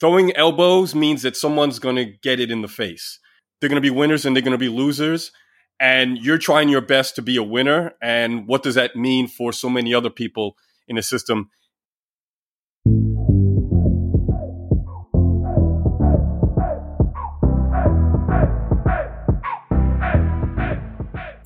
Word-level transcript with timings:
throwing 0.00 0.34
elbows 0.36 0.94
means 0.94 1.22
that 1.22 1.36
someone's 1.36 1.78
going 1.78 1.96
to 1.96 2.04
get 2.04 2.40
it 2.40 2.50
in 2.50 2.62
the 2.62 2.68
face. 2.68 3.18
They're 3.60 3.70
going 3.70 3.82
to 3.82 3.88
be 3.88 3.90
winners 3.90 4.24
and 4.24 4.34
they're 4.34 4.42
going 4.42 4.52
to 4.52 4.58
be 4.58 4.68
losers. 4.68 5.32
And 5.78 6.18
you're 6.18 6.38
trying 6.38 6.68
your 6.68 6.80
best 6.80 7.16
to 7.16 7.22
be 7.22 7.36
a 7.36 7.42
winner. 7.42 7.92
And 8.00 8.46
what 8.46 8.62
does 8.62 8.76
that 8.76 8.96
mean 8.96 9.28
for 9.28 9.52
so 9.52 9.68
many 9.68 9.92
other 9.92 10.10
people 10.10 10.56
in 10.88 10.96
the 10.96 11.02
system? 11.02 11.50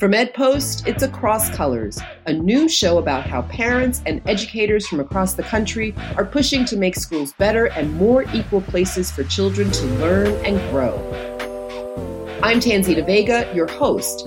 From 0.01 0.13
EdPost, 0.13 0.87
it's 0.87 1.03
Across 1.03 1.55
Colors, 1.55 2.01
a 2.25 2.33
new 2.33 2.71
show 2.71 2.97
about 2.97 3.27
how 3.27 3.43
parents 3.43 4.01
and 4.07 4.23
educators 4.27 4.89
from 4.89 4.99
across 4.99 5.35
the 5.35 5.43
country 5.43 5.95
are 6.17 6.25
pushing 6.25 6.65
to 6.65 6.79
make 6.79 6.97
schools 6.97 7.35
better 7.35 7.67
and 7.67 7.93
more 7.97 8.25
equal 8.33 8.63
places 8.63 9.11
for 9.11 9.25
children 9.25 9.71
to 9.71 9.85
learn 9.97 10.29
and 10.47 10.59
grow. 10.71 10.97
I'm 12.43 12.61
Tanzina 12.61 13.05
Vega, 13.05 13.53
your 13.55 13.67
host. 13.67 14.27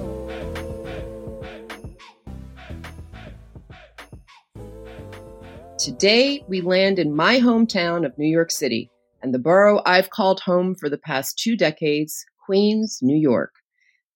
Today, 5.80 6.44
we 6.48 6.62
land 6.62 7.00
in 7.00 7.16
my 7.16 7.40
hometown 7.40 8.05
of 8.05 8.16
New 8.20 8.30
York 8.30 8.52
City 8.52 8.92
and 9.23 9.34
the 9.34 9.40
borough 9.40 9.81
I've 9.88 10.12
called 10.12 10.42
home 10.42 10.76
for 10.76 10.88
the 10.88 11.00
past 11.00 11.40
two 11.40 11.58
decades, 11.58 12.23
Queens, 12.45 13.00
New 13.02 13.17
York. 13.17 13.53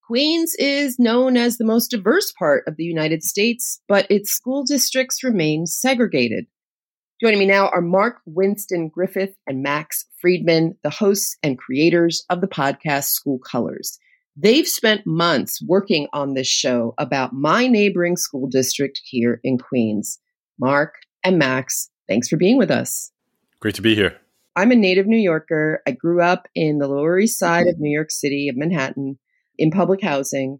Queens 0.08 0.56
is 0.58 0.98
known 0.98 1.36
as 1.36 1.58
the 1.58 1.66
most 1.66 1.92
diverse 1.92 2.32
part 2.40 2.64
of 2.66 2.78
the 2.78 2.86
United 2.86 3.24
States, 3.24 3.82
but 3.90 4.10
its 4.10 4.32
school 4.32 4.64
districts 4.64 5.22
remain 5.22 5.66
segregated. 5.66 6.46
Joining 7.22 7.40
me 7.40 7.46
now 7.46 7.68
are 7.68 7.82
Mark 7.82 8.22
Winston 8.26 8.88
Griffith 8.88 9.36
and 9.48 9.62
Max 9.62 10.06
Freedman, 10.22 10.78
the 10.82 10.90
hosts 10.90 11.36
and 11.44 11.58
creators 11.58 12.24
of 12.30 12.40
the 12.40 12.48
podcast 12.48 13.08
School 13.08 13.38
Colors. 13.38 14.00
They've 14.38 14.66
spent 14.66 15.06
months 15.06 15.62
working 15.62 16.08
on 16.14 16.36
this 16.36 16.48
show 16.48 16.94
about 16.98 17.34
my 17.34 17.68
neighboring 17.68 18.16
school 18.16 18.48
district 18.48 19.02
here 19.03 19.42
in 19.44 19.58
Queens. 19.58 20.20
Mark 20.58 20.94
and 21.22 21.38
Max, 21.38 21.90
thanks 22.08 22.30
for 22.30 22.38
being 22.38 22.58
with 22.58 22.72
us. 22.72 23.12
Great 23.59 23.76
to 23.76 23.81
be 23.81 23.94
here. 23.94 24.16
I'm 24.56 24.72
a 24.72 24.76
native 24.76 25.06
New 25.06 25.18
Yorker. 25.18 25.81
I 25.86 25.92
grew 25.92 26.22
up 26.22 26.48
in 26.56 26.78
the 26.78 26.88
Lower 26.88 27.20
East 27.20 27.38
Side 27.38 27.68
of 27.68 27.78
New 27.78 27.92
York 27.92 28.09
City, 28.09 28.48
of 28.48 28.56
Manhattan 28.56 29.20
in 29.58 29.72
public 29.72 30.02
housing. 30.02 30.59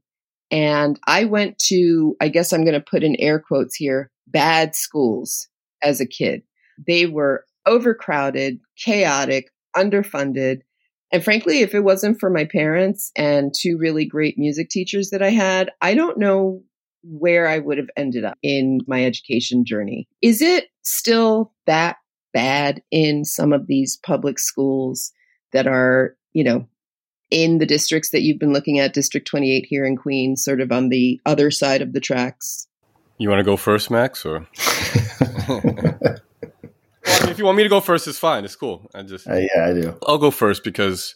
And 0.49 0.99
I 1.07 1.25
went 1.25 1.59
to, 1.67 2.15
I 2.21 2.29
guess 2.29 2.53
I'm 2.53 2.63
going 2.63 2.73
to 2.73 2.81
put 2.81 3.03
in 3.03 3.15
air 3.19 3.39
quotes 3.39 3.75
here, 3.75 4.11
bad 4.27 4.75
schools 4.75 5.47
as 5.83 5.99
a 5.99 6.05
kid. 6.05 6.43
They 6.85 7.05
were 7.05 7.45
overcrowded, 7.65 8.59
chaotic, 8.77 9.49
underfunded. 9.75 10.61
And 11.11 11.23
frankly, 11.23 11.61
if 11.61 11.73
it 11.73 11.83
wasn't 11.83 12.19
for 12.19 12.29
my 12.29 12.45
parents 12.45 13.11
and 13.15 13.53
two 13.53 13.77
really 13.77 14.05
great 14.05 14.37
music 14.37 14.69
teachers 14.69 15.09
that 15.09 15.21
I 15.21 15.29
had, 15.29 15.71
I 15.81 15.93
don't 15.93 16.17
know 16.17 16.61
where 17.03 17.47
I 17.47 17.59
would 17.59 17.77
have 17.77 17.89
ended 17.95 18.25
up 18.25 18.37
in 18.41 18.79
my 18.87 19.05
education 19.05 19.63
journey. 19.65 20.07
Is 20.21 20.41
it 20.41 20.67
still 20.83 21.53
that 21.65 21.97
bad 22.33 22.81
in 22.91 23.23
some 23.23 23.53
of 23.53 23.67
these 23.67 23.97
public 24.05 24.39
schools 24.39 25.11
that 25.53 25.67
are, 25.67 26.15
you 26.33 26.43
know, 26.43 26.67
in 27.30 27.58
the 27.58 27.66
districts 27.66 28.11
that 28.11 28.22
you've 28.22 28.39
been 28.39 28.53
looking 28.53 28.80
at, 28.80 28.94
District 28.94 29.28
28 29.28 29.66
here 29.66 29.86
in 29.86 29.95
Queens, 29.95 30.44
sort 30.44 30.61
of 30.61 30.72
on 30.72 30.89
the 30.89 31.20
other 31.25 31.52
side 31.52 31.81
of 31.81 31.94
the 31.94 32.00
tracks? 32.00 32.67
You 33.17 33.30
want 33.30 33.39
to 33.39 33.44
go 33.44 33.58
first, 33.58 33.89
Max, 33.89 34.25
or? 34.25 34.47
well, 35.48 35.61
I 37.08 37.22
mean, 37.22 37.30
if 37.30 37.39
you 37.39 37.45
want 37.45 37.58
me 37.58 37.64
to 37.64 37.70
go 37.70 37.81
first, 37.81 38.08
it's 38.08 38.20
fine. 38.20 38.45
It's 38.45 38.55
cool. 38.55 38.89
I 38.94 39.02
just 39.03 39.28
uh, 39.28 39.36
yeah, 39.36 39.66
I 39.66 39.73
do. 39.73 39.98
I'll 40.05 40.17
go 40.17 40.31
first 40.31 40.64
because 40.64 41.16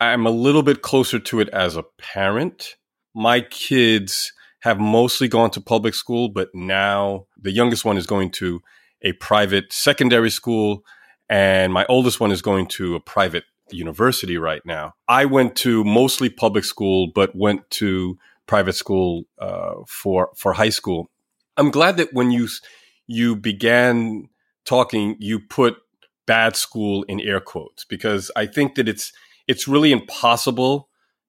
I'm 0.00 0.26
a 0.26 0.30
little 0.30 0.62
bit 0.62 0.82
closer 0.82 1.18
to 1.18 1.40
it 1.40 1.48
as 1.50 1.76
a 1.76 1.84
parent. 1.98 2.76
My 3.14 3.40
kids 3.40 4.32
have 4.60 4.78
mostly 4.78 5.28
gone 5.28 5.50
to 5.50 5.60
public 5.60 5.94
school, 5.94 6.28
but 6.28 6.48
now 6.54 7.26
the 7.40 7.52
youngest 7.52 7.84
one 7.84 7.96
is 7.96 8.06
going 8.06 8.30
to 8.32 8.62
a 9.02 9.12
private 9.12 9.72
secondary 9.72 10.30
school, 10.30 10.82
and 11.28 11.72
my 11.72 11.84
oldest 11.88 12.20
one 12.20 12.32
is 12.32 12.42
going 12.42 12.66
to 12.66 12.94
a 12.94 13.00
private 13.00 13.44
university 13.70 14.38
right 14.38 14.62
now. 14.64 14.94
I 15.08 15.24
went 15.24 15.56
to 15.56 15.84
mostly 15.84 16.28
public 16.28 16.64
school, 16.64 17.08
but 17.14 17.34
went 17.34 17.68
to 17.70 18.18
private 18.46 18.74
school 18.74 19.24
uh, 19.38 19.74
for 19.88 20.30
for 20.36 20.52
high 20.52 20.70
school. 20.70 21.10
I'm 21.56 21.70
glad 21.70 21.96
that 21.96 22.12
when 22.12 22.30
you 22.30 22.48
you 23.06 23.36
began 23.36 24.28
talking, 24.64 25.16
you 25.18 25.40
put 25.40 25.76
bad 26.26 26.56
school 26.56 27.04
in 27.04 27.20
air 27.20 27.40
quotes 27.40 27.84
because 27.84 28.30
I 28.36 28.46
think 28.46 28.74
that 28.74 28.88
it's 28.88 29.12
it's 29.46 29.68
really 29.68 29.92
impossible 29.92 30.88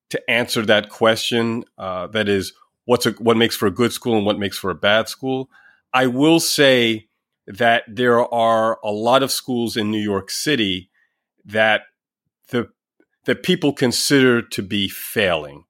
to 0.09 0.29
answer 0.29 0.65
that 0.65 0.89
question. 0.89 1.63
Uh, 1.77 2.07
that 2.07 2.27
is, 2.29 2.53
what's 2.85 3.05
a, 3.05 3.11
what 3.11 3.37
makes 3.37 3.55
for 3.55 3.67
a 3.67 3.71
good 3.71 3.93
school 3.93 4.17
and 4.17 4.25
what 4.25 4.39
makes 4.39 4.57
for 4.57 4.71
a 4.71 4.75
bad 4.75 5.07
school. 5.07 5.49
I 5.93 6.07
will 6.07 6.39
say 6.39 7.07
that 7.45 7.83
there 7.87 8.21
are 8.33 8.79
a 8.83 8.91
lot 8.91 9.23
of 9.23 9.31
schools 9.31 9.77
in 9.77 9.91
New 9.91 10.01
York 10.01 10.29
City 10.29 10.89
that 11.45 11.83
the 12.49 12.69
that 13.25 13.43
people 13.43 13.73
consider 13.73 14.41
to 14.41 14.61
be 14.61 14.87
failing, 14.87 15.65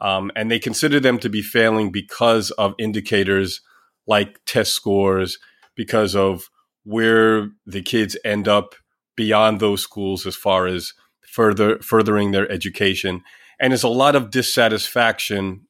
um, 0.00 0.30
and 0.36 0.50
they 0.50 0.60
consider 0.60 1.00
them 1.00 1.18
to 1.18 1.28
be 1.28 1.42
failing 1.42 1.90
because 1.90 2.52
of 2.52 2.74
indicators 2.78 3.60
like 4.06 4.38
test 4.46 4.72
scores, 4.74 5.38
because 5.74 6.14
of 6.14 6.48
where 6.84 7.48
the 7.66 7.82
kids 7.82 8.16
end 8.24 8.46
up 8.46 8.74
beyond 9.16 9.60
those 9.60 9.82
schools 9.82 10.24
as 10.24 10.36
far 10.36 10.66
as 10.66 10.94
further 11.26 11.78
furthering 11.80 12.30
their 12.30 12.50
education, 12.50 13.22
and 13.60 13.72
there's 13.72 13.82
a 13.82 13.88
lot 13.88 14.16
of 14.16 14.30
dissatisfaction 14.30 15.66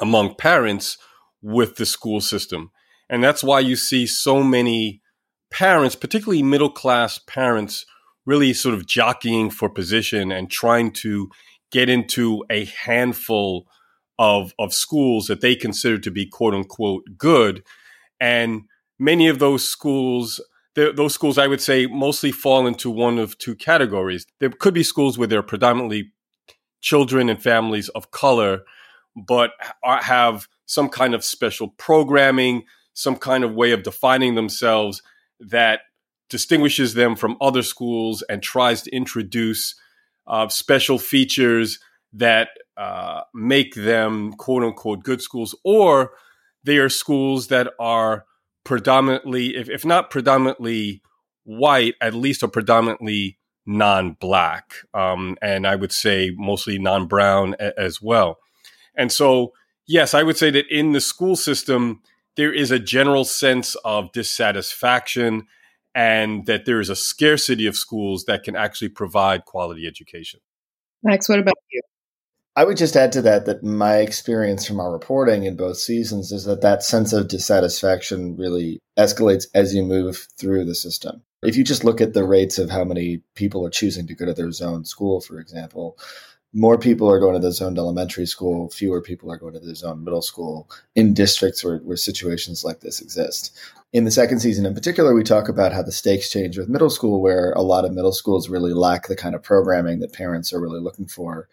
among 0.00 0.34
parents 0.34 0.98
with 1.40 1.76
the 1.76 1.86
school 1.86 2.20
system, 2.20 2.70
and 3.08 3.22
that's 3.22 3.44
why 3.44 3.60
you 3.60 3.76
see 3.76 4.06
so 4.06 4.42
many 4.42 5.00
parents, 5.50 5.94
particularly 5.94 6.42
middle 6.42 6.70
class 6.70 7.18
parents 7.18 7.86
really 8.26 8.52
sort 8.52 8.74
of 8.74 8.86
jockeying 8.86 9.50
for 9.50 9.68
position 9.68 10.32
and 10.32 10.50
trying 10.50 10.90
to 10.90 11.30
get 11.70 11.88
into 11.88 12.44
a 12.50 12.64
handful 12.64 13.66
of 14.18 14.54
of 14.58 14.72
schools 14.72 15.26
that 15.26 15.40
they 15.40 15.56
consider 15.56 15.98
to 15.98 16.10
be 16.10 16.26
quote 16.26 16.54
unquote 16.54 17.04
good. 17.18 17.62
And 18.20 18.62
many 18.98 19.28
of 19.28 19.38
those 19.38 19.66
schools 19.66 20.40
those 20.74 21.14
schools 21.14 21.38
i 21.38 21.46
would 21.46 21.60
say 21.60 21.86
mostly 21.86 22.32
fall 22.32 22.66
into 22.66 22.90
one 22.90 23.18
of 23.18 23.36
two 23.38 23.54
categories. 23.54 24.26
There 24.40 24.50
could 24.50 24.74
be 24.74 24.82
schools 24.82 25.18
where 25.18 25.28
they're 25.28 25.42
predominantly 25.42 26.12
children 26.80 27.28
and 27.28 27.42
families 27.42 27.88
of 27.90 28.10
color 28.10 28.62
but 29.16 29.52
have 29.82 30.48
some 30.66 30.88
kind 30.88 31.14
of 31.14 31.24
special 31.24 31.68
programming 31.68 32.64
some 32.94 33.16
kind 33.16 33.44
of 33.44 33.54
way 33.54 33.72
of 33.72 33.82
defining 33.82 34.34
themselves 34.34 35.02
that 35.40 35.80
distinguishes 36.28 36.94
them 36.94 37.16
from 37.16 37.36
other 37.40 37.62
schools 37.62 38.22
and 38.28 38.42
tries 38.42 38.82
to 38.82 38.94
introduce 38.94 39.74
uh, 40.26 40.48
special 40.48 40.98
features 40.98 41.78
that 42.12 42.48
uh, 42.76 43.22
make 43.34 43.74
them 43.74 44.32
quote 44.34 44.62
unquote 44.62 45.02
good 45.02 45.20
schools, 45.20 45.54
or 45.64 46.12
they 46.62 46.78
are 46.78 46.88
schools 46.88 47.48
that 47.48 47.68
are 47.78 48.24
predominantly, 48.64 49.56
if, 49.56 49.68
if 49.68 49.84
not 49.84 50.10
predominantly 50.10 51.02
white, 51.44 51.94
at 52.00 52.14
least 52.14 52.42
are 52.42 52.48
predominantly 52.48 53.38
non 53.66 54.12
black. 54.12 54.74
Um, 54.94 55.36
and 55.42 55.66
I 55.66 55.76
would 55.76 55.92
say 55.92 56.32
mostly 56.36 56.78
non 56.78 57.06
brown 57.06 57.54
a- 57.60 57.78
as 57.78 58.00
well. 58.00 58.38
And 58.96 59.12
so, 59.12 59.52
yes, 59.86 60.14
I 60.14 60.22
would 60.22 60.36
say 60.36 60.50
that 60.50 60.66
in 60.68 60.92
the 60.92 61.00
school 61.00 61.36
system, 61.36 62.00
there 62.36 62.52
is 62.52 62.70
a 62.70 62.78
general 62.78 63.24
sense 63.24 63.76
of 63.84 64.12
dissatisfaction 64.12 65.46
and 65.94 66.46
that 66.46 66.64
there 66.64 66.80
is 66.80 66.90
a 66.90 66.96
scarcity 66.96 67.66
of 67.66 67.76
schools 67.76 68.24
that 68.24 68.42
can 68.42 68.56
actually 68.56 68.88
provide 68.88 69.44
quality 69.44 69.86
education. 69.86 70.40
Max, 71.02 71.28
what 71.28 71.38
about 71.38 71.54
you? 71.70 71.82
I 72.56 72.64
would 72.64 72.76
just 72.76 72.96
add 72.96 73.10
to 73.12 73.22
that 73.22 73.46
that 73.46 73.64
my 73.64 73.96
experience 73.96 74.64
from 74.64 74.78
our 74.78 74.92
reporting 74.92 75.44
in 75.44 75.56
both 75.56 75.76
seasons 75.76 76.30
is 76.30 76.44
that 76.44 76.60
that 76.60 76.84
sense 76.84 77.12
of 77.12 77.26
dissatisfaction 77.26 78.36
really 78.36 78.80
escalates 78.96 79.46
as 79.54 79.74
you 79.74 79.82
move 79.82 80.28
through 80.38 80.64
the 80.64 80.74
system. 80.74 81.22
If 81.42 81.56
you 81.56 81.64
just 81.64 81.84
look 81.84 82.00
at 82.00 82.14
the 82.14 82.24
rates 82.24 82.58
of 82.58 82.70
how 82.70 82.84
many 82.84 83.22
people 83.34 83.66
are 83.66 83.70
choosing 83.70 84.06
to 84.06 84.14
go 84.14 84.24
to 84.24 84.32
their 84.32 84.52
zone 84.52 84.84
school, 84.84 85.20
for 85.20 85.40
example, 85.40 85.98
more 86.54 86.78
people 86.78 87.10
are 87.10 87.18
going 87.18 87.34
to 87.34 87.40
the 87.40 87.52
zoned 87.52 87.78
elementary 87.78 88.26
school, 88.26 88.70
fewer 88.70 89.02
people 89.02 89.30
are 89.30 89.36
going 89.36 89.54
to 89.54 89.60
the 89.60 89.74
zoned 89.74 90.04
middle 90.04 90.22
school 90.22 90.70
in 90.94 91.12
districts 91.12 91.64
where, 91.64 91.78
where 91.78 91.96
situations 91.96 92.64
like 92.64 92.80
this 92.80 93.00
exist. 93.00 93.58
In 93.92 94.04
the 94.04 94.10
second 94.10 94.38
season 94.38 94.64
in 94.64 94.72
particular, 94.72 95.14
we 95.14 95.24
talk 95.24 95.48
about 95.48 95.72
how 95.72 95.82
the 95.82 95.92
stakes 95.92 96.30
change 96.30 96.56
with 96.56 96.68
middle 96.68 96.90
school, 96.90 97.20
where 97.20 97.52
a 97.52 97.62
lot 97.62 97.84
of 97.84 97.92
middle 97.92 98.12
schools 98.12 98.48
really 98.48 98.72
lack 98.72 99.08
the 99.08 99.16
kind 99.16 99.34
of 99.34 99.42
programming 99.42 99.98
that 99.98 100.12
parents 100.12 100.52
are 100.52 100.60
really 100.60 100.80
looking 100.80 101.06
for. 101.06 101.48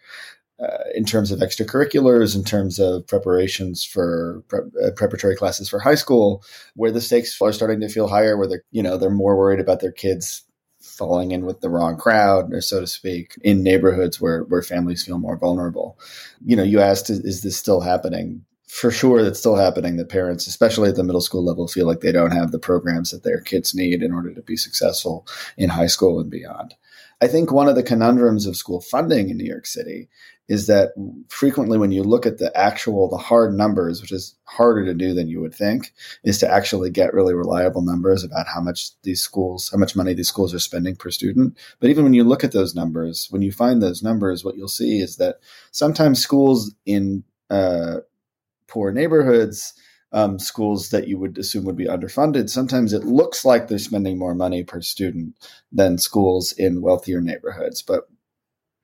Uh, 0.60 0.84
in 0.94 1.04
terms 1.04 1.32
of 1.32 1.40
extracurriculars, 1.40 2.36
in 2.36 2.44
terms 2.44 2.78
of 2.78 3.04
preparations 3.08 3.84
for 3.84 4.44
pre- 4.46 4.60
uh, 4.84 4.92
preparatory 4.94 5.34
classes 5.34 5.68
for 5.68 5.80
high 5.80 5.96
school, 5.96 6.44
where 6.76 6.92
the 6.92 7.00
stakes 7.00 7.36
are 7.42 7.52
starting 7.52 7.80
to 7.80 7.88
feel 7.88 8.06
higher, 8.06 8.36
where 8.36 8.46
they're 8.46 8.62
you 8.70 8.82
know 8.82 8.96
they're 8.96 9.10
more 9.10 9.36
worried 9.36 9.58
about 9.58 9.80
their 9.80 9.90
kids 9.90 10.44
falling 10.92 11.32
in 11.32 11.44
with 11.46 11.60
the 11.60 11.70
wrong 11.70 11.96
crowd, 11.96 12.52
or 12.52 12.60
so 12.60 12.80
to 12.80 12.86
speak, 12.86 13.34
in 13.42 13.62
neighborhoods 13.62 14.20
where, 14.20 14.42
where 14.44 14.62
families 14.62 15.04
feel 15.04 15.18
more 15.18 15.36
vulnerable. 15.36 15.98
You 16.44 16.56
know, 16.56 16.62
you 16.62 16.80
asked, 16.80 17.10
is, 17.10 17.20
is 17.20 17.42
this 17.42 17.56
still 17.56 17.80
happening? 17.80 18.44
For 18.66 18.90
sure, 18.90 19.22
that's 19.22 19.38
still 19.38 19.56
happening. 19.56 19.96
That 19.96 20.08
parents, 20.08 20.46
especially 20.46 20.88
at 20.88 20.96
the 20.96 21.04
middle 21.04 21.20
school 21.20 21.44
level, 21.44 21.68
feel 21.68 21.86
like 21.86 22.00
they 22.00 22.12
don't 22.12 22.30
have 22.30 22.52
the 22.52 22.58
programs 22.58 23.10
that 23.10 23.22
their 23.22 23.40
kids 23.40 23.74
need 23.74 24.02
in 24.02 24.12
order 24.12 24.32
to 24.34 24.42
be 24.42 24.56
successful 24.56 25.26
in 25.56 25.68
high 25.68 25.86
school 25.86 26.20
and 26.20 26.30
beyond. 26.30 26.74
I 27.22 27.28
think 27.28 27.52
one 27.52 27.68
of 27.68 27.76
the 27.76 27.84
conundrums 27.84 28.46
of 28.46 28.56
school 28.56 28.80
funding 28.80 29.30
in 29.30 29.36
New 29.36 29.44
York 29.44 29.64
City 29.64 30.08
is 30.48 30.66
that 30.66 30.90
frequently 31.28 31.78
when 31.78 31.92
you 31.92 32.02
look 32.02 32.26
at 32.26 32.38
the 32.38 32.54
actual 32.58 33.08
the 33.08 33.16
hard 33.16 33.54
numbers 33.54 34.00
which 34.02 34.10
is 34.10 34.34
harder 34.42 34.84
to 34.84 34.92
do 34.92 35.14
than 35.14 35.28
you 35.28 35.40
would 35.40 35.54
think 35.54 35.92
is 36.24 36.38
to 36.38 36.50
actually 36.50 36.90
get 36.90 37.14
really 37.14 37.32
reliable 37.32 37.80
numbers 37.80 38.24
about 38.24 38.48
how 38.52 38.60
much 38.60 38.90
these 39.04 39.20
schools 39.20 39.70
how 39.70 39.78
much 39.78 39.94
money 39.94 40.14
these 40.14 40.26
schools 40.26 40.52
are 40.52 40.58
spending 40.58 40.96
per 40.96 41.12
student. 41.12 41.56
But 41.78 41.90
even 41.90 42.02
when 42.02 42.12
you 42.12 42.24
look 42.24 42.42
at 42.42 42.50
those 42.50 42.74
numbers 42.74 43.28
when 43.30 43.42
you 43.42 43.52
find 43.52 43.80
those 43.80 44.02
numbers 44.02 44.44
what 44.44 44.56
you'll 44.56 44.66
see 44.66 44.98
is 44.98 45.16
that 45.18 45.36
sometimes 45.70 46.20
schools 46.20 46.74
in 46.86 47.22
uh, 47.50 47.98
poor 48.66 48.90
neighborhoods 48.90 49.74
um, 50.12 50.38
schools 50.38 50.90
that 50.90 51.08
you 51.08 51.18
would 51.18 51.38
assume 51.38 51.64
would 51.64 51.76
be 51.76 51.86
underfunded, 51.86 52.50
sometimes 52.50 52.92
it 52.92 53.04
looks 53.04 53.44
like 53.44 53.68
they're 53.68 53.78
spending 53.78 54.18
more 54.18 54.34
money 54.34 54.62
per 54.62 54.80
student 54.80 55.34
than 55.70 55.98
schools 55.98 56.52
in 56.52 56.82
wealthier 56.82 57.20
neighborhoods. 57.20 57.82
But 57.82 58.08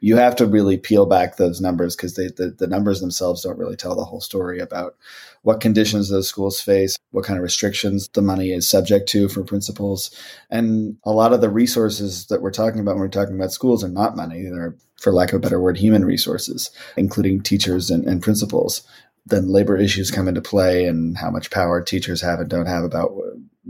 you 0.01 0.17
have 0.17 0.37
to 0.37 0.47
really 0.47 0.79
peel 0.79 1.07
back 1.07 1.37
those 1.37 1.61
numbers 1.61 1.97
because 1.97 2.15
the, 2.15 2.55
the 2.57 2.67
numbers 2.67 3.01
themselves 3.01 3.43
don't 3.43 3.59
really 3.59 3.77
tell 3.77 3.97
the 3.97 4.05
whole 4.05 4.21
story 4.21 4.61
about 4.61 4.97
what 5.43 5.61
conditions 5.61 6.09
those 6.09 6.29
schools 6.29 6.61
face, 6.61 6.97
what 7.11 7.25
kind 7.25 7.37
of 7.37 7.43
restrictions 7.43 8.09
the 8.13 8.23
money 8.23 8.53
is 8.53 8.69
subject 8.69 9.09
to 9.09 9.29
for 9.29 9.43
principals. 9.43 10.15
And 10.51 10.97
a 11.05 11.11
lot 11.11 11.33
of 11.33 11.41
the 11.41 11.51
resources 11.51 12.27
that 12.27 12.43
we're 12.43 12.53
talking 12.53 12.81
about 12.81 12.93
when 12.93 13.01
we're 13.01 13.09
talking 13.09 13.35
about 13.35 13.53
schools 13.53 13.83
are 13.83 13.89
not 13.89 14.17
money. 14.17 14.45
They're, 14.45 14.77
for 15.01 15.13
lack 15.13 15.33
of 15.33 15.37
a 15.37 15.41
better 15.41 15.61
word, 15.61 15.77
human 15.77 16.05
resources, 16.05 16.71
including 16.97 17.41
teachers 17.41 17.91
and, 17.91 18.07
and 18.07 18.23
principals 18.23 18.83
then 19.29 19.49
labor 19.49 19.77
issues 19.77 20.11
come 20.11 20.29
into 20.29 20.41
play 20.41 20.87
and 20.87 21.17
how 21.17 21.31
much 21.31 21.51
power 21.51 21.83
teachers 21.83 22.21
have 22.21 22.41
and 22.41 22.49
don't 22.49 22.67
have 22.67 22.85
about 22.85 23.13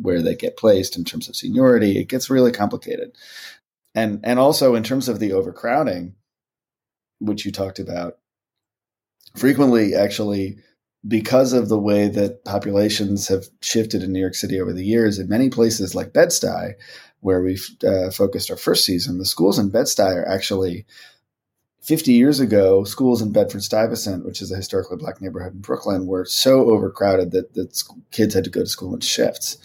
where 0.00 0.22
they 0.22 0.34
get 0.34 0.56
placed 0.56 0.96
in 0.96 1.04
terms 1.04 1.28
of 1.28 1.36
seniority. 1.36 1.98
It 1.98 2.08
gets 2.08 2.30
really 2.30 2.52
complicated. 2.52 3.16
And 3.94 4.20
and 4.22 4.38
also 4.38 4.74
in 4.74 4.82
terms 4.82 5.08
of 5.08 5.18
the 5.18 5.32
overcrowding, 5.32 6.14
which 7.18 7.44
you 7.44 7.52
talked 7.52 7.78
about, 7.78 8.18
frequently 9.36 9.94
actually 9.94 10.58
because 11.06 11.52
of 11.52 11.68
the 11.68 11.78
way 11.78 12.08
that 12.08 12.44
populations 12.44 13.28
have 13.28 13.46
shifted 13.62 14.02
in 14.02 14.12
New 14.12 14.20
York 14.20 14.34
City 14.34 14.60
over 14.60 14.72
the 14.72 14.84
years, 14.84 15.18
in 15.18 15.28
many 15.28 15.48
places 15.48 15.94
like 15.94 16.12
Bed-Stuy, 16.12 16.72
where 17.20 17.40
we've 17.40 17.68
uh, 17.86 18.10
focused 18.10 18.50
our 18.50 18.56
first 18.56 18.84
season, 18.84 19.18
the 19.18 19.24
schools 19.24 19.58
in 19.58 19.70
Bed-Stuy 19.70 20.16
are 20.16 20.28
actually 20.28 20.86
50 21.88 22.12
years 22.12 22.38
ago, 22.38 22.84
schools 22.84 23.22
in 23.22 23.32
Bedford 23.32 23.62
Stuyvesant, 23.62 24.26
which 24.26 24.42
is 24.42 24.52
a 24.52 24.56
historically 24.56 24.98
black 24.98 25.22
neighborhood 25.22 25.54
in 25.54 25.60
Brooklyn, 25.60 26.06
were 26.06 26.26
so 26.26 26.70
overcrowded 26.70 27.30
that, 27.30 27.54
that 27.54 27.82
kids 28.10 28.34
had 28.34 28.44
to 28.44 28.50
go 28.50 28.60
to 28.60 28.66
school 28.66 28.92
in 28.92 29.00
shifts, 29.00 29.56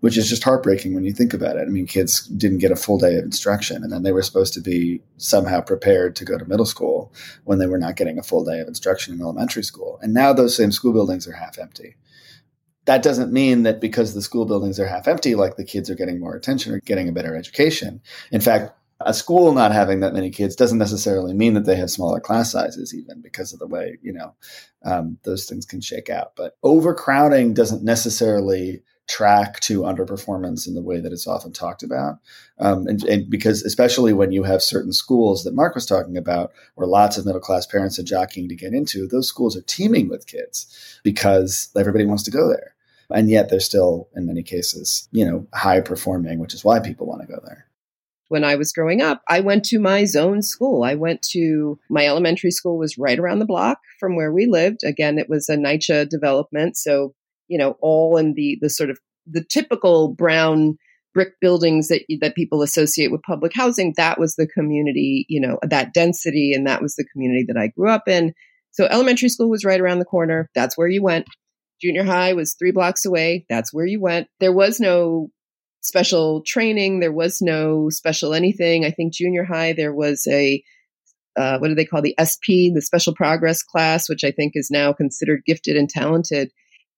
which 0.00 0.18
is 0.18 0.28
just 0.28 0.44
heartbreaking 0.44 0.92
when 0.92 1.04
you 1.04 1.14
think 1.14 1.32
about 1.32 1.56
it. 1.56 1.62
I 1.62 1.70
mean, 1.70 1.86
kids 1.86 2.26
didn't 2.26 2.58
get 2.58 2.72
a 2.72 2.76
full 2.76 2.98
day 2.98 3.16
of 3.16 3.24
instruction, 3.24 3.82
and 3.82 3.90
then 3.90 4.02
they 4.02 4.12
were 4.12 4.20
supposed 4.20 4.52
to 4.52 4.60
be 4.60 5.00
somehow 5.16 5.62
prepared 5.62 6.14
to 6.16 6.26
go 6.26 6.36
to 6.36 6.44
middle 6.44 6.66
school 6.66 7.10
when 7.44 7.58
they 7.58 7.66
were 7.66 7.78
not 7.78 7.96
getting 7.96 8.18
a 8.18 8.22
full 8.22 8.44
day 8.44 8.60
of 8.60 8.68
instruction 8.68 9.14
in 9.14 9.22
elementary 9.22 9.64
school. 9.64 9.98
And 10.02 10.12
now 10.12 10.34
those 10.34 10.54
same 10.54 10.72
school 10.72 10.92
buildings 10.92 11.26
are 11.26 11.32
half 11.32 11.58
empty. 11.58 11.96
That 12.84 13.02
doesn't 13.02 13.32
mean 13.32 13.62
that 13.62 13.80
because 13.80 14.12
the 14.12 14.20
school 14.20 14.44
buildings 14.44 14.78
are 14.78 14.86
half 14.86 15.08
empty, 15.08 15.34
like 15.34 15.56
the 15.56 15.64
kids 15.64 15.88
are 15.88 15.94
getting 15.94 16.20
more 16.20 16.36
attention 16.36 16.74
or 16.74 16.80
getting 16.80 17.08
a 17.08 17.12
better 17.12 17.34
education. 17.34 18.02
In 18.30 18.42
fact, 18.42 18.74
a 19.00 19.14
school 19.14 19.52
not 19.52 19.72
having 19.72 20.00
that 20.00 20.12
many 20.12 20.30
kids 20.30 20.54
doesn't 20.54 20.78
necessarily 20.78 21.32
mean 21.32 21.54
that 21.54 21.64
they 21.64 21.76
have 21.76 21.90
smaller 21.90 22.20
class 22.20 22.52
sizes, 22.52 22.94
even 22.94 23.20
because 23.20 23.52
of 23.52 23.58
the 23.58 23.66
way 23.66 23.98
you 24.02 24.12
know 24.12 24.34
um, 24.84 25.18
those 25.24 25.46
things 25.46 25.64
can 25.64 25.80
shake 25.80 26.10
out. 26.10 26.32
But 26.36 26.56
overcrowding 26.62 27.54
doesn't 27.54 27.82
necessarily 27.82 28.82
track 29.08 29.58
to 29.58 29.80
underperformance 29.80 30.68
in 30.68 30.74
the 30.74 30.82
way 30.82 31.00
that 31.00 31.12
it's 31.12 31.26
often 31.26 31.52
talked 31.52 31.82
about, 31.82 32.18
um, 32.58 32.86
and, 32.86 33.02
and, 33.04 33.30
because 33.30 33.62
especially 33.62 34.12
when 34.12 34.32
you 34.32 34.44
have 34.44 34.62
certain 34.62 34.92
schools 34.92 35.44
that 35.44 35.54
Mark 35.54 35.74
was 35.74 35.86
talking 35.86 36.16
about, 36.16 36.52
where 36.74 36.86
lots 36.86 37.16
of 37.16 37.24
middle 37.24 37.40
class 37.40 37.66
parents 37.66 37.98
are 37.98 38.04
jockeying 38.04 38.48
to 38.48 38.54
get 38.54 38.74
into, 38.74 39.06
those 39.06 39.28
schools 39.28 39.56
are 39.56 39.62
teeming 39.62 40.08
with 40.08 40.26
kids 40.26 41.00
because 41.02 41.70
everybody 41.76 42.04
wants 42.04 42.22
to 42.24 42.30
go 42.30 42.48
there, 42.48 42.74
and 43.10 43.30
yet 43.30 43.48
they're 43.48 43.60
still 43.60 44.08
in 44.14 44.26
many 44.26 44.42
cases, 44.42 45.08
you 45.10 45.24
know, 45.24 45.46
high 45.54 45.80
performing, 45.80 46.38
which 46.38 46.54
is 46.54 46.64
why 46.64 46.78
people 46.78 47.06
want 47.06 47.22
to 47.22 47.26
go 47.26 47.40
there 47.44 47.66
when 48.30 48.44
I 48.44 48.54
was 48.54 48.72
growing 48.72 49.02
up, 49.02 49.22
I 49.28 49.40
went 49.40 49.64
to 49.66 49.80
my 49.80 50.04
zone 50.04 50.40
school. 50.40 50.84
I 50.84 50.94
went 50.94 51.20
to 51.32 51.80
my 51.90 52.06
elementary 52.06 52.52
school 52.52 52.78
was 52.78 52.96
right 52.96 53.18
around 53.18 53.40
the 53.40 53.44
block 53.44 53.80
from 53.98 54.14
where 54.14 54.32
we 54.32 54.46
lived. 54.46 54.84
Again, 54.84 55.18
it 55.18 55.28
was 55.28 55.48
a 55.48 55.56
NYCHA 55.56 56.08
development, 56.08 56.76
so 56.76 57.12
you 57.48 57.58
know, 57.58 57.76
all 57.80 58.16
in 58.16 58.34
the 58.34 58.56
the 58.60 58.70
sort 58.70 58.88
of 58.88 58.98
the 59.26 59.42
typical 59.42 60.14
brown 60.14 60.78
brick 61.12 61.32
buildings 61.40 61.88
that 61.88 62.02
that 62.20 62.36
people 62.36 62.62
associate 62.62 63.10
with 63.10 63.20
public 63.22 63.52
housing. 63.52 63.94
That 63.96 64.20
was 64.20 64.36
the 64.36 64.46
community, 64.46 65.26
you 65.28 65.40
know, 65.40 65.58
that 65.62 65.92
density, 65.92 66.52
and 66.54 66.64
that 66.68 66.80
was 66.80 66.94
the 66.94 67.06
community 67.12 67.44
that 67.48 67.58
I 67.58 67.66
grew 67.66 67.90
up 67.90 68.06
in. 68.06 68.32
So 68.70 68.84
elementary 68.84 69.28
school 69.28 69.50
was 69.50 69.64
right 69.64 69.80
around 69.80 69.98
the 69.98 70.04
corner. 70.04 70.48
That's 70.54 70.78
where 70.78 70.88
you 70.88 71.02
went. 71.02 71.26
Junior 71.82 72.04
high 72.04 72.34
was 72.34 72.54
three 72.54 72.70
blocks 72.70 73.04
away. 73.04 73.44
That's 73.48 73.74
where 73.74 73.86
you 73.86 74.00
went. 74.00 74.28
There 74.38 74.52
was 74.52 74.78
no 74.78 75.30
special 75.80 76.42
training. 76.42 77.00
There 77.00 77.12
was 77.12 77.40
no 77.40 77.88
special 77.90 78.34
anything. 78.34 78.84
I 78.84 78.90
think 78.90 79.12
junior 79.12 79.44
high, 79.44 79.72
there 79.72 79.94
was 79.94 80.26
a, 80.28 80.62
uh, 81.36 81.58
what 81.58 81.68
do 81.68 81.74
they 81.74 81.84
call 81.84 82.02
the 82.02 82.14
SP, 82.20 82.74
the 82.74 82.82
special 82.82 83.14
progress 83.14 83.62
class, 83.62 84.08
which 84.08 84.24
I 84.24 84.30
think 84.30 84.52
is 84.54 84.70
now 84.70 84.92
considered 84.92 85.44
gifted 85.46 85.76
and 85.76 85.88
talented. 85.88 86.50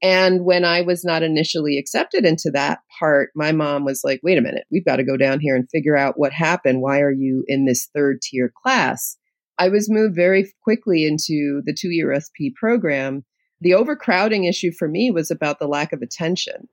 And 0.02 0.44
when 0.44 0.64
I 0.64 0.80
was 0.80 1.04
not 1.04 1.22
initially 1.22 1.78
accepted 1.78 2.24
into 2.24 2.50
that 2.50 2.80
part, 2.98 3.30
my 3.36 3.52
mom 3.52 3.84
was 3.84 4.02
like, 4.02 4.20
wait 4.24 4.36
a 4.36 4.42
minute, 4.42 4.64
we've 4.70 4.84
got 4.84 4.96
to 4.96 5.04
go 5.04 5.16
down 5.16 5.38
here 5.38 5.54
and 5.54 5.70
figure 5.70 5.96
out 5.96 6.18
what 6.18 6.32
happened. 6.32 6.82
Why 6.82 7.00
are 7.00 7.12
you 7.12 7.44
in 7.46 7.66
this 7.66 7.88
third 7.94 8.20
tier 8.20 8.52
class? 8.62 9.16
I 9.58 9.68
was 9.68 9.88
moved 9.88 10.16
very 10.16 10.52
quickly 10.64 11.06
into 11.06 11.62
the 11.64 11.76
two 11.78 11.90
year 11.90 12.18
SP 12.18 12.50
program. 12.56 13.24
The 13.60 13.74
overcrowding 13.74 14.42
issue 14.42 14.72
for 14.72 14.88
me 14.88 15.12
was 15.12 15.30
about 15.30 15.60
the 15.60 15.68
lack 15.68 15.92
of 15.92 16.02
attention 16.02 16.68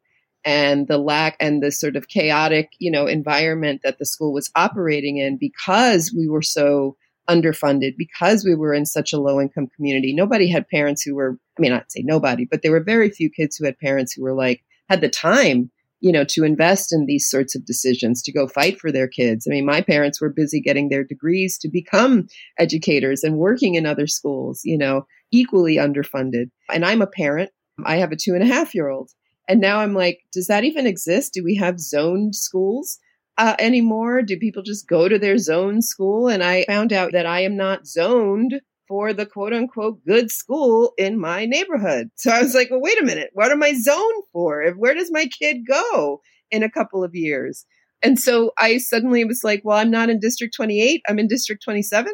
and 0.50 0.88
the 0.88 0.98
lack 0.98 1.38
and 1.40 1.62
the 1.62 1.72
sort 1.72 1.96
of 1.96 2.08
chaotic, 2.08 2.72
you 2.80 2.90
know, 2.90 3.06
environment 3.06 3.82
that 3.84 4.00
the 4.00 4.06
school 4.06 4.34
was 4.34 4.50
operating 4.56 5.18
in 5.18 5.38
because 5.38 6.12
we 6.12 6.28
were 6.28 6.42
so 6.42 6.98
underfunded, 7.30 7.94
because 7.96 8.44
we 8.44 8.56
were 8.56 8.74
in 8.74 8.88
such 8.88 9.14
a 9.14 9.20
low 9.20 9.40
income 9.40 9.68
community. 9.76 10.12
Nobody 10.12 10.50
had 10.50 10.68
parents 10.68 11.04
who 11.04 11.14
were, 11.14 11.38
I 11.56 11.62
mean, 11.62 11.72
I'd 11.72 11.92
say 11.92 12.02
nobody, 12.04 12.48
but 12.50 12.64
there 12.64 12.72
were 12.72 12.84
very 12.84 13.12
few 13.12 13.30
kids 13.30 13.58
who 13.58 13.66
had 13.66 13.78
parents 13.78 14.14
who 14.14 14.24
were 14.24 14.34
like, 14.34 14.64
had 14.90 15.02
the 15.02 15.10
time, 15.10 15.70
you 16.00 16.12
know, 16.12 16.24
to 16.24 16.44
invest 16.44 16.92
in 16.92 17.06
these 17.06 17.30
sorts 17.30 17.56
of 17.56 17.64
decisions, 17.64 18.24
to 18.24 18.32
go 18.32 18.48
fight 18.48 18.80
for 18.80 18.92
their 18.92 19.08
kids. 19.08 19.46
I 19.46 19.52
mean, 19.52 19.68
my 19.68 19.82
parents 19.82 20.20
were 20.20 20.34
busy 20.34 20.62
getting 20.62 20.90
their 20.90 21.04
degrees 21.04 21.60
to 21.60 21.70
become 21.70 22.26
educators 22.58 23.24
and 23.24 23.38
working 23.38 23.76
in 23.76 23.86
other 23.86 24.08
schools, 24.08 24.62
you 24.64 24.80
know, 24.80 25.06
equally 25.32 25.76
underfunded. 25.76 26.50
And 26.74 26.84
I'm 26.84 27.04
a 27.04 27.08
parent. 27.08 27.52
I 27.86 27.98
have 27.98 28.12
a 28.12 28.16
two 28.16 28.34
and 28.34 28.42
a 28.42 28.48
half 28.48 28.74
year 28.74 28.90
old. 28.90 29.12
And 29.50 29.60
now 29.60 29.80
I'm 29.80 29.96
like, 29.96 30.20
does 30.32 30.46
that 30.46 30.64
even 30.64 30.86
exist? 30.86 31.34
Do 31.34 31.44
we 31.44 31.56
have 31.56 31.80
zoned 31.80 32.36
schools 32.36 33.00
uh, 33.40 33.56
anymore? 33.58 34.22
Do 34.22 34.38
people 34.38 34.62
just 34.62 34.88
go 34.88 35.10
to 35.10 35.18
their 35.18 35.40
zone 35.40 35.82
school? 35.82 36.28
And 36.28 36.44
I 36.44 36.66
found 36.66 36.94
out 36.94 37.14
that 37.14 37.26
I 37.26 37.42
am 37.42 37.58
not 37.58 37.88
zoned 37.88 38.62
for 38.88 39.12
the 39.12 39.26
quote 39.26 39.52
unquote 39.52 40.06
good 40.06 40.32
school 40.32 40.94
in 41.00 41.20
my 41.20 41.48
neighborhood. 41.48 42.12
So 42.16 42.32
I 42.32 42.44
was 42.44 42.54
like, 42.54 42.70
well, 42.70 42.80
wait 42.80 43.02
a 43.02 43.06
minute. 43.06 43.32
What 43.34 43.52
am 43.52 43.64
I 43.64 43.74
zoned 43.74 44.24
for? 44.32 44.64
Where 44.78 44.94
does 44.94 45.12
my 45.12 45.26
kid 45.26 45.66
go 45.68 46.22
in 46.52 46.62
a 46.62 46.70
couple 46.70 47.04
of 47.04 47.16
years? 47.16 47.66
And 48.04 48.20
so 48.20 48.52
I 48.60 48.78
suddenly 48.78 49.26
was 49.26 49.44
like, 49.44 49.62
well, 49.66 49.80
I'm 49.80 49.92
not 49.92 50.12
in 50.12 50.20
District 50.20 50.54
28. 50.56 51.02
I'm 51.10 51.20
in 51.20 51.28
District 51.28 51.62
27 51.64 52.14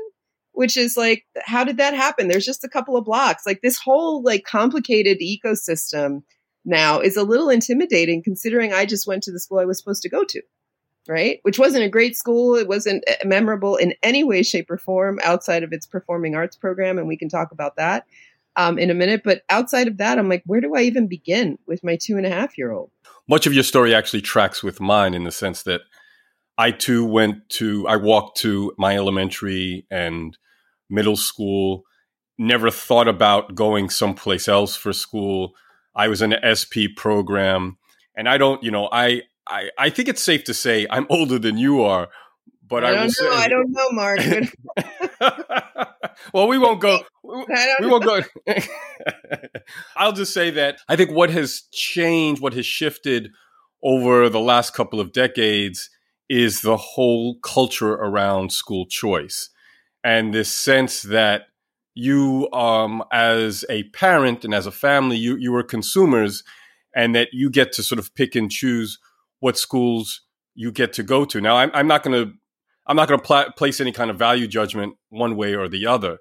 which 0.58 0.78
is 0.78 0.96
like 0.96 1.26
how 1.44 1.66
did 1.66 1.76
that 1.76 1.94
happen 1.94 2.30
there's 2.30 2.46
just 2.46 2.64
a 2.64 2.70
couple 2.70 2.96
of 2.96 3.04
blocks 3.04 3.46
like 3.46 3.60
this 3.62 3.78
whole 3.78 4.24
like 4.24 4.46
complicated 4.46 5.18
ecosystem 5.20 6.22
now 6.66 7.00
is 7.00 7.16
a 7.16 7.24
little 7.24 7.50
intimidating 7.50 8.24
considering 8.24 8.74
I 8.74 8.86
just 8.86 9.08
went 9.08 9.24
to 9.24 9.32
the 9.32 9.40
school 9.40 9.60
I 9.60 9.66
was 9.66 9.78
supposed 9.78 10.02
to 10.02 10.10
go 10.10 10.24
to, 10.26 10.42
right? 11.08 11.40
Which 11.44 11.60
wasn't 11.60 11.86
a 11.86 11.90
great 11.90 12.18
school. 12.18 12.56
It 12.56 12.68
wasn't 12.68 13.04
eh, 13.08 13.18
memorable 13.26 13.76
in 13.76 13.94
any 14.04 14.24
way, 14.24 14.44
shape, 14.44 14.70
or 14.70 14.78
form 14.78 15.20
outside 15.24 15.64
of 15.64 15.72
its 15.72 15.86
performing 15.86 16.36
arts 16.36 16.58
program. 16.58 16.98
And 16.98 17.08
we 17.08 17.18
can 17.18 17.30
talk 17.30 17.52
about 17.52 17.76
that 17.78 18.06
um, 18.56 18.80
in 18.80 18.90
a 18.90 18.96
minute. 18.96 19.22
But 19.24 19.44
outside 19.50 19.88
of 19.88 19.98
that, 19.98 20.18
I'm 20.18 20.30
like, 20.30 20.44
where 20.46 20.62
do 20.62 20.76
I 20.76 20.82
even 20.82 21.08
begin 21.08 21.58
with 21.68 21.84
my 21.84 21.98
two 22.02 22.18
and 22.18 22.26
a 22.26 22.30
half 22.30 22.58
year 22.58 22.72
old? 22.72 22.92
Much 23.28 23.48
of 23.48 23.54
your 23.54 23.64
story 23.64 23.94
actually 23.94 24.22
tracks 24.22 24.64
with 24.64 24.80
mine 24.80 25.14
in 25.14 25.24
the 25.24 25.32
sense 25.32 25.64
that 25.64 25.82
I 26.58 26.72
too 26.72 27.06
went 27.06 27.50
to, 27.50 27.88
I 27.88 27.98
walked 27.98 28.38
to 28.40 28.74
my 28.78 28.96
elementary 28.96 29.86
and 29.92 30.38
middle 30.90 31.18
school, 31.18 31.84
never 32.38 32.70
thought 32.70 33.08
about 33.08 33.56
going 33.56 33.90
someplace 33.90 34.48
else 34.48 34.76
for 34.76 34.94
school 34.94 35.54
I 35.96 36.08
was 36.08 36.22
in 36.22 36.34
an 36.34 36.56
SP 36.56 36.92
program, 36.96 37.78
and 38.16 38.28
I 38.28 38.38
don't, 38.38 38.62
you 38.64 38.72
know, 38.72 38.90
I 38.92 39.24
I, 39.48 39.70
I 39.78 39.90
think 39.90 40.10
it's 40.10 40.22
safe 40.22 40.44
to 40.46 40.54
say 40.54 40.88
I'm 40.90 41.06
older 41.10 41.38
than 41.40 41.58
you 41.58 41.82
are, 41.82 42.10
but 42.68 42.84
I, 42.84 42.90
I 42.90 42.94
don't 42.94 43.04
know. 43.04 43.10
say, 43.10 43.30
I 43.30 43.48
don't 43.48 43.72
know, 43.72 43.90
Mark. 43.92 44.20
well, 46.34 46.48
we 46.48 46.58
won't 46.58 46.82
go. 46.82 47.00
We 47.24 47.88
won't 47.88 48.04
go. 48.04 48.22
I'll 49.96 50.14
just 50.14 50.34
say 50.34 50.52
that 50.52 50.80
I 50.90 50.96
think 50.96 51.12
what 51.12 51.30
has 51.30 51.64
changed, 51.72 52.42
what 52.42 52.54
has 52.54 52.66
shifted 52.66 53.32
over 53.84 54.30
the 54.30 54.40
last 54.40 54.74
couple 54.74 55.00
of 55.00 55.14
decades 55.14 55.90
is 56.28 56.62
the 56.62 56.78
whole 56.78 57.38
culture 57.40 57.94
around 57.94 58.52
school 58.52 58.88
choice 58.88 59.50
and 60.04 60.34
this 60.34 60.52
sense 60.52 61.04
that 61.04 61.44
you, 61.96 62.52
um, 62.52 63.04
as 63.12 63.66
a 63.70 63.84
parent 63.84 64.46
and 64.46 64.54
as 64.54 64.68
a 64.68 64.72
family, 64.72 65.18
you, 65.18 65.36
you 65.38 65.56
are 65.56 65.64
consumers 65.64 66.44
and 66.96 67.16
that 67.16 67.30
you 67.32 67.50
get 67.50 67.72
to 67.74 67.84
sort 67.84 68.00
of 68.00 68.14
pick 68.14 68.36
and 68.36 68.52
choose 68.52 69.00
what 69.40 69.58
schools 69.58 70.22
you 70.54 70.72
get 70.72 70.94
to 70.94 71.04
go 71.04 71.26
to. 71.26 71.42
Now, 71.42 71.58
I'm, 71.58 71.72
I'm 71.74 71.88
not 71.88 72.04
going 72.04 72.26
to 72.26 72.34
I'm 72.88 72.96
not 72.96 73.08
going 73.08 73.20
to 73.20 73.26
pl- 73.26 73.52
place 73.58 73.82
any 73.82 73.92
kind 73.92 74.12
of 74.12 74.20
value 74.20 74.48
judgment 74.48 74.96
one 75.10 75.36
way 75.36 75.56
or 75.56 75.68
the 75.68 75.88
other. 75.88 76.20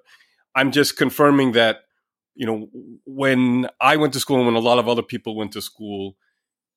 I'm 0.55 0.71
just 0.71 0.97
confirming 0.97 1.51
that 1.51 1.81
you 2.33 2.45
know 2.45 2.69
when 3.05 3.67
I 3.79 3.95
went 3.97 4.13
to 4.13 4.19
school 4.19 4.37
and 4.37 4.45
when 4.45 4.55
a 4.55 4.59
lot 4.59 4.79
of 4.79 4.87
other 4.87 5.03
people 5.03 5.35
went 5.35 5.53
to 5.53 5.61
school, 5.61 6.17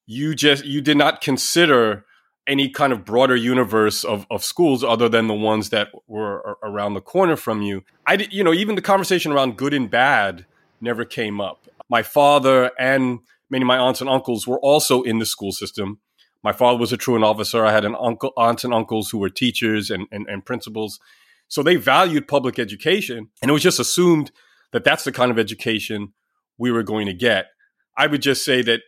you 0.07 0.35
just 0.35 0.64
you 0.64 0.81
did 0.81 0.97
not 0.97 1.21
consider 1.21 2.05
any 2.49 2.69
kind 2.69 2.93
of 2.93 3.05
broader 3.05 3.37
universe 3.37 4.05
of, 4.05 4.26
of 4.31 4.43
schools 4.43 4.83
other 4.83 5.09
than 5.09 5.28
the 5.28 5.35
ones 5.35 5.71
that 5.71 5.88
were 6.07 6.57
around 6.62 6.95
the 6.95 7.00
corner 7.00 7.37
from 7.37 7.62
you. 7.62 7.85
I 8.07 8.14
you 8.31 8.43
know 8.43 8.55
even 8.55 8.75
the 8.75 8.83
conversation 8.83 9.33
around 9.33 9.57
good 9.57 9.75
and 9.75 9.90
bad 9.90 10.47
never 10.81 11.05
came 11.05 11.40
up. 11.40 11.69
My 11.88 12.02
father 12.02 12.71
and 12.78 13.21
many 13.50 13.62
of 13.62 13.67
my 13.67 13.78
aunts 13.78 14.00
and 14.00 14.11
uncles 14.11 14.47
were 14.47 14.61
also 14.61 15.02
in 15.02 15.19
the 15.19 15.26
school 15.26 15.52
system 15.52 16.00
my 16.43 16.52
father 16.52 16.78
was 16.78 16.93
a 16.93 16.97
truant 16.97 17.25
officer. 17.25 17.64
I 17.64 17.73
had 17.73 17.85
an 17.85 17.97
uncle, 17.99 18.33
aunts 18.37 18.64
and 18.64 18.73
uncles 18.73 19.11
who 19.11 19.19
were 19.19 19.31
teachers 19.31 19.90
and, 19.90 20.07
and, 20.12 20.26
and 20.28 20.45
principals. 20.45 21.00
So 21.49 21.62
they 21.62 21.76
valued 21.76 22.28
public 22.28 22.59
education, 22.59 23.28
and 23.43 23.50
it 23.50 23.52
was 23.52 23.62
just 23.62 23.81
assumed 23.81 24.31
that 24.73 24.85
that's 24.85 25.05
the 25.05 25.12
kind 25.12 25.31
of 25.31 25.38
education 25.38 26.12
we 26.59 26.71
were 26.71 26.83
going 26.83 27.07
to 27.07 27.14
get. 27.14 27.47
I 27.97 28.07
would 28.07 28.23
just 28.23 28.45
say 28.45 28.62
that 28.62 28.81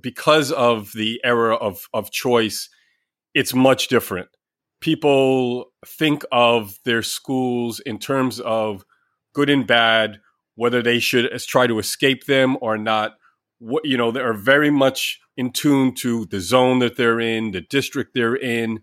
because 0.00 0.50
of 0.50 0.92
the 0.92 1.20
era 1.22 1.54
of, 1.54 1.88
of 1.94 2.10
choice, 2.10 2.68
it's 3.34 3.54
much 3.54 3.88
different. 3.88 4.28
People 4.80 5.72
think 5.86 6.24
of 6.32 6.78
their 6.84 7.02
schools 7.02 7.80
in 7.80 7.98
terms 7.98 8.40
of 8.40 8.84
good 9.34 9.50
and 9.50 9.66
bad, 9.66 10.20
whether 10.54 10.82
they 10.82 10.98
should 10.98 11.30
try 11.46 11.66
to 11.66 11.78
escape 11.78 12.26
them 12.26 12.56
or 12.60 12.78
not. 12.78 13.16
What, 13.58 13.84
you 13.84 13.96
know, 13.96 14.10
they 14.10 14.20
are 14.20 14.32
very 14.32 14.70
much 14.70 15.20
in 15.36 15.52
tune 15.52 15.94
to 15.96 16.26
the 16.26 16.40
zone 16.40 16.78
that 16.78 16.96
they're 16.96 17.20
in, 17.20 17.50
the 17.50 17.60
district 17.60 18.12
they're 18.14 18.34
in, 18.36 18.80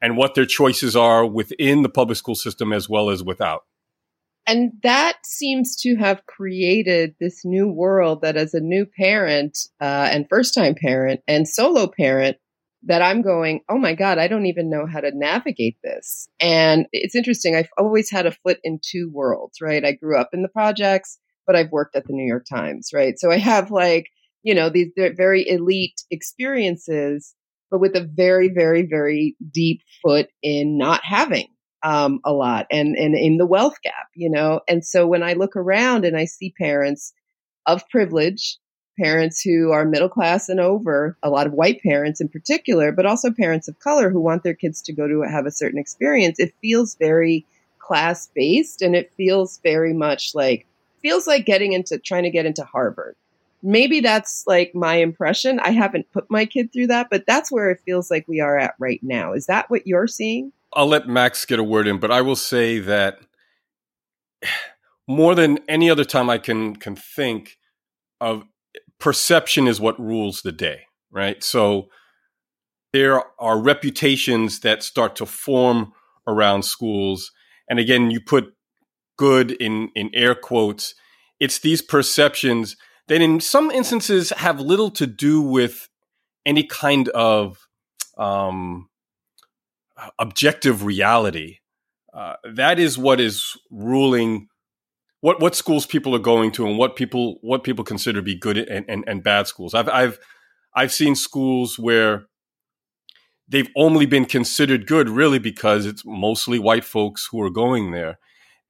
and 0.00 0.16
what 0.16 0.34
their 0.34 0.46
choices 0.46 0.96
are 0.96 1.26
within 1.26 1.82
the 1.82 1.88
public 1.88 2.16
school 2.16 2.36
system 2.36 2.72
as 2.72 2.88
well 2.88 3.10
as 3.10 3.22
without. 3.22 3.62
And 4.46 4.72
that 4.82 5.16
seems 5.24 5.76
to 5.82 5.96
have 5.96 6.26
created 6.26 7.14
this 7.20 7.44
new 7.44 7.68
world 7.68 8.22
that, 8.22 8.36
as 8.36 8.54
a 8.54 8.60
new 8.60 8.86
parent 8.86 9.58
uh, 9.80 10.08
and 10.10 10.26
first 10.28 10.54
time 10.54 10.74
parent 10.74 11.20
and 11.28 11.46
solo 11.48 11.88
parent, 11.88 12.38
that 12.84 13.02
I'm 13.02 13.22
going, 13.22 13.60
oh 13.68 13.78
my 13.78 13.94
God, 13.94 14.18
I 14.18 14.28
don't 14.28 14.46
even 14.46 14.70
know 14.70 14.86
how 14.86 15.00
to 15.00 15.10
navigate 15.12 15.76
this. 15.82 16.28
And 16.40 16.86
it's 16.92 17.14
interesting. 17.14 17.54
I've 17.54 17.68
always 17.76 18.10
had 18.10 18.26
a 18.26 18.32
foot 18.32 18.58
in 18.64 18.80
two 18.82 19.10
worlds, 19.12 19.60
right? 19.60 19.84
I 19.84 19.92
grew 19.92 20.18
up 20.18 20.30
in 20.32 20.42
the 20.42 20.48
projects, 20.48 21.18
but 21.46 21.56
I've 21.56 21.70
worked 21.70 21.94
at 21.94 22.06
the 22.06 22.14
New 22.14 22.26
York 22.26 22.46
Times, 22.48 22.90
right? 22.94 23.18
So 23.18 23.30
I 23.30 23.36
have 23.36 23.70
like 23.70 24.10
you 24.42 24.54
know, 24.54 24.68
these 24.68 24.88
very 24.96 25.48
elite 25.48 26.02
experiences, 26.10 27.34
but 27.70 27.80
with 27.80 27.94
a 27.94 28.08
very, 28.14 28.48
very, 28.48 28.86
very 28.86 29.36
deep 29.52 29.82
foot 30.02 30.28
in 30.42 30.78
not 30.78 31.02
having 31.04 31.48
um, 31.82 32.20
a 32.24 32.32
lot 32.32 32.66
and, 32.70 32.96
and 32.96 33.14
in 33.14 33.36
the 33.36 33.46
wealth 33.46 33.76
gap, 33.82 34.08
you 34.14 34.30
know. 34.30 34.60
And 34.68 34.84
so 34.84 35.06
when 35.06 35.22
I 35.22 35.34
look 35.34 35.56
around 35.56 36.04
and 36.04 36.16
I 36.16 36.24
see 36.24 36.54
parents 36.58 37.12
of 37.66 37.88
privilege, 37.90 38.58
parents 38.98 39.40
who 39.40 39.70
are 39.70 39.84
middle 39.84 40.08
class 40.08 40.48
and 40.48 40.60
over, 40.60 41.16
a 41.22 41.30
lot 41.30 41.46
of 41.46 41.52
white 41.52 41.82
parents 41.82 42.20
in 42.20 42.28
particular, 42.28 42.92
but 42.92 43.06
also 43.06 43.30
parents 43.30 43.68
of 43.68 43.78
color 43.78 44.10
who 44.10 44.20
want 44.20 44.42
their 44.42 44.54
kids 44.54 44.82
to 44.82 44.92
go 44.92 45.06
to 45.06 45.22
have 45.22 45.46
a 45.46 45.50
certain 45.50 45.78
experience, 45.78 46.38
it 46.38 46.54
feels 46.60 46.96
very 46.96 47.46
class 47.78 48.28
based 48.34 48.82
and 48.82 48.94
it 48.94 49.12
feels 49.16 49.58
very 49.62 49.92
much 49.92 50.34
like 50.34 50.66
feels 51.02 51.26
like 51.26 51.46
getting 51.46 51.72
into 51.72 51.98
trying 51.98 52.22
to 52.22 52.30
get 52.30 52.46
into 52.46 52.62
Harvard 52.64 53.16
maybe 53.62 54.00
that's 54.00 54.44
like 54.46 54.74
my 54.74 54.96
impression. 54.96 55.60
I 55.60 55.70
haven't 55.70 56.10
put 56.12 56.30
my 56.30 56.46
kid 56.46 56.72
through 56.72 56.88
that, 56.88 57.08
but 57.10 57.26
that's 57.26 57.50
where 57.50 57.70
it 57.70 57.80
feels 57.84 58.10
like 58.10 58.26
we 58.28 58.40
are 58.40 58.58
at 58.58 58.74
right 58.78 59.00
now. 59.02 59.32
Is 59.32 59.46
that 59.46 59.70
what 59.70 59.86
you're 59.86 60.06
seeing? 60.06 60.52
I'll 60.72 60.86
let 60.86 61.08
Max 61.08 61.44
get 61.44 61.58
a 61.58 61.64
word 61.64 61.86
in, 61.86 61.98
but 61.98 62.10
I 62.10 62.20
will 62.20 62.36
say 62.36 62.78
that 62.80 63.20
more 65.08 65.34
than 65.34 65.58
any 65.68 65.90
other 65.90 66.04
time 66.04 66.30
I 66.30 66.38
can 66.38 66.76
can 66.76 66.96
think 66.96 67.58
of 68.20 68.44
perception 69.00 69.66
is 69.66 69.80
what 69.80 69.98
rules 69.98 70.42
the 70.42 70.52
day, 70.52 70.82
right? 71.10 71.42
So 71.42 71.88
there 72.92 73.22
are 73.40 73.58
reputations 73.58 74.60
that 74.60 74.82
start 74.82 75.16
to 75.16 75.26
form 75.26 75.92
around 76.26 76.64
schools. 76.64 77.32
And 77.68 77.78
again, 77.78 78.10
you 78.10 78.20
put 78.20 78.54
good 79.16 79.52
in 79.52 79.90
in 79.94 80.10
air 80.14 80.34
quotes. 80.34 80.94
It's 81.38 81.58
these 81.58 81.82
perceptions 81.82 82.76
that 83.08 83.20
in 83.20 83.40
some 83.40 83.70
instances 83.70 84.30
have 84.30 84.60
little 84.60 84.90
to 84.92 85.06
do 85.06 85.40
with 85.40 85.88
any 86.46 86.62
kind 86.62 87.08
of 87.10 87.66
um, 88.18 88.88
objective 90.18 90.84
reality. 90.84 91.58
Uh, 92.12 92.34
that 92.44 92.78
is 92.78 92.98
what 92.98 93.20
is 93.20 93.56
ruling 93.70 94.48
what 95.20 95.40
what 95.40 95.54
schools 95.54 95.86
people 95.86 96.14
are 96.14 96.20
going 96.20 96.50
to 96.52 96.66
and 96.66 96.78
what 96.78 96.96
people 96.96 97.38
what 97.42 97.64
people 97.64 97.84
consider 97.84 98.20
to 98.20 98.24
be 98.24 98.34
good 98.34 98.56
and, 98.56 98.84
and, 98.88 99.04
and 99.06 99.22
bad 99.22 99.46
schools. 99.46 99.74
I've 99.74 99.88
I've 99.88 100.18
I've 100.74 100.92
seen 100.92 101.14
schools 101.14 101.78
where 101.78 102.26
they've 103.48 103.68
only 103.76 104.06
been 104.06 104.24
considered 104.24 104.86
good 104.86 105.08
really 105.08 105.38
because 105.38 105.84
it's 105.84 106.04
mostly 106.06 106.58
white 106.58 106.84
folks 106.84 107.28
who 107.30 107.42
are 107.42 107.50
going 107.50 107.90
there. 107.90 108.18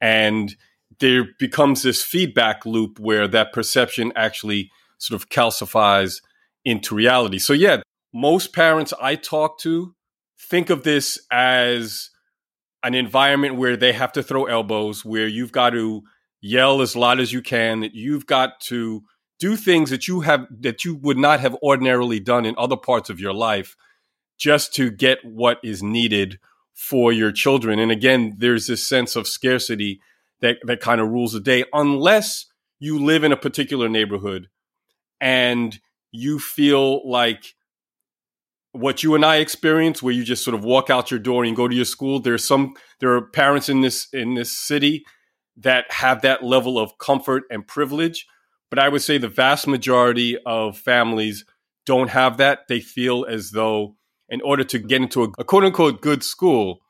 And 0.00 0.56
there 0.98 1.28
becomes 1.38 1.82
this 1.82 2.02
feedback 2.02 2.64
loop 2.64 2.98
where 2.98 3.28
that 3.28 3.52
perception 3.52 4.12
actually 4.16 4.70
sort 4.98 5.20
of 5.20 5.28
calcifies 5.28 6.20
into 6.64 6.94
reality. 6.94 7.38
So, 7.38 7.52
yeah, 7.52 7.82
most 8.12 8.52
parents 8.52 8.92
I 9.00 9.14
talk 9.14 9.58
to 9.60 9.94
think 10.38 10.70
of 10.70 10.82
this 10.82 11.18
as 11.30 12.10
an 12.82 12.94
environment 12.94 13.56
where 13.56 13.76
they 13.76 13.92
have 13.92 14.12
to 14.12 14.22
throw 14.22 14.46
elbows, 14.46 15.04
where 15.04 15.28
you've 15.28 15.52
got 15.52 15.70
to 15.70 16.02
yell 16.40 16.80
as 16.80 16.96
loud 16.96 17.20
as 17.20 17.32
you 17.32 17.42
can, 17.42 17.80
that 17.80 17.94
you've 17.94 18.26
got 18.26 18.60
to 18.60 19.02
do 19.38 19.56
things 19.56 19.90
that 19.90 20.06
you 20.06 20.20
have 20.20 20.46
that 20.50 20.84
you 20.84 20.94
would 20.94 21.16
not 21.16 21.40
have 21.40 21.56
ordinarily 21.62 22.20
done 22.20 22.44
in 22.44 22.54
other 22.58 22.76
parts 22.76 23.08
of 23.08 23.18
your 23.18 23.32
life 23.32 23.74
just 24.38 24.74
to 24.74 24.90
get 24.90 25.24
what 25.24 25.58
is 25.62 25.82
needed 25.82 26.38
for 26.74 27.12
your 27.12 27.32
children. 27.32 27.78
And 27.78 27.90
again, 27.90 28.34
there's 28.38 28.66
this 28.66 28.86
sense 28.86 29.16
of 29.16 29.26
scarcity 29.26 30.00
that 30.40 30.58
that 30.64 30.80
kind 30.80 31.00
of 31.00 31.08
rules 31.08 31.32
the 31.32 31.40
day 31.40 31.64
unless 31.72 32.46
you 32.78 32.98
live 32.98 33.24
in 33.24 33.32
a 33.32 33.36
particular 33.36 33.88
neighborhood 33.88 34.48
and 35.20 35.78
you 36.12 36.38
feel 36.38 37.08
like 37.08 37.54
what 38.72 39.02
you 39.02 39.14
and 39.14 39.24
I 39.24 39.36
experience 39.36 40.02
where 40.02 40.14
you 40.14 40.24
just 40.24 40.44
sort 40.44 40.54
of 40.54 40.64
walk 40.64 40.90
out 40.90 41.10
your 41.10 41.20
door 41.20 41.44
and 41.44 41.56
go 41.56 41.68
to 41.68 41.74
your 41.74 41.84
school 41.84 42.20
there's 42.20 42.46
some 42.46 42.74
there 43.00 43.12
are 43.12 43.22
parents 43.22 43.68
in 43.68 43.80
this 43.80 44.08
in 44.12 44.34
this 44.34 44.52
city 44.52 45.04
that 45.56 45.90
have 45.90 46.22
that 46.22 46.42
level 46.42 46.78
of 46.78 46.98
comfort 46.98 47.44
and 47.50 47.66
privilege 47.66 48.26
but 48.70 48.78
I 48.78 48.88
would 48.88 49.02
say 49.02 49.18
the 49.18 49.28
vast 49.28 49.66
majority 49.66 50.38
of 50.46 50.78
families 50.78 51.44
don't 51.84 52.10
have 52.10 52.36
that 52.38 52.68
they 52.68 52.80
feel 52.80 53.26
as 53.28 53.50
though 53.50 53.96
in 54.28 54.40
order 54.42 54.62
to 54.64 54.78
get 54.78 55.02
into 55.02 55.24
a, 55.24 55.28
a 55.38 55.44
quote 55.44 55.64
unquote 55.64 56.00
good 56.00 56.22
school 56.22 56.80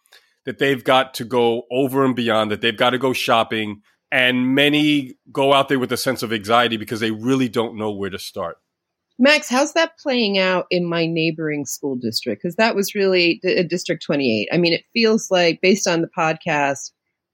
that 0.44 0.58
they've 0.58 0.84
got 0.84 1.14
to 1.14 1.24
go 1.24 1.62
over 1.70 2.04
and 2.04 2.14
beyond, 2.14 2.50
that 2.50 2.60
they've 2.60 2.76
got 2.76 2.90
to 2.90 2.98
go 2.98 3.12
shopping. 3.12 3.82
And 4.12 4.54
many 4.54 5.14
go 5.30 5.52
out 5.52 5.68
there 5.68 5.78
with 5.78 5.92
a 5.92 5.96
sense 5.96 6.22
of 6.22 6.32
anxiety 6.32 6.76
because 6.76 7.00
they 7.00 7.12
really 7.12 7.48
don't 7.48 7.78
know 7.78 7.92
where 7.92 8.10
to 8.10 8.18
start. 8.18 8.56
Max, 9.20 9.48
how's 9.48 9.74
that 9.74 9.98
playing 9.98 10.38
out 10.38 10.66
in 10.70 10.84
my 10.84 11.06
neighboring 11.06 11.64
school 11.64 11.94
district? 11.94 12.42
Because 12.42 12.56
that 12.56 12.74
was 12.74 12.94
really 12.94 13.40
uh, 13.46 13.62
District 13.68 14.02
28. 14.02 14.48
I 14.50 14.56
mean, 14.56 14.72
it 14.72 14.82
feels 14.92 15.30
like, 15.30 15.60
based 15.60 15.86
on 15.86 16.00
the 16.00 16.08
podcast, 16.08 16.90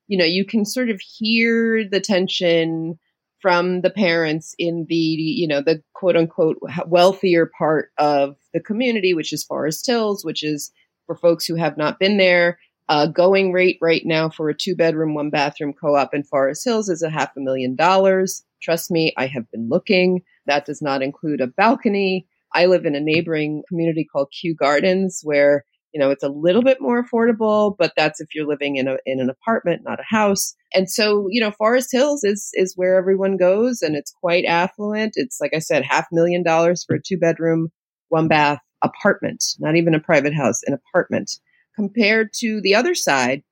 you 0.09 0.19
know, 0.19 0.25
you 0.25 0.45
can 0.45 0.65
sort 0.65 0.91
of 0.91 1.01
hear 1.01 1.89
the 1.89 2.01
tension 2.01 2.99
from 3.41 3.83
the 3.83 3.91
parents 3.91 4.55
in 4.59 4.87
the, 4.89 4.95
you 4.95 5.47
know, 5.47 5.61
the 5.61 5.83
quote 5.95 6.17
unquote 6.17 6.59
wealthier 6.87 7.51
part 7.59 7.91
of 7.99 8.37
the 8.53 8.61
community, 8.61 9.15
which 9.15 9.33
is 9.33 9.45
Forest 9.45 9.87
Hills, 9.87 10.25
which 10.25 10.43
is 10.43 10.73
for 11.07 11.17
folks 11.17 11.47
who 11.47 11.57
have 11.57 11.77
not 11.77 11.99
been 11.99 12.17
there. 12.17 12.59
Uh, 12.89 13.07
going 13.07 13.53
rate 13.53 13.79
right 13.83 14.03
now 14.05 14.31
for 14.31 14.49
a 14.49 14.55
two 14.57 14.77
bedroom, 14.77 15.13
one 15.13 15.29
bathroom 15.29 15.73
co 15.73 15.97
op 15.97 16.15
in 16.15 16.23
Forest 16.23 16.65
Hills 16.65 16.89
is 16.89 17.03
a 17.03 17.11
half 17.11 17.37
a 17.37 17.41
million 17.41 17.75
dollars. 17.75 18.45
Trust 18.63 18.93
me, 18.93 19.13
I 19.17 19.27
have 19.27 19.51
been 19.51 19.69
looking. 19.69 20.23
That 20.47 20.67
does 20.67 20.81
not 20.81 21.03
include 21.03 21.41
a 21.41 21.49
balcony. 21.49 22.29
I 22.55 22.67
live 22.67 22.87
in 22.87 22.95
a 22.95 23.01
neighboring 23.01 23.65
community 23.69 24.05
called 24.05 24.33
Kew 24.33 24.55
Gardens 24.55 25.21
where 25.25 25.65
you 25.97 26.01
know 26.01 26.11
it's 26.11 26.23
a 26.23 26.29
little 26.29 26.63
bit 26.63 26.77
more 26.79 27.03
affordable 27.03 27.75
but 27.79 27.95
that's 27.97 28.21
if 28.21 28.35
you're 28.35 28.47
living 28.47 28.77
in 28.77 28.87
a 28.87 28.99
in 29.07 29.19
an 29.19 29.31
apartment 29.31 29.81
not 29.83 29.99
a 29.99 30.05
house. 30.07 30.55
And 30.75 30.91
so 30.91 31.27
you 31.31 31.41
know 31.41 31.51
forest 31.51 31.89
hills 31.91 32.23
is 32.23 32.51
is 32.53 32.77
where 32.77 32.99
everyone 32.99 33.39
goes 33.39 33.81
and 33.81 33.97
it's 33.97 34.13
quite 34.13 34.45
affluent. 34.45 35.15
It's 35.17 35.41
like 35.41 35.55
i 35.55 35.59
said 35.59 35.85
half 35.85 36.07
million 36.13 36.43
dollars 36.43 36.85
for 36.85 36.97
a 36.97 37.03
two 37.03 37.17
bedroom 37.17 37.69
one 38.09 38.29
bath 38.29 38.61
apartment 38.83 39.43
not 39.59 39.75
even 39.75 39.95
a 39.95 40.01
private 40.01 40.35
house 40.35 40.61
an 40.67 40.75
apartment 40.75 41.31
compared 41.75 42.29
to 42.35 42.61
the 42.61 42.75
other 42.75 42.95
side 42.95 43.43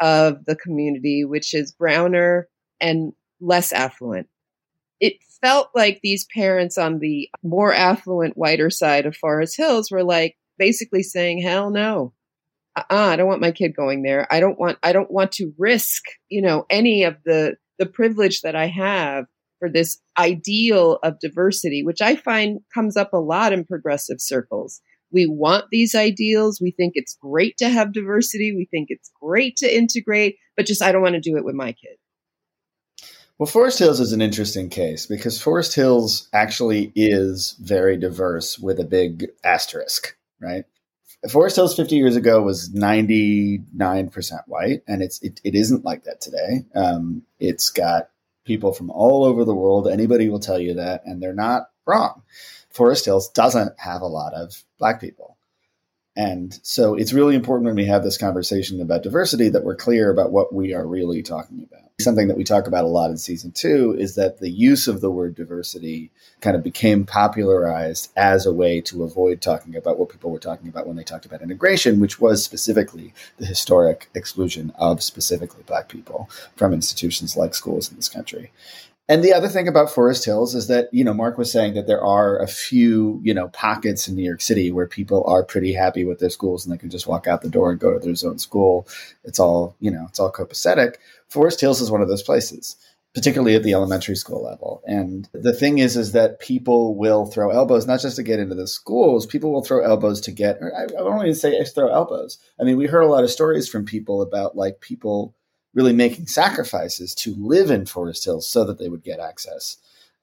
of 0.00 0.46
the 0.46 0.56
community 0.56 1.26
which 1.26 1.52
is 1.52 1.70
browner 1.72 2.48
and 2.80 3.12
less 3.42 3.74
affluent. 3.74 4.26
It 5.00 5.16
felt 5.42 5.68
like 5.74 6.00
these 6.02 6.26
parents 6.34 6.78
on 6.78 6.98
the 6.98 7.28
more 7.42 7.74
affluent 7.74 8.38
whiter 8.38 8.70
side 8.70 9.04
of 9.04 9.14
forest 9.14 9.54
hills 9.58 9.90
were 9.90 10.04
like 10.04 10.36
basically 10.60 11.02
saying, 11.02 11.42
hell 11.42 11.70
no. 11.70 12.12
Uh-uh, 12.76 12.94
I 12.94 13.16
don't 13.16 13.26
want 13.26 13.40
my 13.40 13.50
kid 13.50 13.74
going 13.74 14.02
there. 14.02 14.28
I 14.30 14.38
don't 14.38 14.60
want 14.60 14.78
I 14.84 14.92
don't 14.92 15.10
want 15.10 15.32
to 15.32 15.52
risk, 15.58 16.04
you 16.28 16.40
know, 16.40 16.66
any 16.70 17.02
of 17.02 17.16
the 17.24 17.56
the 17.80 17.86
privilege 17.86 18.42
that 18.42 18.54
I 18.54 18.68
have 18.68 19.24
for 19.58 19.68
this 19.68 19.98
ideal 20.16 21.00
of 21.02 21.18
diversity, 21.18 21.82
which 21.82 22.00
I 22.00 22.14
find 22.14 22.60
comes 22.72 22.96
up 22.96 23.12
a 23.12 23.18
lot 23.18 23.52
in 23.52 23.64
progressive 23.64 24.18
circles. 24.20 24.80
We 25.12 25.26
want 25.26 25.64
these 25.72 25.96
ideals. 25.96 26.60
We 26.62 26.70
think 26.70 26.92
it's 26.94 27.18
great 27.20 27.56
to 27.56 27.68
have 27.68 27.92
diversity. 27.92 28.54
We 28.54 28.68
think 28.70 28.86
it's 28.90 29.10
great 29.20 29.56
to 29.56 29.76
integrate, 29.76 30.36
but 30.56 30.66
just 30.66 30.82
I 30.82 30.92
don't 30.92 31.02
want 31.02 31.16
to 31.16 31.20
do 31.20 31.36
it 31.36 31.44
with 31.44 31.56
my 31.56 31.72
kid. 31.72 31.96
Well, 33.38 33.46
Forest 33.46 33.78
Hills 33.78 34.00
is 34.00 34.12
an 34.12 34.20
interesting 34.20 34.68
case 34.68 35.06
because 35.06 35.40
Forest 35.40 35.74
Hills 35.74 36.28
actually 36.32 36.92
is 36.94 37.56
very 37.58 37.96
diverse 37.96 38.58
with 38.58 38.78
a 38.78 38.84
big 38.84 39.28
asterisk 39.42 40.14
right? 40.40 40.64
Forest 41.28 41.56
Hills 41.56 41.76
50 41.76 41.96
years 41.96 42.16
ago 42.16 42.42
was 42.42 42.70
99% 42.70 44.32
white, 44.46 44.82
and 44.86 45.02
it's 45.02 45.20
it, 45.22 45.40
it 45.44 45.54
isn't 45.54 45.84
like 45.84 46.04
that 46.04 46.20
today. 46.20 46.64
Um, 46.74 47.22
it's 47.38 47.70
got 47.70 48.10
people 48.44 48.72
from 48.72 48.90
all 48.90 49.24
over 49.24 49.44
the 49.44 49.54
world. 49.54 49.86
Anybody 49.86 50.28
will 50.28 50.40
tell 50.40 50.58
you 50.58 50.74
that, 50.74 51.02
and 51.04 51.22
they're 51.22 51.34
not 51.34 51.70
wrong. 51.86 52.22
Forest 52.70 53.04
Hills 53.04 53.28
doesn't 53.28 53.78
have 53.78 54.00
a 54.00 54.06
lot 54.06 54.32
of 54.32 54.64
black 54.78 55.00
people. 55.00 55.36
And 56.16 56.58
so 56.62 56.94
it's 56.94 57.12
really 57.12 57.36
important 57.36 57.66
when 57.66 57.76
we 57.76 57.86
have 57.86 58.02
this 58.02 58.18
conversation 58.18 58.80
about 58.80 59.02
diversity 59.02 59.48
that 59.50 59.64
we're 59.64 59.76
clear 59.76 60.10
about 60.10 60.32
what 60.32 60.52
we 60.54 60.74
are 60.74 60.86
really 60.86 61.22
talking 61.22 61.66
about. 61.70 61.89
Something 62.00 62.28
that 62.28 62.36
we 62.36 62.44
talk 62.44 62.66
about 62.66 62.84
a 62.84 62.88
lot 62.88 63.10
in 63.10 63.18
season 63.18 63.52
two 63.52 63.94
is 63.98 64.14
that 64.14 64.40
the 64.40 64.50
use 64.50 64.88
of 64.88 65.00
the 65.00 65.10
word 65.10 65.34
diversity 65.34 66.10
kind 66.40 66.56
of 66.56 66.62
became 66.62 67.04
popularized 67.04 68.10
as 68.16 68.46
a 68.46 68.52
way 68.52 68.80
to 68.80 69.04
avoid 69.04 69.40
talking 69.40 69.76
about 69.76 69.98
what 69.98 70.08
people 70.08 70.30
were 70.30 70.38
talking 70.38 70.68
about 70.68 70.86
when 70.86 70.96
they 70.96 71.04
talked 71.04 71.26
about 71.26 71.42
integration, 71.42 72.00
which 72.00 72.20
was 72.20 72.42
specifically 72.44 73.12
the 73.38 73.46
historic 73.46 74.08
exclusion 74.14 74.72
of 74.76 75.02
specifically 75.02 75.62
Black 75.66 75.88
people 75.88 76.28
from 76.56 76.72
institutions 76.72 77.36
like 77.36 77.54
schools 77.54 77.90
in 77.90 77.96
this 77.96 78.08
country. 78.08 78.50
And 79.10 79.24
the 79.24 79.32
other 79.32 79.48
thing 79.48 79.66
about 79.66 79.90
Forest 79.90 80.24
Hills 80.24 80.54
is 80.54 80.68
that, 80.68 80.88
you 80.92 81.02
know, 81.02 81.12
Mark 81.12 81.36
was 81.36 81.50
saying 81.50 81.74
that 81.74 81.88
there 81.88 82.00
are 82.00 82.38
a 82.38 82.46
few, 82.46 83.20
you 83.24 83.34
know, 83.34 83.48
pockets 83.48 84.06
in 84.06 84.14
New 84.14 84.22
York 84.22 84.40
City 84.40 84.70
where 84.70 84.86
people 84.86 85.24
are 85.26 85.42
pretty 85.42 85.72
happy 85.72 86.04
with 86.04 86.20
their 86.20 86.30
schools 86.30 86.64
and 86.64 86.72
they 86.72 86.78
can 86.78 86.90
just 86.90 87.08
walk 87.08 87.26
out 87.26 87.42
the 87.42 87.50
door 87.50 87.72
and 87.72 87.80
go 87.80 87.92
to 87.92 87.98
their 87.98 88.30
own 88.30 88.38
school. 88.38 88.86
It's 89.24 89.40
all, 89.40 89.74
you 89.80 89.90
know, 89.90 90.06
it's 90.08 90.20
all 90.20 90.30
copacetic. 90.30 90.94
Forest 91.26 91.60
Hills 91.60 91.80
is 91.80 91.90
one 91.90 92.02
of 92.02 92.06
those 92.06 92.22
places, 92.22 92.76
particularly 93.12 93.56
at 93.56 93.64
the 93.64 93.72
elementary 93.72 94.14
school 94.14 94.44
level. 94.44 94.80
And 94.86 95.28
the 95.32 95.54
thing 95.54 95.78
is, 95.78 95.96
is 95.96 96.12
that 96.12 96.38
people 96.38 96.94
will 96.94 97.26
throw 97.26 97.50
elbows, 97.50 97.88
not 97.88 98.00
just 98.00 98.14
to 98.14 98.22
get 98.22 98.38
into 98.38 98.54
the 98.54 98.68
schools, 98.68 99.26
people 99.26 99.50
will 99.50 99.64
throw 99.64 99.82
elbows 99.82 100.20
to 100.20 100.30
get, 100.30 100.60
I, 100.62 100.84
I 100.84 100.86
don't 100.86 101.22
even 101.22 101.34
say 101.34 101.64
throw 101.64 101.88
elbows. 101.88 102.38
I 102.60 102.62
mean, 102.62 102.76
we 102.76 102.86
heard 102.86 103.02
a 103.02 103.08
lot 103.08 103.24
of 103.24 103.30
stories 103.32 103.68
from 103.68 103.86
people 103.86 104.22
about 104.22 104.56
like 104.56 104.80
people 104.80 105.34
really 105.74 105.92
making 105.92 106.26
sacrifices 106.26 107.14
to 107.14 107.34
live 107.36 107.70
in 107.70 107.86
Forest 107.86 108.24
Hills 108.24 108.48
so 108.48 108.64
that 108.64 108.78
they 108.78 108.88
would 108.88 109.04
get 109.04 109.20
access 109.20 109.76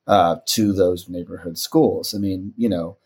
uh, 0.06 0.38
to 0.46 0.74
those 0.74 1.10
neighborhood 1.10 1.58
schools. 1.58 2.14
I 2.14 2.18
mean, 2.18 2.54
you 2.58 2.70
know, 2.70 2.98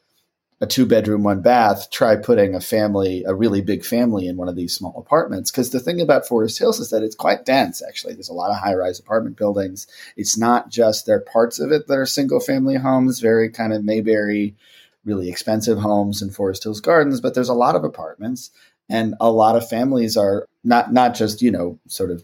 a 0.59 0.67
two 0.67 0.85
bedroom, 0.85 1.23
one 1.23 1.41
bath, 1.41 1.89
try 1.89 2.15
putting 2.15 2.53
a 2.53 2.61
family, 2.61 3.23
a 3.25 3.33
really 3.33 3.61
big 3.61 3.83
family 3.83 4.27
in 4.27 4.37
one 4.37 4.47
of 4.47 4.55
these 4.55 4.75
small 4.75 4.93
apartments. 4.95 5.49
Because 5.49 5.71
the 5.71 5.79
thing 5.79 5.99
about 5.99 6.27
Forest 6.27 6.59
Hills 6.59 6.79
is 6.79 6.91
that 6.91 7.01
it's 7.01 7.15
quite 7.15 7.45
dense, 7.45 7.81
actually. 7.81 8.13
There's 8.13 8.29
a 8.29 8.33
lot 8.33 8.51
of 8.51 8.57
high 8.57 8.75
rise 8.75 8.99
apartment 8.99 9.37
buildings. 9.37 9.87
It's 10.15 10.37
not 10.37 10.69
just, 10.69 11.07
there 11.07 11.17
are 11.17 11.21
parts 11.21 11.59
of 11.59 11.71
it 11.71 11.87
that 11.87 11.97
are 11.97 12.05
single 12.05 12.39
family 12.39 12.75
homes, 12.75 13.19
very 13.19 13.49
kind 13.49 13.73
of 13.73 13.83
Mayberry, 13.83 14.55
really 15.03 15.29
expensive 15.29 15.79
homes 15.79 16.21
in 16.21 16.29
Forest 16.29 16.63
Hills 16.63 16.79
Gardens, 16.79 17.21
but 17.21 17.33
there's 17.33 17.49
a 17.49 17.55
lot 17.55 17.75
of 17.75 17.83
apartments 17.83 18.51
and 18.91 19.15
a 19.19 19.31
lot 19.31 19.55
of 19.55 19.67
families 19.67 20.17
are 20.17 20.47
not 20.63 20.93
not 20.93 21.15
just 21.15 21.41
you 21.41 21.49
know 21.49 21.79
sort 21.87 22.11
of 22.11 22.23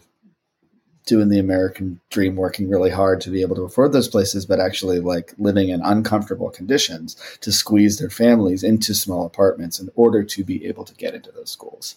doing 1.08 1.28
the 1.28 1.38
American 1.38 2.00
dream, 2.10 2.36
working 2.36 2.68
really 2.68 2.90
hard 2.90 3.20
to 3.22 3.30
be 3.30 3.40
able 3.42 3.56
to 3.56 3.62
afford 3.62 3.92
those 3.92 4.08
places, 4.08 4.46
but 4.46 4.60
actually 4.60 5.00
like 5.00 5.34
living 5.38 5.68
in 5.70 5.80
uncomfortable 5.82 6.50
conditions 6.50 7.16
to 7.40 7.50
squeeze 7.50 7.98
their 7.98 8.10
families 8.10 8.62
into 8.62 8.94
small 8.94 9.26
apartments 9.26 9.80
in 9.80 9.88
order 9.94 10.22
to 10.22 10.44
be 10.44 10.66
able 10.66 10.84
to 10.84 10.94
get 10.94 11.14
into 11.14 11.32
those 11.32 11.50
schools. 11.50 11.96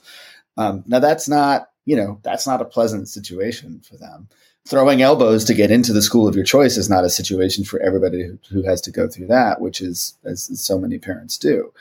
Um, 0.57 0.83
now 0.87 0.99
that's 0.99 1.27
not, 1.29 1.69
you 1.85 1.95
know, 1.95 2.19
that's 2.23 2.47
not 2.47 2.61
a 2.61 2.65
pleasant 2.65 3.07
situation 3.07 3.81
for 3.87 3.97
them. 3.97 4.27
Throwing 4.67 5.01
elbows 5.01 5.43
to 5.45 5.55
get 5.55 5.71
into 5.71 5.91
the 5.91 6.03
school 6.03 6.27
of 6.27 6.35
your 6.35 6.45
choice 6.45 6.77
is 6.77 6.89
not 6.89 7.03
a 7.03 7.09
situation 7.09 7.63
for 7.63 7.81
everybody 7.81 8.23
who, 8.23 8.37
who 8.51 8.63
has 8.63 8.79
to 8.81 8.91
go 8.91 9.07
through 9.07 9.27
that, 9.27 9.59
which 9.59 9.81
is 9.81 10.15
as 10.23 10.49
so 10.61 10.77
many 10.77 10.99
parents 10.99 11.37
do 11.37 11.73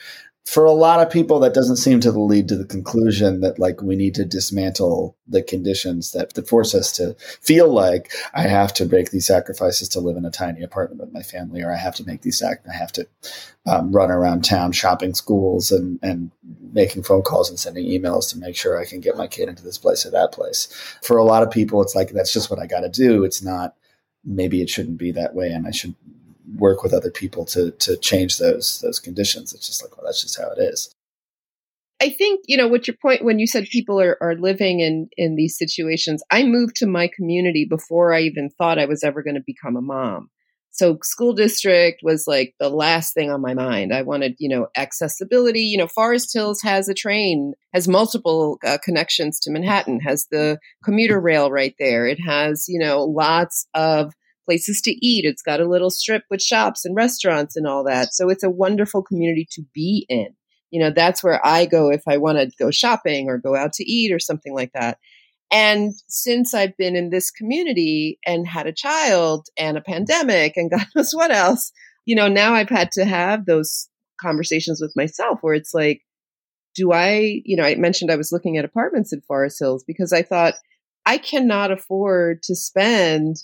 for 0.47 0.65
a 0.65 0.73
lot 0.73 1.01
of 1.01 1.13
people 1.13 1.39
that 1.41 1.55
doesn't 1.55 1.77
seem 1.77 2.01
to 2.01 2.11
lead 2.11 2.49
to 2.49 2.57
the 2.57 2.65
conclusion 2.65 3.41
that 3.41 3.59
like 3.59 3.83
we 3.83 3.95
need 3.95 4.15
to 4.15 4.25
dismantle 4.25 5.17
the 5.29 5.43
conditions 5.43 6.13
that, 6.13 6.35
that 6.35 6.49
force 6.49 6.75
us 6.75 6.93
to 6.93 7.15
feel 7.41 7.69
like 7.69 8.11
i 8.35 8.43
have 8.43 8.73
to 8.75 8.87
make 8.87 9.11
these 9.11 9.27
sacrifices 9.27 9.89
to 9.89 10.01
live 10.01 10.17
in 10.17 10.25
a 10.25 10.31
tiny 10.31 10.63
apartment 10.63 11.01
with 11.01 11.13
my 11.13 11.23
family 11.23 11.63
or 11.63 11.73
i 11.73 11.77
have 11.77 11.95
to 11.95 12.05
make 12.05 12.23
these 12.23 12.39
sac- 12.39 12.65
i 12.69 12.75
have 12.75 12.93
to 12.93 13.07
um, 13.67 13.93
run 13.93 14.11
around 14.11 14.43
town 14.43 14.73
shopping 14.73 15.15
schools 15.15 15.71
and, 15.71 15.99
and 16.03 16.31
making 16.73 17.03
phone 17.03 17.23
calls 17.23 17.51
and 17.51 17.59
sending 17.59 17.87
emails 17.87 18.31
to 18.31 18.39
make 18.39 18.57
sure 18.57 18.81
i 18.81 18.85
can 18.85 19.01
get 19.01 19.17
my 19.17 19.27
kid 19.27 19.49
into 19.49 19.63
this 19.63 19.79
place 19.79 20.07
or 20.07 20.11
that 20.11 20.33
place. 20.33 20.69
For 21.03 21.17
a 21.17 21.25
lot 21.25 21.43
of 21.43 21.51
people 21.51 21.83
it's 21.83 21.95
like 21.95 22.11
that's 22.11 22.33
just 22.33 22.51
what 22.51 22.59
i 22.59 22.67
got 22.67 22.81
to 22.81 22.89
do. 22.89 23.25
It's 23.25 23.43
not 23.43 23.75
maybe 24.25 24.63
it 24.63 24.71
shouldn't 24.71 24.99
be 24.99 25.13
that 25.13 25.35
way 25.35 25.49
and 25.51 25.67
i 25.67 25.71
should 25.71 25.95
work 26.57 26.83
with 26.83 26.93
other 26.93 27.11
people 27.11 27.45
to 27.47 27.71
to 27.73 27.97
change 27.97 28.39
those 28.39 28.81
those 28.81 28.99
conditions. 28.99 29.53
It's 29.53 29.67
just 29.67 29.83
like, 29.83 29.97
well, 29.97 30.07
that's 30.07 30.23
just 30.23 30.39
how 30.39 30.51
it 30.51 30.59
is. 30.61 30.95
I 32.03 32.09
think, 32.09 32.41
you 32.49 32.57
know, 32.57 32.67
what 32.67 32.89
your 32.89 32.97
point 33.01 33.25
when 33.25 33.39
you 33.39 33.47
said 33.47 33.67
people 33.71 34.01
are, 34.01 34.17
are 34.23 34.35
living 34.35 34.81
in, 34.81 35.09
in 35.19 35.37
these 35.37 35.59
situations, 35.59 36.23
I 36.31 36.45
moved 36.45 36.77
to 36.77 36.87
my 36.87 37.11
community 37.15 37.67
before 37.69 38.15
I 38.15 38.23
even 38.23 38.49
thought 38.49 38.79
I 38.79 38.87
was 38.87 39.05
ever 39.05 39.23
going 39.23 39.35
to 39.35 39.43
become 39.47 39.77
a 39.77 39.83
mom. 39.83 40.31
So 40.71 40.99
school 41.03 41.35
district 41.35 42.01
was 42.03 42.25
like 42.27 42.55
the 42.59 42.71
last 42.71 43.13
thing 43.13 43.31
on 43.31 43.43
my 43.43 43.53
mind. 43.53 43.93
I 43.93 44.01
wanted, 44.03 44.37
you 44.39 44.49
know, 44.49 44.69
accessibility. 44.77 45.63
You 45.63 45.77
know, 45.77 45.89
Forest 45.89 46.33
Hills 46.33 46.63
has 46.63 46.89
a 46.89 46.95
train, 46.95 47.53
has 47.75 47.87
multiple 47.87 48.59
uh, 48.65 48.79
connections 48.83 49.39
to 49.41 49.51
Manhattan, 49.51 50.01
has 50.01 50.27
the 50.31 50.59
commuter 50.83 51.21
rail 51.21 51.51
right 51.51 51.75
there. 51.79 52.07
It 52.07 52.19
has, 52.25 52.65
you 52.67 52.79
know, 52.79 53.03
lots 53.03 53.67
of 53.75 54.15
places 54.45 54.81
to 54.83 55.07
eat. 55.07 55.25
It's 55.25 55.43
got 55.43 55.61
a 55.61 55.69
little 55.69 55.91
strip 55.91 56.25
with 56.31 56.43
shops 56.43 56.85
and 56.85 56.97
restaurants 56.97 57.57
and 57.57 57.67
all 57.67 57.85
that. 57.85 58.15
So 58.15 58.29
it's 58.29 58.45
a 58.45 58.51
wonderful 58.51 59.03
community 59.03 59.47
to 59.53 59.63
be 59.75 60.07
in. 60.09 60.35
You 60.71 60.81
know, 60.81 60.91
that's 60.91 61.23
where 61.23 61.45
I 61.45 61.67
go 61.67 61.91
if 61.91 62.03
I 62.09 62.17
want 62.19 62.39
to 62.39 62.51
go 62.59 62.71
shopping 62.71 63.29
or 63.29 63.39
go 63.39 63.57
out 63.57 63.73
to 63.75 63.85
eat 63.85 64.13
or 64.13 64.19
something 64.19 64.55
like 64.55 64.73
that. 64.73 64.99
And 65.53 65.93
since 66.07 66.55
I've 66.55 66.77
been 66.77 66.95
in 66.95 67.11
this 67.11 67.31
community 67.31 68.19
and 68.25 68.47
had 68.47 68.67
a 68.67 68.73
child 68.73 69.49
and 69.59 69.77
a 69.77 69.83
pandemic 69.83 70.57
and 70.57 70.71
God 70.71 70.87
knows 70.95 71.13
what 71.13 71.33
else, 71.33 71.73
you 72.07 72.15
know, 72.15 72.29
now 72.29 72.55
I've 72.55 72.69
had 72.69 72.93
to 72.93 73.05
have 73.05 73.47
those 73.47 73.89
conversations 74.21 74.81
with 74.81 74.93
myself 74.95 75.39
where 75.41 75.55
it's 75.55 75.75
like, 75.75 76.03
do 76.75 76.93
I, 76.93 77.43
you 77.45 77.57
know, 77.57 77.65
I 77.65 77.75
mentioned 77.75 78.13
I 78.13 78.17
was 78.17 78.31
looking 78.31 78.57
at 78.57 78.65
apartments 78.65 79.13
in 79.13 79.21
Forest 79.23 79.59
Hills 79.59 79.85
because 79.85 80.13
I 80.13 80.23
thought 80.23 80.55
I 81.05 81.19
cannot 81.19 81.73
afford 81.73 82.43
to 82.45 82.55
spend 82.55 83.37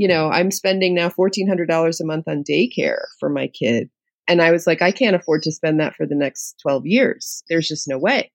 you 0.00 0.08
know, 0.08 0.30
I'm 0.30 0.50
spending 0.50 0.94
now 0.94 1.10
$1,400 1.10 2.00
a 2.00 2.04
month 2.06 2.26
on 2.26 2.42
daycare 2.42 3.02
for 3.18 3.28
my 3.28 3.48
kid. 3.48 3.90
And 4.26 4.40
I 4.40 4.50
was 4.50 4.66
like, 4.66 4.80
I 4.80 4.92
can't 4.92 5.14
afford 5.14 5.42
to 5.42 5.52
spend 5.52 5.78
that 5.78 5.94
for 5.94 6.06
the 6.06 6.14
next 6.14 6.54
12 6.62 6.86
years. 6.86 7.42
There's 7.50 7.68
just 7.68 7.86
no 7.86 7.98
way. 7.98 8.32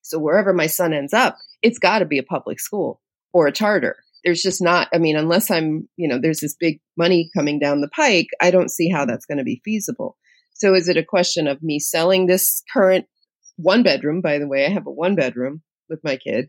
So 0.00 0.18
wherever 0.18 0.54
my 0.54 0.68
son 0.68 0.94
ends 0.94 1.12
up, 1.12 1.36
it's 1.60 1.78
got 1.78 1.98
to 1.98 2.06
be 2.06 2.16
a 2.16 2.22
public 2.22 2.58
school 2.58 3.02
or 3.34 3.46
a 3.46 3.52
charter. 3.52 3.96
There's 4.24 4.40
just 4.40 4.62
not, 4.62 4.88
I 4.90 4.96
mean, 4.96 5.18
unless 5.18 5.50
I'm, 5.50 5.86
you 5.98 6.08
know, 6.08 6.18
there's 6.18 6.40
this 6.40 6.56
big 6.58 6.80
money 6.96 7.28
coming 7.36 7.58
down 7.58 7.82
the 7.82 7.90
pike, 7.94 8.28
I 8.40 8.50
don't 8.50 8.70
see 8.70 8.88
how 8.88 9.04
that's 9.04 9.26
going 9.26 9.36
to 9.36 9.44
be 9.44 9.60
feasible. 9.66 10.16
So 10.54 10.74
is 10.74 10.88
it 10.88 10.96
a 10.96 11.04
question 11.04 11.46
of 11.46 11.62
me 11.62 11.78
selling 11.78 12.26
this 12.26 12.62
current 12.72 13.04
one 13.56 13.82
bedroom? 13.82 14.22
By 14.22 14.38
the 14.38 14.48
way, 14.48 14.64
I 14.64 14.70
have 14.70 14.86
a 14.86 14.90
one 14.90 15.14
bedroom 15.14 15.60
with 15.90 16.00
my 16.02 16.16
kid 16.16 16.48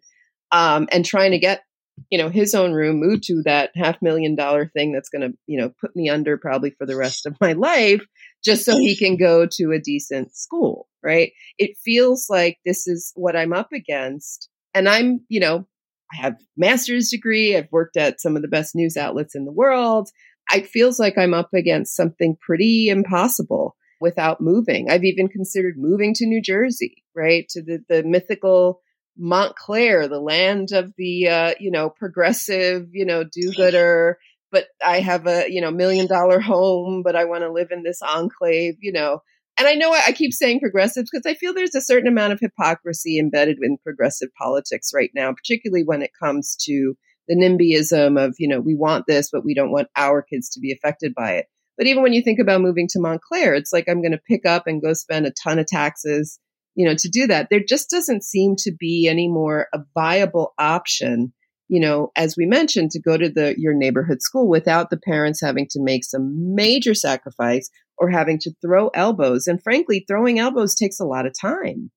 um, 0.53 0.88
and 0.89 1.03
trying 1.03 1.31
to 1.31 1.38
get 1.38 1.63
you 2.10 2.17
know, 2.17 2.29
his 2.29 2.55
own 2.55 2.73
room, 2.73 2.99
move 2.99 3.21
to 3.21 3.41
that 3.45 3.71
half 3.75 4.01
million 4.01 4.36
dollar 4.36 4.67
thing 4.67 4.93
that's 4.93 5.10
going 5.10 5.29
to, 5.29 5.38
you 5.45 5.60
know, 5.60 5.71
put 5.81 5.95
me 5.95 6.10
under 6.10 6.38
probably 6.38 6.71
for 6.71 6.86
the 6.86 6.95
rest 6.95 7.25
of 7.25 7.36
my 7.41 7.53
life 7.53 8.05
just 8.43 8.65
so 8.65 8.77
he 8.77 8.95
can 8.95 9.17
go 9.17 9.45
to 9.45 9.71
a 9.71 9.79
decent 9.79 10.36
school, 10.36 10.88
right? 11.03 11.31
It 11.57 11.77
feels 11.83 12.27
like 12.29 12.57
this 12.65 12.88
is 12.88 13.12
what 13.15 13.36
I'm 13.36 13.53
up 13.53 13.73
against. 13.73 14.49
And 14.73 14.88
I'm, 14.88 15.21
you 15.27 15.39
know, 15.39 15.67
I 16.13 16.21
have 16.21 16.38
master's 16.55 17.10
degree. 17.10 17.57
I've 17.57 17.71
worked 17.71 17.97
at 17.97 18.21
some 18.21 18.36
of 18.36 18.41
the 18.41 18.47
best 18.47 18.75
news 18.75 18.95
outlets 18.95 19.36
in 19.36 19.45
the 19.45 19.51
world. 19.51 20.10
It 20.53 20.67
feels 20.67 20.99
like 20.99 21.17
I'm 21.17 21.33
up 21.33 21.49
against 21.53 21.95
something 21.95 22.38
pretty 22.39 22.88
impossible 22.88 23.75
without 23.99 24.39
moving. 24.39 24.89
I've 24.89 25.03
even 25.03 25.27
considered 25.27 25.75
moving 25.77 26.13
to 26.15 26.25
New 26.25 26.41
Jersey, 26.41 27.03
right? 27.15 27.45
To 27.49 27.62
the, 27.62 27.83
the 27.89 28.03
mythical 28.03 28.81
Montclair, 29.17 30.08
the 30.08 30.19
land 30.19 30.71
of 30.71 30.93
the 30.97 31.27
uh, 31.27 31.53
you 31.60 31.71
know 31.71 31.89
progressive, 31.89 32.89
you 32.91 33.06
know 33.06 33.23
do-gooder. 33.23 34.17
But 34.51 34.67
I 34.86 35.01
have 35.01 35.27
a 35.27 35.45
you 35.49 35.62
know 35.62 35.71
million 35.71 36.08
dollar 36.08 36.39
home, 36.39 37.01
but 37.03 37.15
I 37.15 37.25
want 37.25 37.43
to 37.43 37.51
live 37.51 37.69
in 37.71 37.84
this 37.84 38.01
enclave, 38.01 38.75
you 38.80 38.91
know. 38.91 39.21
And 39.60 39.67
I 39.67 39.73
know 39.73 39.91
I, 39.91 40.12
keep 40.12 40.34
saying 40.34 40.60
progressives 40.60 41.10
because 41.12 41.25
I 41.25 41.34
feel 41.34 41.51
there's 41.51 41.73
a 41.73 41.82
certain 41.82 42.08
amount 42.08 42.32
of 42.32 42.39
hypocrisy 42.39 43.17
embedded 43.17 43.58
in 43.60 43.80
progressive 43.80 44.30
politics 44.38 44.91
right 44.93 45.10
now, 45.15 45.34
particularly 45.34 45.84
when 45.84 46.03
it 46.03 46.12
comes 46.21 46.56
to 46.65 46.95
the 47.27 47.36
NIMBYism 47.36 48.23
of 48.23 48.36
you 48.38 48.47
know 48.47 48.60
we 48.60 48.75
want 48.75 49.06
this, 49.08 49.30
but 49.32 49.43
we 49.43 49.56
don't 49.56 49.71
want 49.71 49.89
our 49.95 50.21
kids 50.21 50.49
to 50.49 50.60
be 50.60 50.71
affected 50.71 51.15
by 51.15 51.34
it. 51.34 51.47
But 51.77 51.88
even 51.88 52.03
when 52.03 52.13
you 52.13 52.21
think 52.21 52.39
about 52.39 52.62
moving 52.62 52.88
to 52.89 52.99
Montclair, 52.99 53.53
it's 53.53 53.71
like 53.73 53.88
I'm 53.88 54.01
going 54.01 54.12
to 54.12 54.17
pick 54.17 54.45
up 54.45 54.65
and 54.65 54.82
go 54.82 54.93
spend 54.93 55.27
a 55.27 55.32
ton 55.32 55.60
of 55.60 55.67
taxes 55.67 56.39
you 56.77 56.87
know, 56.87 56.95
to 56.95 57.09
do 57.09 57.25
that. 57.25 57.47
There 57.49 57.63
just 57.67 57.89
doesn't 57.89 58.23
seem 58.23 58.55
to 58.59 58.71
be 58.71 59.07
any 59.09 59.27
more 59.27 59.67
a 59.73 59.79
viable 59.95 60.53
option, 60.59 61.33
you 61.67 61.79
know, 61.79 62.11
as 62.15 62.35
we 62.37 62.45
mentioned, 62.45 62.91
to 62.91 63.01
go 63.01 63.17
to 63.17 63.29
the 63.29 63.55
your 63.57 63.73
neighborhood 63.73 64.21
school 64.21 64.47
without 64.47 64.91
the 64.91 64.99
parents 65.03 65.41
having 65.41 65.65
to 65.71 65.81
make 65.81 66.05
some 66.05 66.55
major 66.55 66.93
sacrifice 66.93 67.69
or 67.97 68.11
having 68.11 68.37
to 68.41 68.53
throw 68.63 68.89
elbows. 68.89 69.47
And 69.47 69.61
frankly, 69.61 70.05
throwing 70.07 70.37
elbows 70.37 70.75
takes 70.75 70.99
a 70.99 71.05
lot 71.05 71.25
of 71.25 71.33
time. 71.39 71.89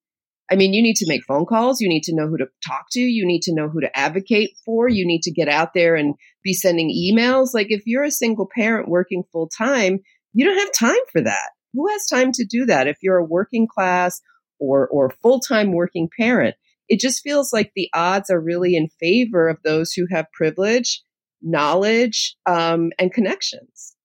I 0.51 0.55
mean, 0.55 0.73
you 0.73 0.81
need 0.81 0.95
to 0.97 1.07
make 1.07 1.23
phone 1.25 1.45
calls. 1.45 1.79
You 1.79 1.87
need 1.87 2.03
to 2.05 2.15
know 2.15 2.27
who 2.27 2.37
to 2.37 2.47
talk 2.67 2.87
to. 2.93 2.99
You 2.99 3.25
need 3.25 3.43
to 3.43 3.53
know 3.53 3.69
who 3.69 3.81
to 3.81 3.97
advocate 3.97 4.49
for. 4.65 4.89
You 4.89 5.05
need 5.05 5.21
to 5.21 5.31
get 5.31 5.47
out 5.47 5.75
there 5.75 5.95
and 5.95 6.15
be 6.43 6.53
sending 6.53 6.89
emails. 6.89 7.49
Like 7.53 7.67
if 7.69 7.83
you're 7.85 8.03
a 8.03 8.11
single 8.11 8.49
parent 8.53 8.89
working 8.89 9.23
full 9.31 9.47
time, 9.47 9.99
you 10.33 10.43
don't 10.43 10.57
have 10.57 10.71
time 10.73 11.03
for 11.11 11.21
that. 11.21 11.51
Who 11.73 11.87
has 11.87 12.07
time 12.07 12.31
to 12.33 12.45
do 12.49 12.65
that? 12.65 12.87
If 12.87 12.97
you're 13.03 13.17
a 13.17 13.23
working 13.23 13.67
class 13.71 14.19
or 14.61 14.87
or 14.87 15.09
full-time 15.21 15.73
working 15.73 16.09
parent 16.17 16.55
it 16.87 16.99
just 16.99 17.21
feels 17.21 17.51
like 17.51 17.71
the 17.75 17.89
odds 17.93 18.29
are 18.29 18.39
really 18.39 18.75
in 18.75 18.87
favor 18.87 19.49
of 19.49 19.57
those 19.63 19.91
who 19.91 20.05
have 20.09 20.31
privilege 20.31 21.03
knowledge 21.41 22.35
um, 22.45 22.91
and 22.97 23.11
connections 23.11 23.95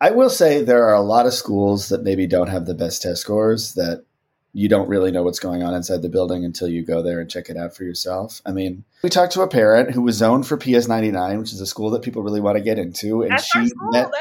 i 0.00 0.10
will 0.10 0.30
say 0.30 0.62
there 0.62 0.86
are 0.86 0.94
a 0.94 1.00
lot 1.00 1.26
of 1.26 1.32
schools 1.32 1.88
that 1.88 2.02
maybe 2.02 2.26
don't 2.26 2.48
have 2.48 2.66
the 2.66 2.74
best 2.74 3.00
test 3.00 3.22
scores 3.22 3.74
that 3.74 4.04
you 4.56 4.68
don't 4.68 4.88
really 4.88 5.10
know 5.10 5.24
what's 5.24 5.40
going 5.40 5.64
on 5.64 5.74
inside 5.74 6.00
the 6.00 6.08
building 6.08 6.44
until 6.44 6.68
you 6.68 6.84
go 6.84 7.02
there 7.02 7.20
and 7.20 7.28
check 7.28 7.50
it 7.50 7.56
out 7.56 7.76
for 7.76 7.82
yourself. 7.82 8.40
I 8.46 8.52
mean, 8.52 8.84
we 9.02 9.10
talked 9.10 9.32
to 9.32 9.42
a 9.42 9.48
parent 9.48 9.90
who 9.90 10.00
was 10.00 10.14
zoned 10.14 10.46
for 10.46 10.56
PS 10.56 10.86
99, 10.86 11.40
which 11.40 11.52
is 11.52 11.60
a 11.60 11.66
school 11.66 11.90
that 11.90 12.02
people 12.02 12.22
really 12.22 12.40
want 12.40 12.56
to 12.56 12.62
get 12.62 12.78
into. 12.78 13.22
And 13.22 13.32
That's 13.32 13.44
she 13.44 13.72
met, 13.90 14.12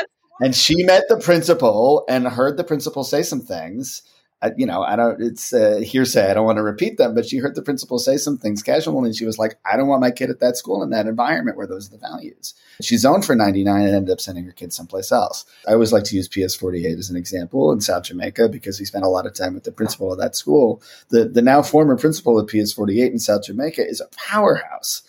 and 0.41 0.55
she 0.55 0.83
met 0.83 1.03
the 1.07 1.17
principal 1.17 2.03
and 2.09 2.27
heard 2.27 2.57
the 2.57 2.63
principal 2.63 3.03
say 3.03 3.21
some 3.21 3.41
things 3.41 4.01
I, 4.43 4.51
you 4.57 4.65
know, 4.65 4.83
I 4.83 4.97
don't, 4.97 5.21
it's 5.21 5.53
uh, 5.53 5.77
hearsay. 5.81 6.29
I 6.29 6.33
don't 6.33 6.45
want 6.45 6.57
to 6.57 6.63
repeat 6.63 6.97
them, 6.97 7.15
but 7.15 7.25
she 7.25 7.37
heard 7.37 7.55
the 7.55 7.61
principal 7.61 7.97
say 7.97 8.17
some 8.17 8.37
things 8.37 8.61
casually 8.61 9.05
and 9.05 9.15
she 9.15 9.25
was 9.25 9.39
like, 9.39 9.57
I 9.65 9.77
don't 9.77 9.87
want 9.87 10.01
my 10.01 10.11
kid 10.11 10.29
at 10.29 10.41
that 10.41 10.57
school 10.57 10.83
in 10.83 10.89
that 10.89 11.07
environment 11.07 11.55
where 11.55 11.65
those 11.65 11.87
are 11.87 11.91
the 11.91 11.97
values. 11.97 12.53
She 12.81 12.97
zoned 12.97 13.23
for 13.23 13.35
99 13.35 13.81
and 13.81 13.95
ended 13.95 14.11
up 14.11 14.19
sending 14.19 14.43
her 14.43 14.51
kid 14.51 14.73
someplace 14.73 15.13
else. 15.13 15.45
I 15.65 15.71
always 15.71 15.93
like 15.93 16.03
to 16.05 16.17
use 16.17 16.27
PS 16.27 16.55
48 16.55 16.99
as 16.99 17.09
an 17.09 17.15
example 17.15 17.71
in 17.71 17.79
South 17.79 18.03
Jamaica 18.03 18.49
because 18.49 18.79
we 18.79 18.85
spent 18.85 19.05
a 19.05 19.09
lot 19.09 19.25
of 19.25 19.33
time 19.33 19.53
with 19.53 19.63
the 19.63 19.71
principal 19.71 20.11
of 20.11 20.19
that 20.19 20.35
school. 20.35 20.81
The, 21.07 21.23
the 21.23 21.41
now 21.41 21.61
former 21.61 21.95
principal 21.95 22.37
of 22.37 22.49
PS 22.49 22.73
48 22.73 23.13
in 23.13 23.19
South 23.19 23.45
Jamaica 23.45 23.87
is 23.87 24.01
a 24.01 24.09
powerhouse 24.17 25.03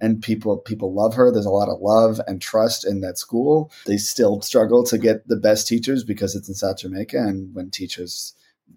and 0.00 0.22
people 0.22 0.56
people 0.56 0.94
love 0.94 1.14
her. 1.14 1.30
There's 1.30 1.44
a 1.44 1.50
lot 1.50 1.68
of 1.68 1.80
love 1.80 2.20
and 2.26 2.40
trust 2.40 2.86
in 2.86 3.00
that 3.00 3.18
school. 3.18 3.70
They 3.84 3.98
still 3.98 4.40
struggle 4.40 4.84
to 4.84 4.96
get 4.96 5.28
the 5.28 5.36
best 5.36 5.66
teachers 5.66 6.04
because 6.04 6.34
it's 6.34 6.48
in 6.48 6.54
South 6.54 6.78
Jamaica, 6.78 7.18
and 7.18 7.54
when 7.54 7.70
teachers 7.70 8.34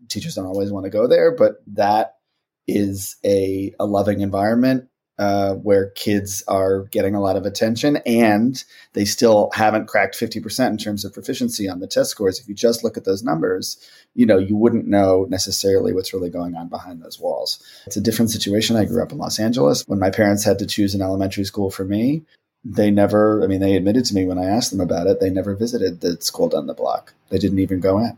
teachers 0.10 0.36
don't 0.36 0.46
always 0.46 0.72
want 0.72 0.86
to 0.86 0.90
go 0.90 1.08
there, 1.08 1.32
but 1.32 1.64
that 1.68 2.16
is 2.68 3.16
a, 3.26 3.74
a 3.80 3.86
loving 3.86 4.22
environment 4.22 4.88
uh, 5.22 5.54
where 5.56 5.92
kids 5.92 6.44
are 6.48 6.86
getting 6.86 7.14
a 7.14 7.22
lot 7.22 7.36
of 7.36 7.46
attention 7.46 7.98
and 8.08 8.64
they 8.94 9.06
still 9.06 9.52
haven't 9.54 9.88
cracked 9.88 10.16
50% 10.16 10.70
in 10.70 10.78
terms 10.78 11.06
of 11.06 11.14
proficiency 11.14 11.70
on 11.70 11.80
the 11.80 11.86
test 11.86 12.10
scores. 12.10 12.40
If 12.40 12.48
you 12.48 12.56
just 12.56 12.84
look 12.84 12.98
at 12.98 13.06
those 13.06 13.22
numbers, 13.22 13.78
you 14.16 14.26
know, 14.26 14.40
you 14.40 14.56
wouldn't 14.56 14.88
know 14.88 15.28
necessarily 15.30 15.94
what's 15.94 16.14
really 16.14 16.32
going 16.32 16.56
on 16.56 16.70
behind 16.70 17.04
those 17.04 17.20
walls. 17.20 17.64
It's 17.86 17.98
a 17.98 18.02
different 18.02 18.32
situation. 18.32 18.78
I 18.78 18.86
grew 18.86 19.04
up 19.04 19.12
in 19.12 19.20
Los 19.20 19.40
Angeles. 19.40 19.84
When 19.86 20.00
my 20.00 20.10
parents 20.10 20.44
had 20.44 20.58
to 20.60 20.66
choose 20.66 20.96
an 20.96 21.04
elementary 21.04 21.44
school 21.44 21.70
for 21.70 21.86
me, 21.86 22.24
they 22.64 22.90
never, 22.90 23.44
I 23.44 23.48
mean, 23.48 23.60
they 23.60 23.76
admitted 23.76 24.06
to 24.06 24.16
me 24.16 24.26
when 24.26 24.40
I 24.40 24.46
asked 24.46 24.72
them 24.72 24.82
about 24.82 25.08
it, 25.08 25.20
they 25.20 25.30
never 25.30 25.56
visited 25.56 26.02
the 26.02 26.20
school 26.22 26.50
down 26.50 26.66
the 26.66 26.74
block. 26.74 27.14
They 27.30 27.38
didn't 27.38 27.60
even 27.60 27.80
go 27.80 28.00
in 28.00 28.18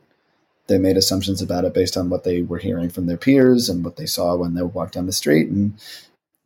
they 0.67 0.78
made 0.78 0.97
assumptions 0.97 1.41
about 1.41 1.65
it 1.65 1.73
based 1.73 1.97
on 1.97 2.10
what 2.10 2.23
they 2.23 2.41
were 2.41 2.58
hearing 2.58 2.89
from 2.89 3.06
their 3.06 3.17
peers 3.17 3.69
and 3.69 3.84
what 3.84 3.97
they 3.97 4.06
saw 4.06 4.36
when 4.36 4.54
they 4.54 4.62
walked 4.62 4.93
down 4.93 5.06
the 5.06 5.12
street. 5.12 5.49
And 5.49 5.73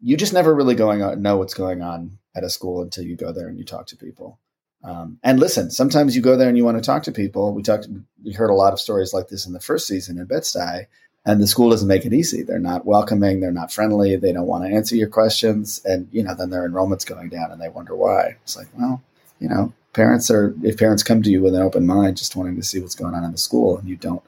you 0.02 0.18
just 0.18 0.34
never 0.34 0.54
really 0.54 0.76
going 0.76 1.02
on, 1.02 1.22
know 1.22 1.38
what's 1.38 1.54
going 1.54 1.82
on 1.82 2.18
at 2.36 2.44
a 2.44 2.50
school 2.50 2.82
until 2.82 3.04
you 3.04 3.16
go 3.16 3.32
there 3.32 3.48
and 3.48 3.58
you 3.58 3.64
talk 3.64 3.88
to 3.88 3.96
people. 3.96 4.40
Um, 4.84 5.20
and 5.24 5.40
listen, 5.40 5.72
sometimes 5.72 6.16
you 6.16 6.22
go 6.22 6.38
there 6.38 6.48
and 6.48 6.58
you 6.58 6.64
want 6.64 6.78
to 6.78 6.84
talk 6.84 7.04
to 7.04 7.12
people. 7.12 7.54
We 7.54 7.64
talked, 7.64 7.88
we 8.24 8.32
heard 8.34 8.52
a 8.52 8.56
lot 8.56 8.74
of 8.74 8.80
stories 8.80 9.14
like 9.14 9.28
this 9.28 9.46
in 9.46 9.54
the 9.54 9.60
first 9.60 9.88
season 9.88 10.18
in 10.18 10.26
Bed-Stuy, 10.26 10.86
and 11.26 11.42
the 11.42 11.48
school 11.48 11.72
doesn't 11.72 11.88
make 11.88 12.06
it 12.06 12.14
easy. 12.14 12.44
They're 12.44 12.60
not 12.60 12.86
welcoming. 12.86 13.40
They're 13.40 13.52
not 13.52 13.74
friendly. 13.74 14.16
They 14.16 14.32
don't 14.32 14.48
want 14.48 14.64
to 14.64 14.74
answer 14.74 14.96
your 14.96 15.10
questions. 15.10 15.82
And, 15.84 16.08
you 16.12 16.24
know, 16.24 16.36
then 16.36 16.52
their 16.52 16.64
enrollment's 16.64 17.06
going 17.06 17.30
down 17.30 17.52
and 17.52 17.62
they 17.62 17.70
wonder 17.70 17.96
why. 17.96 18.38
It's 18.44 18.56
like, 18.56 18.68
well, 18.78 19.02
you 19.40 19.50
know, 19.50 19.74
parents 19.98 20.30
are 20.30 20.56
if 20.64 20.78
parents 20.78 21.04
come 21.04 21.22
to 21.24 21.30
you 21.30 21.42
with 21.42 21.56
an 21.56 21.62
open 21.62 21.86
mind, 21.86 22.16
just 22.16 22.36
wanting 22.36 22.56
to 22.56 22.64
see 22.64 22.80
what's 22.80 22.96
going 22.96 23.16
on 23.16 23.26
in 23.26 23.32
the 23.32 23.38
school, 23.38 23.78
and 23.78 23.90
you 23.90 23.98
don't 23.98 24.24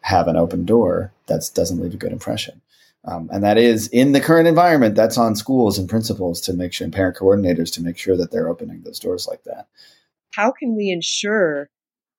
have 0.00 0.28
an 0.28 0.36
open 0.36 0.64
door, 0.64 1.12
that 1.26 1.50
doesn't 1.54 1.80
leave 1.80 1.92
a 1.92 1.98
good 1.98 2.12
impression. 2.12 2.62
Um, 3.04 3.28
and 3.32 3.42
that 3.42 3.58
is 3.58 3.88
in 3.88 4.12
the 4.12 4.20
current 4.20 4.46
environment. 4.46 4.94
That's 4.94 5.18
on 5.18 5.34
schools 5.34 5.76
and 5.76 5.88
principals 5.88 6.40
to 6.42 6.52
make 6.52 6.72
sure, 6.72 6.84
and 6.84 6.94
parent 6.94 7.16
coordinators 7.16 7.72
to 7.74 7.82
make 7.82 7.98
sure 7.98 8.16
that 8.16 8.30
they're 8.30 8.48
opening 8.48 8.82
those 8.82 9.00
doors 9.00 9.26
like 9.28 9.42
that. 9.44 9.66
How 10.34 10.52
can 10.52 10.76
we 10.76 10.90
ensure 10.90 11.68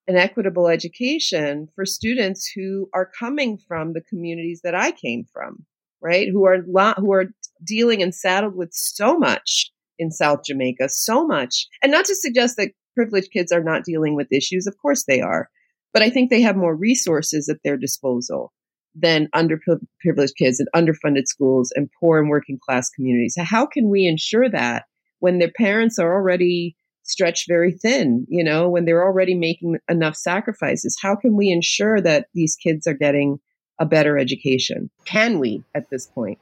an 0.08 0.18
equitable 0.18 0.68
education 0.68 1.70
for 1.76 1.86
students 1.86 2.52
who 2.54 2.90
are 2.94 3.10
coming 3.18 3.58
from 3.58 3.94
the 3.94 4.02
communities 4.02 4.60
that 4.66 4.76
I 4.76 4.92
came 4.92 5.26
from, 5.32 5.66
right? 6.02 6.28
Who 6.30 6.44
are 6.44 6.62
who 6.98 7.14
are 7.14 7.28
dealing 7.64 8.04
and 8.04 8.14
saddled 8.14 8.56
with 8.58 8.74
so 8.74 9.18
much 9.18 9.73
in 10.00 10.12
South 10.12 10.40
Jamaica 10.46 10.90
so 10.90 11.26
much. 11.26 11.68
And 11.82 11.92
not 11.92 12.06
to 12.06 12.16
suggest 12.16 12.58
that 12.58 12.72
privileged 12.96 13.32
kids 13.32 13.52
are 13.52 13.64
not 13.64 13.84
dealing 13.84 14.16
with 14.16 14.32
issues, 14.32 14.68
of 14.68 14.76
course 14.82 15.06
they 15.08 15.22
are. 15.22 15.50
But 15.94 16.02
I 16.02 16.10
think 16.10 16.30
they 16.30 16.42
have 16.42 16.56
more 16.56 16.76
resources 16.76 17.50
at 17.50 17.58
their 17.64 17.78
disposal 17.78 18.52
than 18.96 19.28
underprivileged 19.36 20.36
kids 20.38 20.60
in 20.60 20.68
underfunded 20.76 21.26
schools 21.26 21.72
and 21.76 21.90
poor 22.00 22.20
and 22.20 22.30
working 22.30 22.60
class 22.64 22.90
communities. 22.90 23.36
How 23.38 23.66
can 23.66 23.90
we 23.90 24.06
ensure 24.06 24.50
that 24.50 24.86
when 25.20 25.40
their 25.40 25.52
parents 25.56 25.98
are 26.00 26.14
already 26.14 26.76
stretched 27.04 27.48
very 27.48 27.72
thin, 27.72 28.26
you 28.30 28.44
know, 28.44 28.70
when 28.70 28.86
they're 28.86 29.04
already 29.04 29.36
making 29.36 29.78
enough 29.90 30.16
sacrifices? 30.16 30.98
How 31.02 31.16
can 31.16 31.36
we 31.36 31.50
ensure 31.50 32.02
that 32.02 32.28
these 32.34 32.56
kids 32.56 32.88
are 32.88 32.94
getting 32.94 33.40
a 33.80 33.86
better 33.86 34.18
education? 34.18 34.90
Can 35.06 35.40
we 35.40 35.64
at 35.76 35.90
this 35.90 36.08
point? 36.08 36.40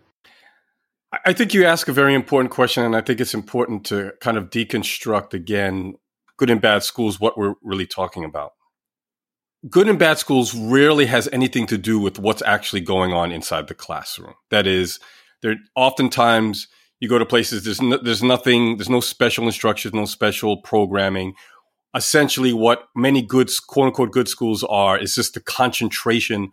I 1.25 1.33
think 1.33 1.53
you 1.53 1.65
ask 1.65 1.87
a 1.87 1.93
very 1.93 2.13
important 2.13 2.51
question, 2.51 2.83
and 2.83 2.95
I 2.95 3.01
think 3.01 3.19
it's 3.19 3.33
important 3.33 3.85
to 3.87 4.13
kind 4.21 4.37
of 4.37 4.49
deconstruct 4.49 5.33
again 5.33 5.95
good 6.37 6.49
and 6.49 6.61
bad 6.61 6.83
schools, 6.83 7.19
what 7.19 7.37
we're 7.37 7.55
really 7.61 7.85
talking 7.85 8.23
about. 8.23 8.53
Good 9.69 9.87
and 9.87 9.99
bad 9.99 10.17
schools 10.17 10.55
rarely 10.55 11.05
has 11.05 11.29
anything 11.31 11.67
to 11.67 11.77
do 11.77 11.99
with 11.99 12.17
what's 12.17 12.41
actually 12.41 12.81
going 12.81 13.13
on 13.13 13.31
inside 13.31 13.67
the 13.67 13.75
classroom. 13.75 14.33
That 14.49 14.65
is, 14.65 14.99
there 15.43 15.57
oftentimes 15.75 16.67
you 16.99 17.09
go 17.09 17.19
to 17.19 17.25
places 17.25 17.63
there's 17.63 17.81
no, 17.81 17.97
there's 17.97 18.23
nothing, 18.23 18.77
there's 18.77 18.89
no 18.89 19.01
special 19.01 19.45
instructions, 19.45 19.93
no 19.93 20.05
special 20.05 20.61
programming. 20.61 21.33
Essentially, 21.93 22.53
what 22.53 22.87
many 22.95 23.21
good 23.21 23.51
quote 23.67 23.87
unquote 23.87 24.11
good 24.11 24.29
schools 24.29 24.63
are 24.63 24.97
is 24.97 25.13
just 25.13 25.33
the 25.33 25.41
concentration 25.41 26.51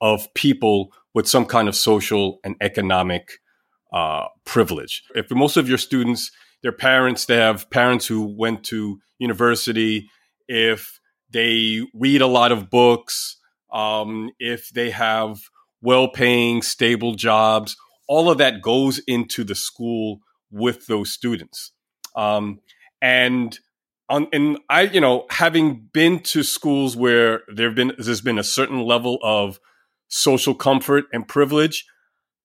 of 0.00 0.32
people 0.34 0.92
with 1.14 1.28
some 1.28 1.44
kind 1.44 1.68
of 1.68 1.76
social 1.76 2.40
and 2.42 2.56
economic 2.60 3.38
uh, 3.92 4.26
privilege. 4.44 5.02
If 5.14 5.30
most 5.30 5.56
of 5.56 5.68
your 5.68 5.78
students, 5.78 6.30
their 6.62 6.72
parents, 6.72 7.24
they 7.24 7.36
have 7.36 7.70
parents 7.70 8.06
who 8.06 8.24
went 8.24 8.64
to 8.64 9.00
university, 9.18 10.10
if 10.48 11.00
they 11.30 11.82
read 11.94 12.22
a 12.22 12.26
lot 12.26 12.52
of 12.52 12.70
books, 12.70 13.36
um, 13.72 14.30
if 14.38 14.70
they 14.70 14.90
have 14.90 15.40
well 15.80 16.08
paying, 16.08 16.62
stable 16.62 17.14
jobs, 17.14 17.76
all 18.08 18.30
of 18.30 18.38
that 18.38 18.62
goes 18.62 18.98
into 19.00 19.44
the 19.44 19.54
school 19.54 20.20
with 20.50 20.86
those 20.86 21.12
students. 21.12 21.72
Um, 22.16 22.60
and 23.00 23.58
on, 24.08 24.26
and 24.32 24.58
I, 24.68 24.82
you 24.82 25.00
know, 25.00 25.26
having 25.30 25.88
been 25.92 26.20
to 26.20 26.42
schools 26.42 26.96
where 26.96 27.42
there've 27.54 27.74
been 27.74 27.92
there's 27.98 28.22
been 28.22 28.38
a 28.38 28.44
certain 28.44 28.80
level 28.80 29.18
of 29.22 29.60
social 30.08 30.54
comfort 30.54 31.04
and 31.12 31.28
privilege, 31.28 31.84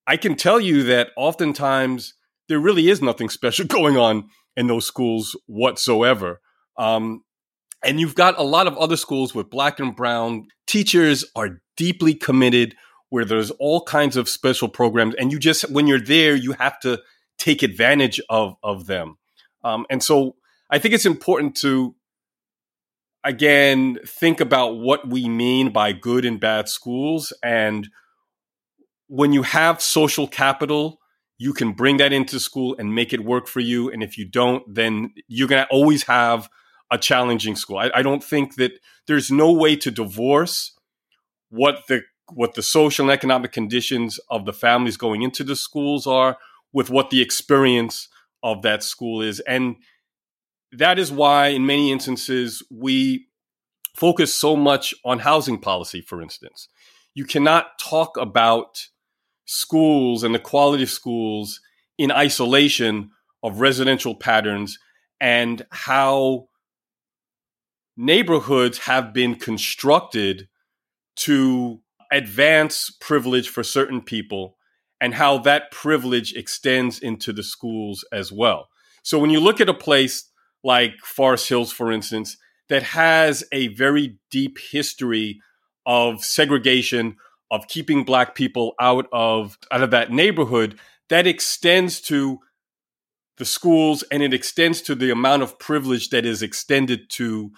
I 0.08 0.18
can 0.18 0.36
tell 0.36 0.60
you 0.60 0.84
that 0.84 1.10
oftentimes 1.16 2.14
there 2.50 2.60
really 2.60 2.90
is 2.90 3.02
nothing 3.02 3.30
special 3.30 3.66
going 3.68 3.98
on 3.98 4.30
in 4.56 4.68
those 4.68 4.86
schools 4.86 5.38
whatsoever. 5.48 6.42
Um, 6.78 7.24
and 7.84 8.00
you've 8.00 8.16
got 8.16 8.40
a 8.40 8.44
lot 8.44 8.68
of 8.68 8.78
other 8.78 8.96
schools 8.96 9.36
with 9.36 9.50
black 9.50 9.80
and 9.80 9.96
brown 9.96 10.48
teachers 10.68 11.26
are 11.36 11.62
deeply 11.76 12.14
committed 12.14 12.76
where 13.10 13.26
there's 13.26 13.52
all 13.52 13.84
kinds 13.84 14.18
of 14.18 14.30
special 14.30 14.68
programs 14.68 15.14
and 15.16 15.32
you 15.32 15.38
just 15.38 15.70
when 15.70 15.86
you're 15.86 16.00
there 16.00 16.36
you 16.36 16.54
have 16.54 16.80
to 16.80 17.00
take 17.38 17.62
advantage 17.62 18.20
of 18.30 18.56
of 18.64 18.86
them 18.88 19.18
um, 19.64 19.86
and 19.90 20.02
so 20.02 20.36
i 20.70 20.80
think 20.80 20.94
it's 20.94 21.06
important 21.06 21.56
to 21.56 21.96
again 23.24 24.00
think 24.06 24.40
about 24.40 24.78
what 24.78 25.08
we 25.08 25.28
mean 25.28 25.72
by 25.72 25.92
good 25.92 26.26
and 26.26 26.40
bad 26.40 26.68
schools 26.68 27.34
and 27.44 27.90
when 29.14 29.34
you 29.34 29.44
have 29.44 29.82
social 29.82 30.28
capital 30.28 31.00
you 31.38 31.54
can 31.54 31.74
bring 31.74 31.98
that 31.98 32.14
into 32.14 32.40
school 32.40 32.76
and 32.80 32.96
make 32.96 33.12
it 33.14 33.24
work 33.24 33.48
for 33.48 33.60
you 33.60 33.92
and 33.92 34.02
if 34.02 34.18
you 34.18 34.26
don't 34.26 34.64
then 34.74 35.14
you're 35.28 35.48
going 35.48 35.64
to 35.64 35.70
always 35.70 36.04
have 36.04 36.50
a 36.92 36.98
challenging 36.98 37.56
school 37.56 37.78
I, 37.78 37.92
I 37.94 38.02
don't 38.02 38.24
think 38.24 38.56
that 38.56 38.72
there's 39.08 39.30
no 39.30 39.52
way 39.52 39.76
to 39.76 39.92
divorce 39.92 40.74
what 41.50 41.84
the 41.88 42.02
what 42.32 42.56
the 42.56 42.64
social 42.64 43.06
and 43.06 43.12
economic 43.12 43.52
conditions 43.52 44.20
of 44.30 44.46
the 44.46 44.54
families 44.54 44.98
going 44.98 45.22
into 45.22 45.44
the 45.44 45.56
schools 45.56 46.08
are 46.08 46.38
with 46.72 46.90
what 46.90 47.10
the 47.10 47.22
experience 47.22 48.10
of 48.42 48.62
that 48.64 48.84
school 48.84 49.22
is. 49.22 49.40
And 49.42 49.76
that 50.72 50.98
is 50.98 51.12
why, 51.12 51.48
in 51.50 51.66
many 51.66 51.92
instances, 51.92 52.64
we 52.72 53.28
focus 53.96 54.34
so 54.34 54.56
much 54.56 54.94
on 55.06 55.20
housing 55.20 55.60
policy, 55.60 56.02
for 56.02 56.22
instance. 56.22 56.68
You 57.14 57.26
cannot 57.26 57.78
talk 57.80 58.18
about 58.18 58.88
schools 59.46 60.24
and 60.24 60.34
the 60.34 60.40
quality 60.40 60.84
of 60.84 60.90
schools 60.90 61.60
in 61.98 62.12
isolation 62.12 63.12
of 63.42 63.60
residential 63.60 64.16
patterns 64.16 64.80
and 65.20 65.66
how 65.72 66.48
neighborhoods 67.96 68.80
have 68.80 69.14
been 69.14 69.36
constructed 69.36 70.48
to 71.16 71.80
advance 72.12 72.90
privilege 73.02 73.50
for 73.50 73.64
certain 73.64 74.02
people 74.02 74.58
and 75.02 75.16
how 75.16 75.38
that 75.38 75.72
privilege 75.72 76.34
extends 76.34 77.00
into 77.00 77.34
the 77.34 77.44
schools 77.44 78.06
as 78.12 78.32
well. 78.32 78.70
So 79.04 79.20
when 79.20 79.30
you 79.30 79.40
look 79.40 79.60
at 79.60 79.70
a 79.70 79.74
place 79.74 80.30
like 80.64 80.98
Forest 81.04 81.50
Hills, 81.50 81.72
for 81.72 81.92
instance, 81.92 82.38
that 82.70 82.84
has 82.84 83.44
a 83.52 83.68
very 83.68 84.18
deep 84.32 84.58
history 84.72 85.42
of 85.86 86.24
segregation, 86.24 87.18
of 87.54 87.68
keeping 87.68 88.04
black 88.04 88.34
people 88.34 88.74
out 88.82 89.06
of 89.14 89.60
out 89.72 89.84
of 89.84 89.92
that 89.92 90.12
neighborhood, 90.12 90.80
that 91.10 91.28
extends 91.28 92.02
to 92.02 92.40
the 93.38 93.46
schools 93.46 94.04
and 94.12 94.24
it 94.24 94.34
extends 94.34 94.82
to 94.82 94.96
the 94.96 95.12
amount 95.12 95.44
of 95.44 95.60
privilege 95.60 96.10
that 96.10 96.26
is 96.26 96.42
extended 96.42 97.12
to 97.12 97.52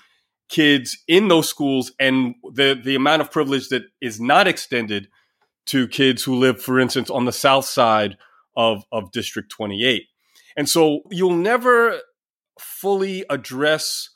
kids 0.49 0.97
in 1.07 1.29
those 1.29 1.47
schools 1.47 1.93
and 1.97 2.35
the 2.53 2.79
the 2.83 2.95
amount 2.95 3.21
of 3.21 3.31
privilege 3.31 3.69
that 3.69 3.83
is 4.01 4.19
not 4.19 4.47
extended 4.47 5.07
to 5.65 5.87
kids 5.87 6.23
who 6.23 6.35
live 6.35 6.61
for 6.61 6.77
instance 6.77 7.09
on 7.09 7.23
the 7.23 7.31
south 7.31 7.65
side 7.65 8.17
of 8.55 8.83
of 8.91 9.11
district 9.11 9.49
28 9.49 10.03
and 10.57 10.69
so 10.69 11.01
you'll 11.09 11.35
never 11.35 11.99
fully 12.59 13.23
address 13.29 14.09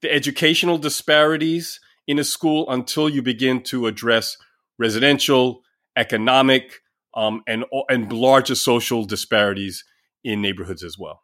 the 0.00 0.10
educational 0.12 0.78
disparities 0.78 1.80
in 2.06 2.20
a 2.20 2.24
school 2.24 2.70
until 2.70 3.08
you 3.08 3.20
begin 3.20 3.62
to 3.62 3.86
address 3.86 4.36
residential 4.78 5.62
economic 5.96 6.82
um, 7.14 7.42
and 7.46 7.64
and 7.88 8.12
larger 8.12 8.54
social 8.54 9.04
disparities 9.04 9.84
in 10.24 10.40
neighborhoods 10.40 10.82
as 10.82 10.98
well 10.98 11.22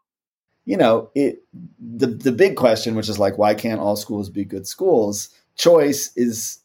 you 0.65 0.77
know, 0.77 1.11
it 1.15 1.43
the 1.79 2.07
the 2.07 2.33
big 2.33 2.57
question, 2.57 2.95
which 2.95 3.09
is 3.09 3.19
like, 3.19 3.39
why 3.39 3.55
can't 3.55 3.81
all 3.81 3.97
schools 3.97 4.31
be 4.31 4.45
good 4.45 4.67
schools? 4.67 5.29
Choice 5.57 6.11
is 6.17 6.61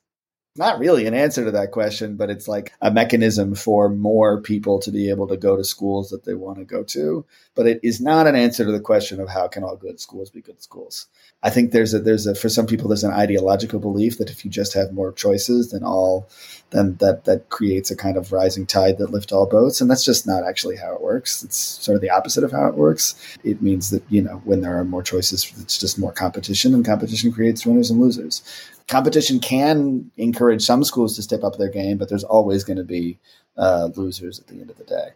not 0.60 0.78
really 0.78 1.08
an 1.08 1.13
answer 1.13 1.45
to 1.45 1.52
that 1.52 1.72
question, 1.72 2.17
but 2.17 2.30
it's 2.30 2.48
like 2.48 2.74
a 2.82 2.91
mechanism 2.91 3.56
for 3.56 3.88
more 3.88 4.41
people 4.41 4.78
to 4.80 4.91
be 4.91 5.10
able 5.10 5.26
to 5.30 5.38
go 5.38 5.56
to 5.56 5.63
schools 5.63 6.10
that 6.10 6.26
they 6.26 6.34
want 6.34 6.58
to 6.58 6.65
go 6.65 6.84
to. 6.84 7.26
But 7.56 7.65
it 7.65 7.80
is 7.82 8.02
not 8.02 8.28
an 8.28 8.36
answer 8.36 8.65
to 8.65 8.72
the 8.72 8.82
question 8.82 9.22
of 9.22 9.30
how 9.30 9.48
can 9.48 9.63
all 9.63 9.78
good 9.78 10.02
schools 10.02 10.30
be 10.30 10.41
good 10.41 10.62
schools. 10.62 11.08
I 11.41 11.50
think 11.50 11.72
there's 11.72 11.93
a 11.93 12.00
there's 12.00 12.28
a 12.28 12.36
for 12.36 12.50
some 12.50 12.67
people 12.67 12.89
there's 12.89 13.06
an 13.06 13.13
ideological 13.13 13.80
belief 13.80 14.17
that 14.17 14.30
if 14.30 14.43
you 14.43 14.52
just 14.52 14.74
have 14.74 14.91
more 14.91 15.13
choices, 15.13 15.72
then 15.72 15.84
all 15.84 16.28
then 16.72 16.98
that 17.00 17.24
that 17.24 17.48
creates 17.48 17.89
a 17.89 17.95
kind 17.95 18.17
of 18.17 18.34
rising 18.34 18.65
tide 18.65 18.98
that 18.98 19.12
lift 19.12 19.32
all 19.32 19.45
boats, 19.45 19.80
and 19.80 19.89
that's 19.89 20.04
just 20.04 20.28
not 20.28 20.43
actually 20.43 20.76
how 20.76 20.93
it 20.93 21.02
works. 21.02 21.41
It's 21.41 21.58
sort 21.58 21.95
of 21.95 22.02
the 22.02 22.10
opposite 22.10 22.43
of 22.43 22.52
how 22.52 22.67
it 22.67 22.76
works. 22.76 23.15
It 23.45 23.62
means 23.62 23.91
that 23.91 24.04
you 24.10 24.22
know 24.22 24.41
when 24.43 24.60
there 24.60 24.78
are 24.78 24.84
more 24.84 25.04
choices, 25.04 25.54
it's 25.62 25.78
just 25.78 25.98
more 25.98 26.12
competition, 26.12 26.74
and 26.74 26.86
competition 26.86 27.32
creates 27.32 27.65
winners 27.65 27.89
and 27.89 28.02
losers. 28.02 28.43
Competition 28.89 29.39
can 29.39 30.10
encourage 30.17 30.63
some 30.63 30.84
schools 30.84 31.15
to 31.15 31.21
step 31.21 31.43
up 31.43 31.58
their 31.58 31.69
game, 31.69 31.97
but 31.97 32.10
there's 32.10 32.23
always 32.23 32.63
going 32.63 32.78
to 32.78 32.84
be 32.84 33.19
uh, 33.56 33.89
losers 33.95 34.39
at 34.39 34.47
the 34.47 34.60
end 34.60 34.71
of 34.71 34.78
the 34.78 34.84
day, 34.84 35.10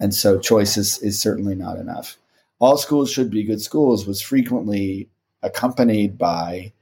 and 0.00 0.12
so 0.12 0.38
choice 0.38 0.76
is, 0.76 0.98
is 0.98 1.20
certainly 1.20 1.54
not 1.54 1.78
enough. 1.78 2.18
All 2.58 2.76
schools 2.76 3.10
should 3.10 3.30
be 3.30 3.44
good 3.44 3.62
schools 3.62 4.04
was 4.04 4.20
frequently 4.20 5.08
accompanied 5.42 6.18
by, 6.18 6.72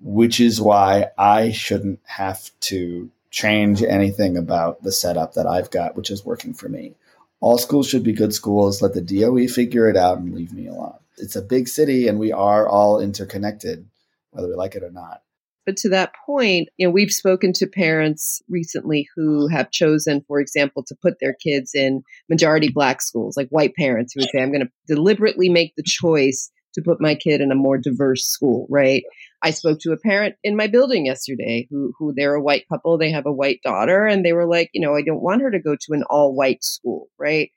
which 0.00 0.40
is 0.40 0.60
why 0.60 1.10
I 1.16 1.52
shouldn't 1.52 2.00
have 2.04 2.50
to 2.62 3.08
change 3.30 3.82
anything 3.82 4.36
about 4.36 4.82
the 4.82 4.92
setup 4.92 5.34
that 5.34 5.46
I've 5.46 5.70
got, 5.70 5.96
which 5.96 6.10
is 6.10 6.24
working 6.24 6.54
for 6.54 6.68
me. 6.68 6.94
All 7.40 7.56
schools 7.56 7.88
should 7.88 8.02
be 8.02 8.12
good 8.12 8.34
schools. 8.34 8.82
Let 8.82 8.94
the 8.94 9.00
DOE 9.00 9.46
figure 9.46 9.88
it 9.88 9.96
out 9.96 10.18
and 10.18 10.34
leave 10.34 10.52
me 10.52 10.66
alone. 10.66 10.98
It's 11.18 11.36
a 11.36 11.42
big 11.42 11.68
city 11.68 12.08
and 12.08 12.18
we 12.18 12.32
are 12.32 12.66
all 12.66 13.00
interconnected, 13.00 13.86
whether 14.32 14.48
we 14.48 14.54
like 14.54 14.74
it 14.74 14.82
or 14.82 14.90
not. 14.90 15.22
But 15.68 15.76
to 15.80 15.90
that 15.90 16.14
point, 16.24 16.70
you 16.78 16.86
know, 16.86 16.90
we've 16.90 17.12
spoken 17.12 17.52
to 17.52 17.66
parents 17.66 18.40
recently 18.48 19.06
who 19.14 19.48
have 19.48 19.70
chosen, 19.70 20.24
for 20.26 20.40
example, 20.40 20.82
to 20.84 20.96
put 21.02 21.20
their 21.20 21.34
kids 21.34 21.74
in 21.74 22.00
majority 22.30 22.70
black 22.70 23.02
schools, 23.02 23.36
like 23.36 23.50
white 23.50 23.74
parents 23.74 24.14
who 24.14 24.22
would 24.22 24.30
say, 24.30 24.40
I'm 24.40 24.50
going 24.50 24.62
to 24.62 24.70
deliberately 24.86 25.50
make 25.50 25.74
the 25.76 25.82
choice 25.84 26.50
to 26.72 26.80
put 26.80 27.02
my 27.02 27.14
kid 27.14 27.42
in 27.42 27.52
a 27.52 27.54
more 27.54 27.76
diverse 27.76 28.24
school, 28.24 28.66
right? 28.70 29.02
I 29.42 29.50
spoke 29.50 29.80
to 29.80 29.92
a 29.92 29.98
parent 29.98 30.36
in 30.42 30.56
my 30.56 30.68
building 30.68 31.04
yesterday 31.04 31.68
who 31.68 31.92
who 31.98 32.14
they're 32.16 32.36
a 32.36 32.42
white 32.42 32.64
couple, 32.72 32.96
they 32.96 33.10
have 33.10 33.26
a 33.26 33.30
white 33.32 33.60
daughter 33.62 34.06
and 34.06 34.24
they 34.24 34.32
were 34.32 34.46
like, 34.46 34.70
you 34.72 34.80
know, 34.80 34.94
I 34.94 35.02
don't 35.02 35.22
want 35.22 35.42
her 35.42 35.50
to 35.50 35.60
go 35.60 35.74
to 35.74 35.92
an 35.92 36.02
all 36.08 36.34
white 36.34 36.64
school, 36.64 37.08
right? 37.18 37.50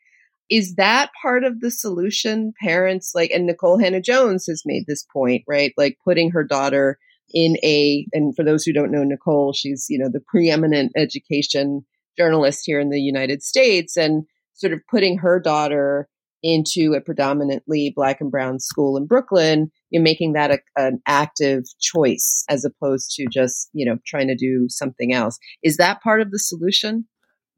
Is 0.50 0.76
that 0.76 1.12
part 1.22 1.46
of 1.46 1.62
the 1.62 1.72
solution? 1.72 2.52
Parents 2.62 3.14
like 3.16 3.32
and 3.32 3.46
Nicole 3.46 3.80
Hannah-Jones 3.80 4.48
has 4.48 4.64
made 4.66 4.84
this 4.86 5.06
point, 5.14 5.44
right? 5.48 5.72
Like 5.78 5.98
putting 6.04 6.32
her 6.32 6.44
daughter 6.44 6.98
in 7.34 7.58
a 7.64 8.06
and 8.14 8.36
for 8.36 8.44
those 8.44 8.64
who 8.64 8.74
don't 8.74 8.92
know 8.92 9.04
Nicole, 9.04 9.54
she's, 9.54 9.86
you 9.90 9.98
know, 9.98 10.10
the 10.12 10.22
preeminent 10.22 10.92
education 10.96 11.86
journalist 12.18 12.64
here 12.66 12.80
in 12.80 12.90
the 12.90 13.00
United 13.00 13.42
States 13.42 13.98
and 13.98 14.24
sort 14.54 14.74
of 14.74 14.80
putting 14.90 15.18
her 15.18 15.40
daughter 15.40 16.08
into 16.44 16.94
a 16.94 17.02
predominantly 17.02 17.94
black 17.96 18.20
and 18.20 18.32
brown 18.32 18.60
school 18.60 18.98
in 18.98 19.06
Brooklyn, 19.06 19.72
you're 19.90 20.02
making 20.02 20.34
that 20.34 20.52
a, 20.52 20.60
an 20.76 21.00
active 21.08 21.64
choice 21.80 22.44
as 22.50 22.66
opposed 22.66 23.12
to 23.12 23.28
just, 23.32 23.70
you 23.74 23.86
know, 23.86 23.98
trying 24.06 24.28
to 24.28 24.36
do 24.36 24.68
something 24.70 25.14
else. 25.14 25.38
Is 25.64 25.78
that 25.78 26.02
part 26.02 26.22
of 26.22 26.32
the 26.32 26.40
solution? 26.40 27.08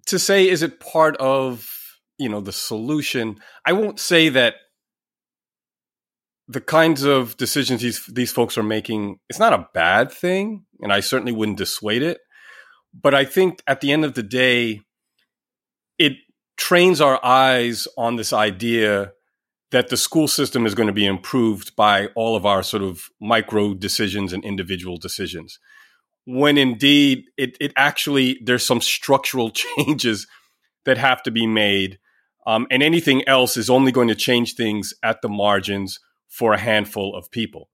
To 0.08 0.20
say, 0.20 0.50
is 0.50 0.62
it 0.62 0.82
part 0.82 1.16
of, 1.18 1.70
you 2.18 2.28
know, 2.28 2.42
the 2.42 2.52
solution? 2.52 3.40
I 3.66 3.72
won't 3.72 4.00
say 4.00 4.30
that 4.30 4.56
the 6.48 6.62
kinds 6.62 7.04
of 7.04 7.38
decisions 7.38 7.82
these 7.82 8.06
these 8.08 8.32
folks 8.32 8.58
are 8.58 8.64
making 8.64 9.20
it's 9.30 9.40
not 9.40 9.54
a 9.54 9.68
bad 9.74 10.12
thing 10.12 10.66
and 10.82 10.92
i 10.92 11.00
certainly 11.00 11.32
wouldn't 11.32 11.58
dissuade 11.58 12.02
it 12.02 12.20
but 12.94 13.14
i 13.14 13.24
think 13.24 13.62
at 13.66 13.82
the 13.82 13.92
end 13.92 14.04
of 14.04 14.14
the 14.14 14.24
day 14.24 14.82
it 15.98 16.14
trains 16.58 17.02
our 17.02 17.24
eyes 17.24 17.88
on 17.98 18.16
this 18.16 18.34
idea 18.34 19.14
that 19.74 19.90
the 19.90 19.98
school 19.98 20.28
system 20.28 20.68
is 20.68 20.76
going 20.76 20.88
to 20.88 20.94
be 20.94 21.06
improved 21.06 21.76
by 21.76 22.06
all 22.16 22.36
of 22.36 22.46
our 22.46 22.62
sort 22.62 22.84
of 22.84 23.10
micro 23.20 23.74
decisions 23.74 24.32
and 24.32 24.46
individual 24.46 24.98
decisions. 24.98 25.58
When 26.26 26.60
indeed 26.60 27.26
it, 27.38 27.58
it 27.60 27.74
actually, 27.76 28.40
there's 28.44 28.66
some 28.66 28.82
structural 28.82 29.50
changes 29.78 30.28
that 30.86 31.00
have 31.00 31.24
to 31.24 31.32
be 31.32 31.48
made. 31.48 31.98
Um, 32.46 32.68
and 32.70 32.84
anything 32.84 33.28
else 33.28 33.58
is 33.58 33.68
only 33.68 33.92
going 33.92 34.10
to 34.10 34.16
change 34.16 34.54
things 34.54 34.94
at 35.02 35.24
the 35.24 35.30
margins 35.30 36.00
for 36.34 36.54
a 36.54 36.60
handful 36.60 37.16
of 37.16 37.30
people. 37.30 37.70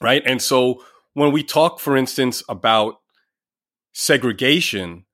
Right. 0.00 0.22
And 0.26 0.42
so 0.42 0.82
when 1.12 1.30
we 1.30 1.44
talk, 1.44 1.78
for 1.78 1.96
instance, 1.96 2.42
about 2.48 2.96
segregation, 3.92 5.06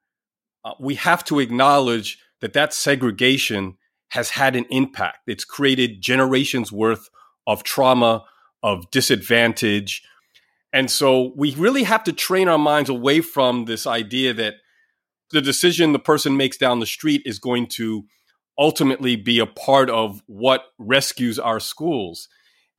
uh, 0.64 0.72
we 0.80 0.94
have 0.94 1.22
to 1.24 1.40
acknowledge 1.40 2.18
that 2.40 2.54
that 2.54 2.72
segregation 2.72 3.76
has 4.08 4.30
had 4.30 4.56
an 4.56 4.64
impact. 4.70 5.18
It's 5.26 5.44
created 5.44 6.00
generations 6.00 6.72
worth 6.72 7.10
of 7.46 7.62
trauma, 7.62 8.24
of 8.62 8.90
disadvantage. 8.90 10.02
And 10.72 10.90
so 10.90 11.34
we 11.36 11.54
really 11.56 11.82
have 11.82 12.02
to 12.04 12.14
train 12.14 12.48
our 12.48 12.58
minds 12.58 12.88
away 12.88 13.20
from 13.20 13.66
this 13.66 13.86
idea 13.86 14.32
that 14.32 14.54
the 15.32 15.42
decision 15.42 15.92
the 15.92 15.98
person 15.98 16.34
makes 16.34 16.56
down 16.56 16.80
the 16.80 16.86
street 16.86 17.20
is 17.26 17.38
going 17.38 17.66
to 17.66 18.04
ultimately 18.58 19.16
be 19.16 19.38
a 19.38 19.46
part 19.46 19.90
of 19.90 20.22
what 20.26 20.64
rescues 20.78 21.38
our 21.38 21.60
schools. 21.60 22.28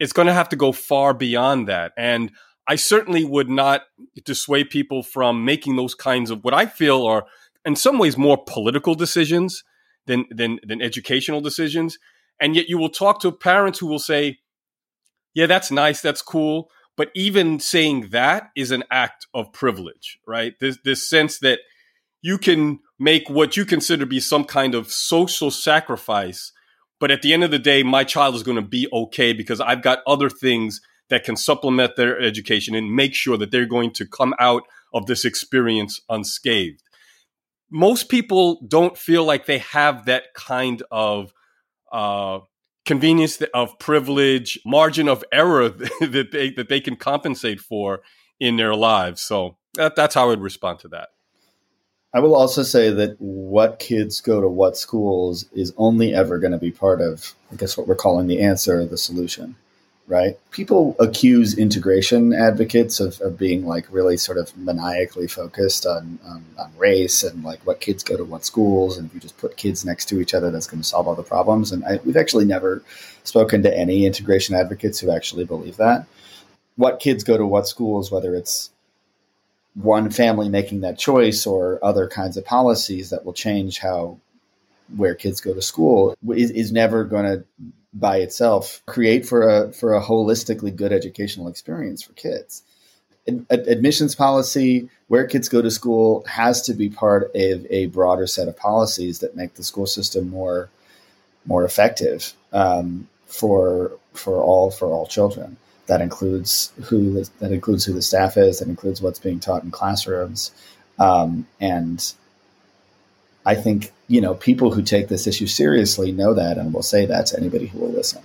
It's 0.01 0.13
going 0.13 0.27
to 0.27 0.33
have 0.33 0.49
to 0.49 0.55
go 0.55 0.71
far 0.71 1.13
beyond 1.13 1.67
that. 1.67 1.91
And 1.95 2.31
I 2.67 2.75
certainly 2.75 3.23
would 3.23 3.49
not 3.49 3.83
dissuade 4.25 4.71
people 4.71 5.03
from 5.03 5.45
making 5.45 5.75
those 5.75 5.93
kinds 5.93 6.31
of 6.31 6.43
what 6.43 6.55
I 6.55 6.65
feel 6.65 7.05
are, 7.05 7.25
in 7.65 7.75
some 7.75 7.99
ways, 7.99 8.17
more 8.17 8.43
political 8.47 8.95
decisions 8.95 9.63
than 10.07 10.25
than 10.31 10.59
than 10.67 10.81
educational 10.81 11.39
decisions. 11.39 11.99
And 12.39 12.55
yet, 12.55 12.67
you 12.67 12.79
will 12.79 12.89
talk 12.89 13.21
to 13.21 13.31
parents 13.31 13.77
who 13.77 13.85
will 13.85 13.99
say, 13.99 14.39
"Yeah, 15.35 15.45
that's 15.45 15.69
nice, 15.69 16.01
that's 16.01 16.23
cool," 16.23 16.71
but 16.97 17.11
even 17.13 17.59
saying 17.59 18.09
that 18.09 18.49
is 18.55 18.71
an 18.71 18.83
act 18.89 19.27
of 19.35 19.53
privilege, 19.53 20.17
right? 20.25 20.53
This 20.59 20.79
this 20.83 21.07
sense 21.07 21.37
that 21.39 21.59
you 22.23 22.39
can 22.39 22.79
make 22.97 23.29
what 23.29 23.55
you 23.55 23.65
consider 23.65 24.01
to 24.01 24.07
be 24.07 24.19
some 24.19 24.45
kind 24.45 24.73
of 24.73 24.91
social 24.91 25.51
sacrifice, 25.51 26.51
but 27.01 27.09
at 27.09 27.23
the 27.23 27.33
end 27.33 27.43
of 27.43 27.49
the 27.49 27.59
day, 27.59 27.81
my 27.81 28.03
child 28.03 28.35
is 28.35 28.43
going 28.43 28.57
to 28.57 28.61
be 28.61 28.87
okay 28.93 29.33
because 29.33 29.59
I've 29.59 29.81
got 29.81 30.03
other 30.05 30.29
things 30.29 30.79
that 31.09 31.23
can 31.23 31.35
supplement 31.35 31.95
their 31.97 32.17
education 32.21 32.75
and 32.75 32.95
make 32.95 33.15
sure 33.15 33.37
that 33.37 33.49
they're 33.49 33.65
going 33.65 33.91
to 33.93 34.05
come 34.05 34.35
out 34.39 34.63
of 34.93 35.07
this 35.07 35.25
experience 35.25 35.99
unscathed. 36.09 36.83
Most 37.71 38.07
people 38.07 38.61
don't 38.67 38.95
feel 38.95 39.25
like 39.25 39.47
they 39.47 39.57
have 39.57 40.05
that 40.05 40.33
kind 40.35 40.83
of 40.91 41.33
uh, 41.91 42.39
convenience 42.85 43.41
of 43.53 43.79
privilege, 43.79 44.59
margin 44.63 45.09
of 45.09 45.23
error 45.33 45.69
that 46.01 46.29
they 46.31 46.51
that 46.51 46.69
they 46.69 46.79
can 46.79 46.95
compensate 46.95 47.59
for 47.59 48.01
in 48.39 48.57
their 48.57 48.75
lives. 48.75 49.21
So 49.21 49.57
that, 49.73 49.95
that's 49.95 50.13
how 50.13 50.25
I 50.25 50.27
would 50.27 50.41
respond 50.41 50.79
to 50.79 50.89
that. 50.89 51.09
I 52.13 52.19
will 52.19 52.35
also 52.35 52.63
say 52.63 52.89
that 52.89 53.15
what 53.19 53.79
kids 53.79 54.19
go 54.19 54.41
to 54.41 54.47
what 54.47 54.75
schools 54.75 55.45
is 55.53 55.73
only 55.77 56.13
ever 56.13 56.37
going 56.39 56.51
to 56.51 56.57
be 56.57 56.71
part 56.71 56.99
of, 57.01 57.33
I 57.51 57.55
guess, 57.55 57.77
what 57.77 57.87
we're 57.87 57.95
calling 57.95 58.27
the 58.27 58.41
answer, 58.41 58.85
the 58.85 58.97
solution 58.97 59.55
right? 60.11 60.37
People 60.51 60.93
accuse 60.99 61.57
integration 61.57 62.33
advocates 62.33 62.99
of, 62.99 63.21
of 63.21 63.37
being 63.37 63.65
like 63.65 63.85
really 63.89 64.17
sort 64.17 64.37
of 64.37 64.55
maniacally 64.57 65.25
focused 65.25 65.85
on, 65.85 66.19
on, 66.25 66.43
on, 66.59 66.69
race 66.77 67.23
and 67.23 67.45
like 67.45 67.65
what 67.65 67.79
kids 67.79 68.03
go 68.03 68.17
to 68.17 68.25
what 68.25 68.43
schools. 68.43 68.97
And 68.97 69.07
if 69.07 69.13
you 69.13 69.21
just 69.21 69.37
put 69.37 69.55
kids 69.55 69.85
next 69.85 70.09
to 70.09 70.19
each 70.19 70.33
other, 70.33 70.51
that's 70.51 70.67
going 70.67 70.81
to 70.81 70.87
solve 70.87 71.07
all 71.07 71.15
the 71.15 71.23
problems. 71.23 71.71
And 71.71 71.85
I, 71.85 72.01
we've 72.03 72.17
actually 72.17 72.43
never 72.43 72.83
spoken 73.23 73.63
to 73.63 73.77
any 73.77 74.05
integration 74.05 74.53
advocates 74.53 74.99
who 74.99 75.11
actually 75.11 75.45
believe 75.45 75.77
that. 75.77 76.05
What 76.75 76.99
kids 76.99 77.23
go 77.23 77.37
to 77.37 77.45
what 77.45 77.69
schools, 77.69 78.11
whether 78.11 78.35
it's 78.35 78.69
one 79.75 80.09
family 80.09 80.49
making 80.49 80.81
that 80.81 80.97
choice 80.97 81.45
or 81.45 81.79
other 81.83 82.07
kinds 82.07 82.37
of 82.37 82.45
policies 82.45 83.09
that 83.09 83.25
will 83.25 83.33
change 83.33 83.79
how 83.79 84.17
where 84.95 85.15
kids 85.15 85.39
go 85.39 85.53
to 85.53 85.61
school 85.61 86.15
is, 86.35 86.51
is 86.51 86.71
never 86.71 87.03
going 87.05 87.25
to 87.25 87.45
by 87.93 88.17
itself 88.17 88.81
create 88.85 89.25
for 89.25 89.47
a 89.47 89.73
for 89.73 89.93
a 89.93 90.01
holistically 90.01 90.75
good 90.75 90.93
educational 90.93 91.47
experience 91.47 92.01
for 92.01 92.13
kids. 92.13 92.63
Ad- 93.27 93.67
admissions 93.67 94.15
policy, 94.15 94.89
where 95.07 95.27
kids 95.27 95.49
go 95.49 95.61
to 95.61 95.69
school, 95.69 96.23
has 96.25 96.61
to 96.63 96.73
be 96.73 96.89
part 96.89 97.23
of 97.35 97.67
a 97.69 97.87
broader 97.87 98.27
set 98.27 98.47
of 98.47 98.57
policies 98.57 99.19
that 99.19 99.35
make 99.35 99.55
the 99.55 99.63
school 99.63 99.85
system 99.85 100.29
more 100.29 100.69
more 101.45 101.65
effective 101.65 102.33
um, 102.53 103.07
for 103.25 103.91
for 104.13 104.41
all 104.41 104.71
for 104.71 104.87
all 104.87 105.05
children. 105.05 105.57
That 105.91 105.99
includes 105.99 106.71
who 106.85 107.21
that 107.39 107.51
includes 107.51 107.83
who 107.83 107.91
the 107.91 108.01
staff 108.01 108.37
is. 108.37 108.59
That 108.59 108.69
includes 108.69 109.01
what's 109.01 109.19
being 109.19 109.41
taught 109.41 109.63
in 109.63 109.71
classrooms, 109.71 110.51
um, 110.97 111.45
and 111.59 112.01
I 113.45 113.55
think, 113.55 113.91
you 114.07 114.21
know, 114.21 114.35
people 114.35 114.71
who 114.71 114.81
take 114.83 115.07
this 115.07 115.27
issue 115.27 115.47
seriously 115.47 116.11
know 116.11 116.33
that 116.33 116.57
and 116.57 116.73
will 116.73 116.83
say 116.83 117.05
that 117.07 117.27
to 117.27 117.37
anybody 117.37 117.65
who 117.67 117.79
will 117.79 117.91
listen. 117.91 118.21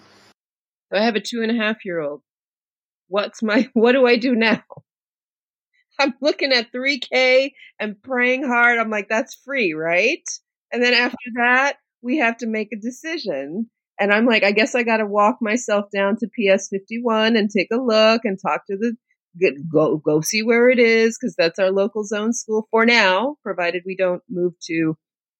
I 0.92 1.04
have 1.04 1.16
a 1.16 1.20
two 1.20 1.42
and 1.42 1.50
a 1.50 1.54
half 1.54 1.84
year 1.84 2.00
old. 2.00 2.22
What's 3.08 3.42
my, 3.42 3.68
what 3.74 3.92
do 3.92 4.06
I 4.06 4.16
do 4.16 4.34
now? 4.34 4.62
I'm 5.98 6.14
looking 6.20 6.52
at 6.52 6.72
3K 6.72 7.52
and 7.80 8.00
praying 8.02 8.44
hard. 8.44 8.78
I'm 8.78 8.90
like, 8.90 9.08
that's 9.08 9.34
free, 9.44 9.72
right? 9.72 10.22
And 10.70 10.82
then 10.82 10.92
after 10.92 11.16
that, 11.36 11.76
we 12.02 12.18
have 12.18 12.36
to 12.38 12.46
make 12.46 12.68
a 12.72 12.80
decision. 12.80 13.70
And 13.98 14.12
I'm 14.12 14.26
like, 14.26 14.44
I 14.44 14.52
guess 14.52 14.74
I 14.74 14.82
got 14.82 14.98
to 14.98 15.06
walk 15.06 15.38
myself 15.40 15.86
down 15.92 16.16
to 16.18 16.28
PS 16.28 16.68
51 16.68 17.36
and 17.36 17.50
take 17.50 17.68
a 17.72 17.76
look 17.76 18.22
and 18.24 18.38
talk 18.40 18.66
to 18.66 18.76
the, 18.76 18.96
go, 19.72 19.96
go 19.96 20.20
see 20.20 20.42
where 20.42 20.70
it 20.70 20.78
is 20.78 21.18
because 21.18 21.34
that's 21.36 21.58
our 21.58 21.70
local 21.70 22.04
zone 22.04 22.32
school 22.32 22.66
for 22.70 22.84
now, 22.84 23.36
provided 23.42 23.82
we 23.86 23.96
don't 23.96 24.22
move 24.28 24.54
to 24.66 24.96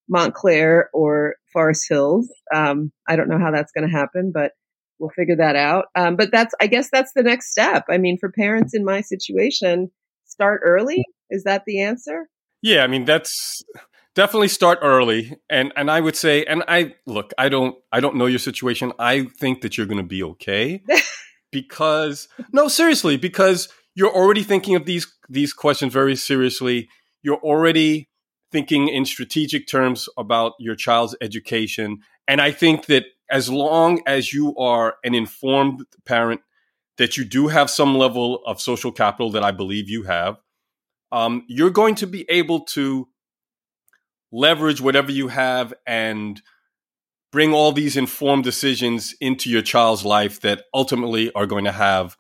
Montclair 0.09 0.90
or 0.92 1.37
Forest 1.53 1.87
Hills. 1.88 2.33
Um, 2.55 2.92
I 3.09 3.16
don't 3.16 3.29
know 3.29 3.38
how 3.38 3.51
that's 3.51 3.73
going 3.73 3.88
to 3.88 3.95
happen, 3.95 4.33
but 4.33 4.53
we'll 4.99 5.11
figure 5.11 5.37
that 5.37 5.57
out. 5.57 5.87
Um, 5.95 6.16
but 6.16 6.31
that's, 6.31 6.55
I 6.61 6.66
guess 6.66 6.88
that's 6.90 7.12
the 7.14 7.23
next 7.23 7.51
step. 7.51 7.85
I 7.90 7.99
mean, 7.99 8.19
for 8.19 8.31
parents 8.31 8.75
in 8.75 8.85
my 8.85 9.01
situation, 9.01 9.90
start 10.25 10.61
early. 10.64 11.05
Is 11.31 11.45
that 11.45 11.64
the 11.66 11.83
answer? 11.83 12.29
Yeah. 12.62 12.85
I 12.85 12.87
mean, 12.87 13.05
that's 13.05 13.62
definitely 14.16 14.48
start 14.48 14.81
early. 14.83 15.37
And, 15.48 15.72
and 15.76 15.88
I 15.90 16.00
would 16.00 16.16
say, 16.16 16.44
and 16.44 16.64
I 16.66 16.94
look, 17.07 17.33
I 17.38 17.48
don't, 17.48 17.76
I 17.92 18.00
don't 18.00 18.16
know 18.16 18.26
your 18.26 18.40
situation. 18.40 18.92
I 18.98 19.24
think 19.24 19.61
that 19.61 19.76
you're 19.76 19.87
going 19.87 20.02
to 20.02 20.02
be 20.02 20.22
okay 20.22 20.83
because 21.52 22.26
no, 22.52 22.66
seriously, 22.66 23.16
because 23.16 23.68
you're 23.94 24.12
already 24.12 24.42
thinking 24.42 24.74
of 24.74 24.87
these, 24.87 25.07
these 25.29 25.52
questions 25.52 25.92
very 25.92 26.16
seriously. 26.16 26.88
You're 27.22 27.38
already 27.38 28.09
thinking 28.50 28.88
in 28.88 29.05
strategic 29.05 29.68
terms 29.68 30.09
about 30.16 30.55
your 30.59 30.74
child's 30.74 31.14
education. 31.20 31.98
And 32.26 32.40
I 32.40 32.50
think 32.50 32.87
that 32.87 33.05
as 33.31 33.50
long 33.50 34.00
as 34.07 34.33
you 34.33 34.57
are 34.57 34.96
an 35.05 35.14
informed 35.14 35.85
parent, 36.05 36.40
that 36.96 37.16
you 37.18 37.24
do 37.24 37.48
have 37.48 37.68
some 37.68 37.96
level 37.96 38.42
of 38.46 38.61
social 38.61 38.92
capital 38.92 39.31
that 39.33 39.42
I 39.42 39.50
believe 39.50 39.90
you 39.90 40.05
have, 40.05 40.38
um, 41.12 41.44
you're 41.48 41.70
going 41.70 41.94
to 41.96 42.07
be 42.07 42.24
able 42.31 42.61
to 42.61 43.09
leverage 44.37 44.81
whatever 44.81 45.11
you 45.11 45.29
have 45.29 45.72
and 45.87 46.42
bring 47.33 47.53
all 47.53 47.72
these 47.72 47.96
informed 47.96 48.44
decisions 48.44 49.14
into 49.20 49.51
your 49.51 49.62
child's 49.62 50.05
life 50.05 50.40
that 50.40 50.64
ultimately 50.75 51.33
are 51.33 51.46
going 51.46 51.64
to 51.64 51.72
have 51.72 52.16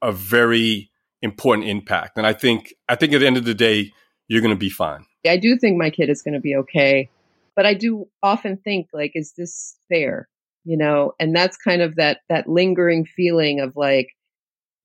a 0.00 0.12
very 0.12 0.90
important 1.20 1.68
impact. 1.68 2.16
And 2.16 2.26
I 2.26 2.32
think 2.32 2.72
I 2.88 2.94
think 2.94 3.12
at 3.12 3.18
the 3.18 3.26
end 3.26 3.36
of 3.36 3.44
the 3.44 3.54
day, 3.54 3.92
you're 4.28 4.40
going 4.40 4.54
to 4.54 4.56
be 4.56 4.70
fine. 4.70 5.04
I 5.26 5.36
do 5.36 5.56
think 5.58 5.76
my 5.76 5.90
kid 5.90 6.10
is 6.10 6.22
going 6.22 6.34
to 6.34 6.40
be 6.40 6.54
okay. 6.54 7.10
But 7.56 7.66
I 7.66 7.74
do 7.74 8.08
often 8.22 8.56
think 8.56 8.86
like, 8.92 9.12
is 9.14 9.32
this 9.36 9.76
fair? 9.88 10.28
You 10.64 10.76
know, 10.76 11.14
and 11.18 11.34
that's 11.34 11.56
kind 11.56 11.82
of 11.82 11.96
that, 11.96 12.20
that 12.28 12.48
lingering 12.48 13.04
feeling 13.04 13.58
of 13.60 13.74
like, 13.74 14.10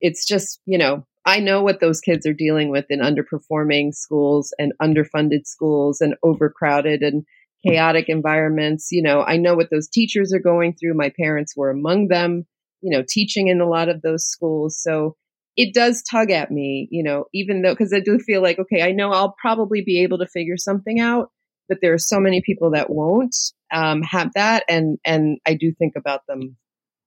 it's 0.01 0.25
just, 0.25 0.59
you 0.65 0.77
know, 0.77 1.05
I 1.25 1.39
know 1.39 1.63
what 1.63 1.79
those 1.79 2.01
kids 2.01 2.25
are 2.25 2.33
dealing 2.33 2.69
with 2.69 2.85
in 2.89 2.99
underperforming 2.99 3.93
schools 3.93 4.53
and 4.57 4.73
underfunded 4.81 5.45
schools 5.45 6.01
and 6.01 6.15
overcrowded 6.23 7.01
and 7.01 7.25
chaotic 7.65 8.09
environments. 8.09 8.91
You 8.91 9.03
know, 9.03 9.21
I 9.21 9.37
know 9.37 9.55
what 9.55 9.69
those 9.69 9.87
teachers 9.87 10.33
are 10.33 10.39
going 10.39 10.73
through. 10.73 10.95
My 10.95 11.11
parents 11.17 11.55
were 11.55 11.69
among 11.69 12.09
them, 12.09 12.45
you 12.81 12.95
know, 12.95 13.03
teaching 13.07 13.47
in 13.47 13.61
a 13.61 13.67
lot 13.67 13.89
of 13.89 14.01
those 14.01 14.25
schools. 14.25 14.77
So 14.81 15.15
it 15.55 15.73
does 15.73 16.03
tug 16.03 16.31
at 16.31 16.51
me, 16.51 16.87
you 16.91 17.03
know, 17.03 17.25
even 17.33 17.61
though, 17.61 17.73
because 17.73 17.93
I 17.93 17.99
do 17.99 18.19
feel 18.19 18.41
like, 18.41 18.59
okay, 18.59 18.81
I 18.81 18.91
know 18.91 19.11
I'll 19.11 19.35
probably 19.39 19.81
be 19.81 20.01
able 20.03 20.17
to 20.17 20.27
figure 20.27 20.57
something 20.57 20.99
out, 20.99 21.29
but 21.69 21.77
there 21.81 21.93
are 21.93 21.99
so 21.99 22.19
many 22.19 22.41
people 22.41 22.71
that 22.71 22.89
won't 22.89 23.35
um, 23.71 24.01
have 24.01 24.31
that, 24.33 24.63
and 24.67 24.97
and 25.05 25.39
I 25.45 25.53
do 25.55 25.73
think 25.73 25.93
about 25.95 26.21
them 26.27 26.57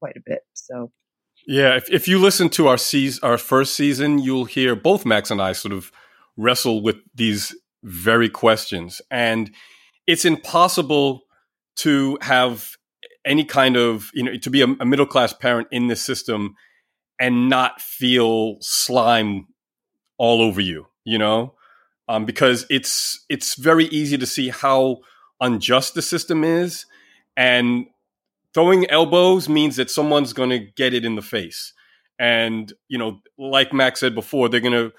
quite 0.01 0.17
a 0.17 0.23
bit. 0.25 0.41
So, 0.55 0.91
yeah, 1.47 1.77
if 1.77 1.91
if 1.91 2.09
you 2.09 2.19
listen 2.19 2.49
to 2.51 2.69
our 2.69 2.79
season, 2.79 3.21
our 3.23 3.39
first 3.39 3.75
season, 3.75 4.19
you'll 4.19 4.45
hear 4.47 4.75
both 4.75 5.07
Max 5.07 5.31
and 5.31 5.41
I 5.41 5.53
sort 5.53 5.73
of 5.73 5.93
wrestle 6.37 6.83
with 6.83 6.97
these 7.15 7.55
very 7.83 8.29
questions, 8.29 9.01
and 9.11 9.51
it's 10.07 10.25
impossible 10.25 11.23
to 11.77 12.19
have 12.21 12.77
any 13.25 13.45
kind 13.45 13.77
of 13.77 14.11
you 14.13 14.23
know 14.23 14.37
to 14.37 14.51
be 14.51 14.63
a, 14.63 14.67
a 14.81 14.85
middle 14.85 15.07
class 15.07 15.33
parent 15.33 15.69
in 15.71 15.87
this 15.87 16.03
system 16.03 16.55
and 17.19 17.49
not 17.49 17.81
feel 17.81 18.57
slime 18.61 19.47
all 20.19 20.43
over 20.43 20.61
you, 20.61 20.87
you 21.05 21.19
know? 21.19 21.55
Um, 22.09 22.25
because 22.25 22.67
it's 22.71 23.25
it's 23.29 23.55
very 23.57 23.87
easy 23.87 24.17
to 24.17 24.27
see 24.27 24.51
how 24.51 24.99
unjust 25.41 25.95
the 25.95 26.03
system 26.03 26.45
is, 26.45 26.87
and 27.37 27.87
throwing 28.57 28.89
elbows 28.89 29.51
means 29.51 29.77
that 29.77 29.91
someone's 29.91 30.33
going 30.33 30.49
to 30.49 30.59
get 30.59 30.95
it 30.95 31.05
in 31.05 31.15
the 31.15 31.21
face. 31.21 31.75
And 32.19 32.73
you 32.89 32.97
know, 32.97 33.21
like 33.37 33.75
Max 33.75 34.01
said 34.01 34.15
before, 34.15 34.49
they're 34.49 34.61
gonna 34.61 34.93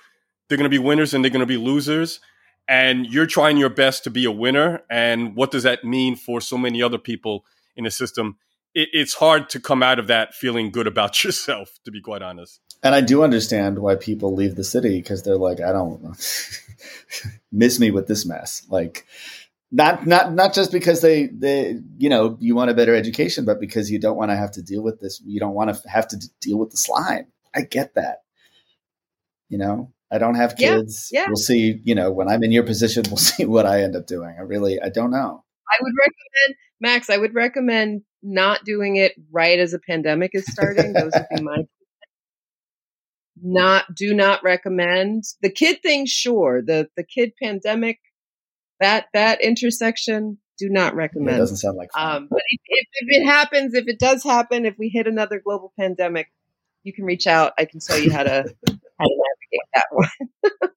they're 0.47 0.59
gonna 0.59 0.69
be 0.69 0.77
winners 0.77 1.15
and 1.15 1.23
they're 1.23 1.31
gonna 1.31 1.47
be 1.47 1.57
losers. 1.57 2.19
And 2.67 3.07
you're 3.07 3.25
trying 3.25 3.57
your 3.57 3.71
best 3.71 4.03
to 4.03 4.11
be 4.11 4.25
a 4.25 4.31
winner. 4.31 4.83
And 4.91 5.35
what 5.35 5.49
does 5.49 5.63
that 5.63 5.83
mean 5.83 6.15
for 6.15 6.39
so 6.39 6.55
many 6.55 6.83
other 6.83 6.99
people 6.99 7.45
in 7.75 7.87
a 7.87 7.91
system, 7.91 8.37
it, 8.75 8.89
it's 8.93 9.15
hard 9.15 9.49
to 9.49 9.59
come 9.59 9.81
out 9.81 9.97
of 9.97 10.05
that 10.05 10.35
feeling 10.35 10.69
good 10.69 10.85
about 10.85 11.23
yourself, 11.23 11.79
to 11.85 11.89
be 11.89 11.99
quite 11.99 12.21
honest. 12.21 12.61
And 12.83 12.93
I 12.93 13.01
do 13.01 13.23
understand 13.23 13.79
why 13.79 13.95
people 13.95 14.35
leave 14.35 14.55
the 14.55 14.63
city 14.63 15.01
because 15.01 15.23
they're 15.23 15.35
like, 15.35 15.59
I 15.61 15.71
don't 15.71 15.99
miss 17.51 17.79
me 17.79 17.89
with 17.89 18.05
this 18.05 18.23
mess. 18.23 18.67
Like, 18.69 19.07
not 19.71 20.07
not 20.07 20.33
not 20.33 20.53
just 20.53 20.71
because 20.71 21.01
they 21.01 21.27
they 21.27 21.75
you 21.97 22.09
know 22.09 22.37
you 22.39 22.55
want 22.55 22.71
a 22.71 22.73
better 22.73 22.95
education, 22.95 23.45
but 23.45 23.59
because 23.59 23.91
you 23.91 23.99
don't 23.99 24.17
want 24.17 24.31
to 24.31 24.37
have 24.37 24.51
to 24.51 24.61
deal 24.61 24.81
with 24.81 24.99
this. 25.01 25.21
You 25.25 25.39
don't 25.39 25.53
want 25.53 25.73
to 25.73 25.89
have 25.89 26.07
to 26.09 26.17
deal 26.41 26.57
with 26.57 26.71
the 26.71 26.77
slime. 26.77 27.27
I 27.53 27.61
get 27.61 27.95
that. 27.95 28.19
You 29.49 29.57
know, 29.57 29.93
I 30.11 30.17
don't 30.19 30.35
have 30.35 30.55
kids. 30.55 31.09
Yeah, 31.11 31.21
yeah. 31.21 31.27
We'll 31.27 31.35
see. 31.35 31.81
You 31.83 31.95
know, 31.95 32.11
when 32.11 32.29
I'm 32.29 32.43
in 32.43 32.51
your 32.51 32.63
position, 32.63 33.03
we'll 33.07 33.17
see 33.17 33.45
what 33.45 33.65
I 33.65 33.83
end 33.83 33.95
up 33.95 34.07
doing. 34.07 34.35
I 34.37 34.43
really, 34.43 34.79
I 34.79 34.89
don't 34.89 35.11
know. 35.11 35.43
I 35.69 35.77
would 35.81 35.93
recommend 35.99 36.59
Max. 36.79 37.09
I 37.09 37.17
would 37.17 37.35
recommend 37.35 38.03
not 38.23 38.63
doing 38.63 38.95
it 38.95 39.13
right 39.31 39.59
as 39.59 39.73
a 39.73 39.79
pandemic 39.79 40.31
is 40.33 40.45
starting. 40.45 40.93
Those 40.93 41.11
would 41.13 41.27
be 41.35 41.41
my 41.41 41.57
not 43.41 43.93
do 43.93 44.13
not 44.13 44.43
recommend 44.43 45.23
the 45.41 45.51
kid 45.51 45.81
thing. 45.81 46.05
Sure, 46.05 46.61
the 46.65 46.87
the 46.95 47.03
kid 47.03 47.33
pandemic 47.41 47.99
that 48.79 49.07
that 49.13 49.41
intersection 49.41 50.37
do 50.57 50.69
not 50.69 50.95
recommend. 50.95 51.37
It 51.37 51.39
doesn't 51.39 51.57
sound 51.57 51.77
like 51.77 51.91
fun. 51.91 52.15
Um, 52.15 52.27
but 52.29 52.41
if, 52.49 52.61
if, 52.65 52.87
if, 52.93 53.21
it 53.21 53.25
happens, 53.25 53.73
if 53.73 53.87
it 53.87 53.99
does 53.99 54.23
happen, 54.23 54.65
if 54.65 54.75
we 54.77 54.89
hit 54.89 55.07
another 55.07 55.39
global 55.43 55.71
pandemic, 55.79 56.31
you 56.83 56.93
can 56.93 57.05
reach 57.05 57.27
out. 57.27 57.53
I 57.57 57.65
can 57.65 57.79
tell 57.79 57.99
you 57.99 58.11
how 58.11 58.23
to 58.23 58.31
how 58.31 58.43
to 58.43 58.83
navigate 58.99 59.67
that 59.73 59.85
one. 59.91 60.09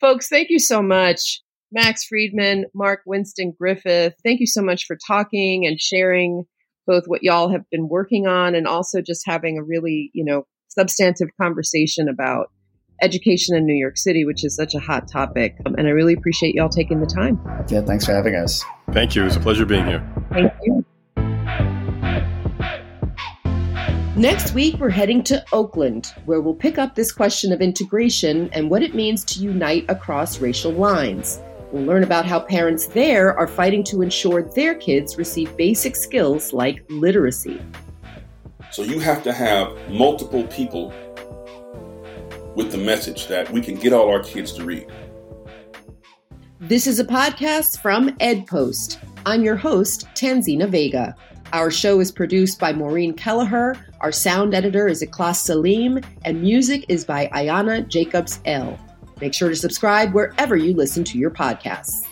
Folks, 0.00 0.28
thank 0.28 0.50
you 0.50 0.58
so 0.58 0.82
much. 0.82 1.42
Max 1.72 2.04
Freedman, 2.04 2.66
Mark 2.72 3.00
Winston 3.04 3.52
Griffith, 3.58 4.14
thank 4.22 4.38
you 4.40 4.46
so 4.46 4.62
much 4.62 4.86
for 4.86 4.96
talking 5.06 5.66
and 5.66 5.80
sharing 5.80 6.44
both 6.86 7.04
what 7.06 7.22
y'all 7.22 7.50
have 7.50 7.68
been 7.70 7.88
working 7.88 8.26
on 8.26 8.54
and 8.54 8.68
also 8.68 9.00
just 9.00 9.22
having 9.26 9.58
a 9.58 9.62
really, 9.62 10.10
you 10.14 10.24
know, 10.24 10.46
substantive 10.68 11.30
conversation 11.40 12.08
about 12.08 12.50
education 13.04 13.54
in 13.54 13.66
New 13.66 13.74
York 13.74 13.96
City, 13.96 14.24
which 14.24 14.44
is 14.44 14.56
such 14.56 14.74
a 14.74 14.80
hot 14.80 15.06
topic. 15.06 15.56
Um, 15.66 15.74
and 15.76 15.86
I 15.86 15.90
really 15.90 16.14
appreciate 16.14 16.54
y'all 16.54 16.68
taking 16.68 17.00
the 17.00 17.06
time. 17.06 17.38
Yeah, 17.68 17.82
thanks 17.82 18.06
for 18.06 18.12
having 18.12 18.34
us. 18.34 18.64
Thank 18.92 19.14
you. 19.14 19.22
It 19.22 19.26
was 19.26 19.36
a 19.36 19.40
pleasure 19.40 19.66
being 19.66 19.86
here. 19.86 20.02
Thank 20.32 20.52
you. 20.64 20.84
Next 24.16 24.54
week, 24.54 24.76
we're 24.78 24.90
heading 24.90 25.24
to 25.24 25.44
Oakland, 25.52 26.14
where 26.24 26.40
we'll 26.40 26.54
pick 26.54 26.78
up 26.78 26.94
this 26.94 27.10
question 27.10 27.52
of 27.52 27.60
integration 27.60 28.48
and 28.52 28.70
what 28.70 28.82
it 28.82 28.94
means 28.94 29.24
to 29.24 29.40
unite 29.40 29.84
across 29.88 30.38
racial 30.38 30.72
lines. 30.72 31.42
We'll 31.72 31.84
learn 31.84 32.04
about 32.04 32.24
how 32.24 32.38
parents 32.38 32.86
there 32.86 33.36
are 33.36 33.48
fighting 33.48 33.82
to 33.84 34.02
ensure 34.02 34.42
their 34.42 34.76
kids 34.76 35.18
receive 35.18 35.56
basic 35.56 35.96
skills 35.96 36.52
like 36.52 36.84
literacy. 36.88 37.60
So 38.70 38.82
you 38.82 39.00
have 39.00 39.24
to 39.24 39.32
have 39.32 39.76
multiple 39.90 40.44
people 40.44 40.92
with 42.54 42.72
the 42.72 42.78
message 42.78 43.26
that 43.28 43.50
we 43.50 43.60
can 43.60 43.74
get 43.76 43.92
all 43.92 44.08
our 44.08 44.22
kids 44.22 44.52
to 44.52 44.64
read. 44.64 44.86
This 46.60 46.86
is 46.86 46.98
a 46.98 47.04
podcast 47.04 47.80
from 47.80 48.10
EdPost. 48.18 48.98
I'm 49.26 49.42
your 49.42 49.56
host, 49.56 50.06
Tanzina 50.14 50.68
Vega. 50.68 51.14
Our 51.52 51.70
show 51.70 52.00
is 52.00 52.10
produced 52.10 52.58
by 52.58 52.72
Maureen 52.72 53.14
Kelleher. 53.14 53.76
Our 54.00 54.12
sound 54.12 54.54
editor 54.54 54.88
is 54.88 55.02
Ikhlas 55.02 55.46
Saleem, 55.48 56.04
and 56.24 56.40
music 56.40 56.84
is 56.88 57.04
by 57.04 57.28
Ayanna 57.28 57.86
Jacobs-El. 57.86 58.78
Make 59.20 59.34
sure 59.34 59.48
to 59.48 59.56
subscribe 59.56 60.12
wherever 60.12 60.56
you 60.56 60.74
listen 60.74 61.04
to 61.04 61.18
your 61.18 61.30
podcasts. 61.30 62.03